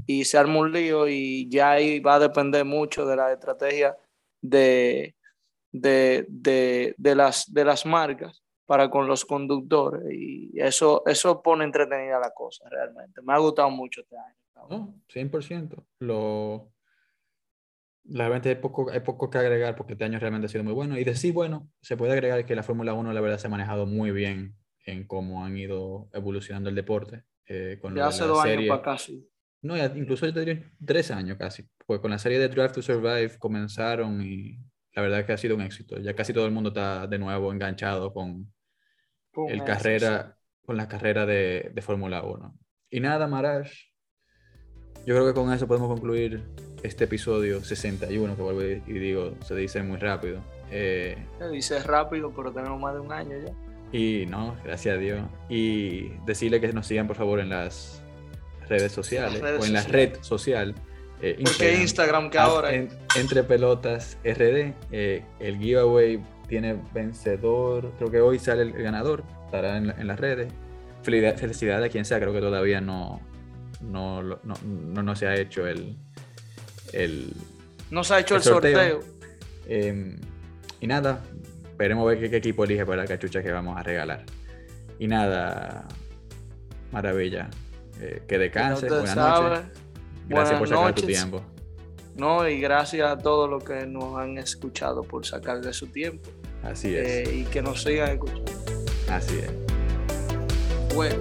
y 0.06 0.24
se 0.24 0.38
arma 0.38 0.60
un 0.60 0.72
lío 0.72 1.06
y 1.06 1.48
ya 1.50 1.72
ahí 1.72 2.00
va 2.00 2.14
a 2.14 2.18
depender 2.18 2.64
mucho 2.64 3.04
de 3.04 3.16
la 3.16 3.30
estrategia 3.30 3.96
de, 4.40 5.14
de, 5.72 6.26
de, 6.28 6.94
de 6.98 7.14
las, 7.14 7.52
de 7.52 7.64
las 7.64 7.84
marcas 7.86 8.42
para 8.66 8.88
con 8.90 9.06
los 9.08 9.24
conductores 9.24 10.02
y 10.12 10.50
eso, 10.60 11.02
eso 11.06 11.42
pone 11.42 11.64
entretenida 11.64 12.18
la 12.20 12.30
cosa 12.32 12.68
realmente. 12.70 13.20
Me 13.22 13.32
ha 13.32 13.38
gustado 13.38 13.70
mucho 13.70 14.02
este 14.02 14.16
año. 14.16 14.36
No, 14.70 14.94
100%. 15.12 15.84
Lo, 16.00 16.72
realmente 18.04 18.50
hay 18.50 18.54
poco, 18.56 18.90
hay 18.90 19.00
poco 19.00 19.28
que 19.30 19.38
agregar 19.38 19.74
porque 19.76 19.94
este 19.94 20.04
año 20.04 20.18
realmente 20.18 20.46
ha 20.46 20.48
sido 20.48 20.64
muy 20.64 20.72
bueno. 20.72 20.98
Y 20.98 21.04
de 21.04 21.14
sí, 21.16 21.32
bueno, 21.32 21.68
se 21.80 21.96
puede 21.96 22.12
agregar 22.12 22.44
que 22.46 22.54
la 22.54 22.62
Fórmula 22.62 22.94
1 22.94 23.12
la 23.12 23.20
verdad 23.20 23.38
se 23.38 23.46
ha 23.46 23.50
manejado 23.50 23.86
muy 23.86 24.10
bien 24.12 24.54
en 24.86 25.06
cómo 25.06 25.44
han 25.44 25.56
ido 25.56 26.08
evolucionando 26.12 26.68
el 26.68 26.74
deporte. 26.76 27.24
eh, 27.46 27.78
con 27.80 27.94
lo 27.94 28.00
de 28.00 28.06
hace 28.06 28.24
dos 28.24 28.42
serie. 28.42 28.70
años 28.70 28.80
para 28.80 28.98
sí. 28.98 29.28
No, 29.62 29.76
ya 29.76 29.86
incluso 29.94 30.26
yo 30.26 30.32
te 30.34 30.40
diría 30.40 30.72
tres 30.84 31.10
años 31.10 31.36
casi. 31.38 31.64
Pues 31.86 32.00
con 32.00 32.10
la 32.10 32.18
serie 32.18 32.38
de 32.38 32.48
Drive 32.48 32.70
to 32.70 32.82
Survive 32.82 33.38
comenzaron 33.38 34.20
y 34.22 34.58
la 34.94 35.02
verdad 35.02 35.20
es 35.20 35.26
que 35.26 35.32
ha 35.32 35.38
sido 35.38 35.54
un 35.56 35.62
éxito. 35.62 35.98
Ya 35.98 36.14
casi 36.14 36.32
todo 36.32 36.46
el 36.46 36.52
mundo 36.52 36.68
está 36.70 37.06
de 37.06 37.18
nuevo 37.18 37.52
enganchado 37.52 38.12
con, 38.12 38.52
el 39.48 39.64
carrera, 39.64 40.36
con 40.64 40.76
la 40.76 40.88
carrera 40.88 41.26
de, 41.26 41.70
de 41.74 41.82
Fórmula 41.82 42.22
1. 42.22 42.58
Y 42.90 43.00
nada, 43.00 43.26
Marash. 43.26 43.86
Yo 45.06 45.14
creo 45.14 45.26
que 45.26 45.34
con 45.34 45.52
eso 45.52 45.66
podemos 45.66 45.88
concluir 45.88 46.44
este 46.82 47.04
episodio 47.04 47.62
61, 47.64 48.36
que 48.36 48.42
vuelvo 48.42 48.62
y 48.62 48.92
digo, 48.98 49.34
se 49.44 49.54
dice 49.56 49.82
muy 49.82 49.96
rápido. 49.98 50.40
Eh, 50.70 51.16
Se 51.38 51.48
dice 51.48 51.82
rápido, 51.82 52.32
pero 52.34 52.52
tenemos 52.52 52.80
más 52.80 52.94
de 52.94 53.00
un 53.00 53.12
año 53.12 53.36
ya. 53.44 53.52
y 53.98 54.26
no, 54.26 54.56
gracias 54.64 54.94
a 54.96 54.98
Dios. 54.98 55.20
Y 55.48 56.10
decirle 56.26 56.60
que 56.60 56.72
nos 56.72 56.86
sigan 56.86 57.06
por 57.08 57.16
favor 57.16 57.40
en 57.40 57.48
las 57.48 58.02
redes 58.68 58.92
sociales 58.92 59.40
redes 59.40 59.60
o 59.62 59.66
en 59.66 59.72
la 59.72 59.82
sociales. 59.82 60.12
red 60.16 60.22
social. 60.22 60.74
Eh, 61.22 61.38
Porque 61.42 61.74
Instagram 61.80 62.28
que 62.30 62.38
Ah, 62.38 62.44
ahora... 62.44 62.74
en- 62.74 62.88
entre 63.16 63.42
pelotas 63.44 64.18
RD. 64.24 64.74
eh, 64.90 65.24
el 65.40 65.58
giveaway 65.58 66.22
tiene 66.48 66.76
vencedor. 66.92 67.92
Creo 67.98 68.10
que 68.10 68.20
hoy 68.20 68.38
sale 68.38 68.62
el 68.62 68.72
ganador. 68.72 69.22
Estará 69.46 69.76
en, 69.78 69.86
la- 69.88 69.94
en 69.94 70.06
las 70.08 70.18
redes. 70.20 70.52
Felicidad- 71.02 71.36
Felicidades 71.36 71.86
a 71.86 71.88
quien 71.90 72.04
sea. 72.04 72.18
Creo 72.20 72.32
que 72.32 72.40
todavía 72.40 72.80
no, 72.80 73.20
no, 73.80 74.22
no, 74.22 74.38
no- 74.44 75.02
no 75.02 75.16
se 75.16 75.26
ha 75.26 75.36
hecho 75.36 75.66
el. 75.66 75.96
el 76.92 77.32
No 77.90 78.04
se 78.04 78.14
ha 78.14 78.18
hecho 78.20 78.34
el 78.34 78.40
el 78.40 78.44
sorteo. 78.44 78.78
sorteo. 78.78 79.00
eh, 79.66 80.16
y 80.80 80.86
nada. 80.86 81.22
Veremos 81.78 82.06
ver 82.06 82.18
qué, 82.20 82.30
qué 82.30 82.36
equipo 82.36 82.64
elige 82.64 82.84
para 82.84 83.02
la 83.02 83.08
cachucha 83.08 83.42
que 83.42 83.50
vamos 83.50 83.76
a 83.78 83.82
regalar. 83.82 84.24
Y 84.98 85.06
nada. 85.08 85.86
Maravilla. 86.92 87.48
Eh, 88.00 88.22
que 88.28 88.38
descanse. 88.38 88.88
Buenas 88.88 89.16
noches. 89.16 89.60
Gracias 90.34 90.58
por 90.58 90.68
Buenas 90.68 90.78
sacar 90.80 90.94
tu 90.94 91.02
noches. 91.02 91.18
tiempo. 91.18 91.42
No, 92.16 92.48
y 92.48 92.60
gracias 92.60 93.10
a 93.10 93.16
todos 93.18 93.48
los 93.48 93.64
que 93.64 93.86
nos 93.86 94.18
han 94.18 94.36
escuchado 94.38 95.02
por 95.02 95.24
sacar 95.24 95.60
de 95.62 95.72
su 95.72 95.86
tiempo 95.86 96.28
Así 96.62 96.94
es. 96.94 97.08
eh, 97.28 97.34
y 97.36 97.44
que 97.44 97.62
nos 97.62 97.82
sigan 97.82 98.10
escuchando. 98.10 98.52
Así 99.08 99.38
es. 99.38 99.50
Bueno. 100.94 101.16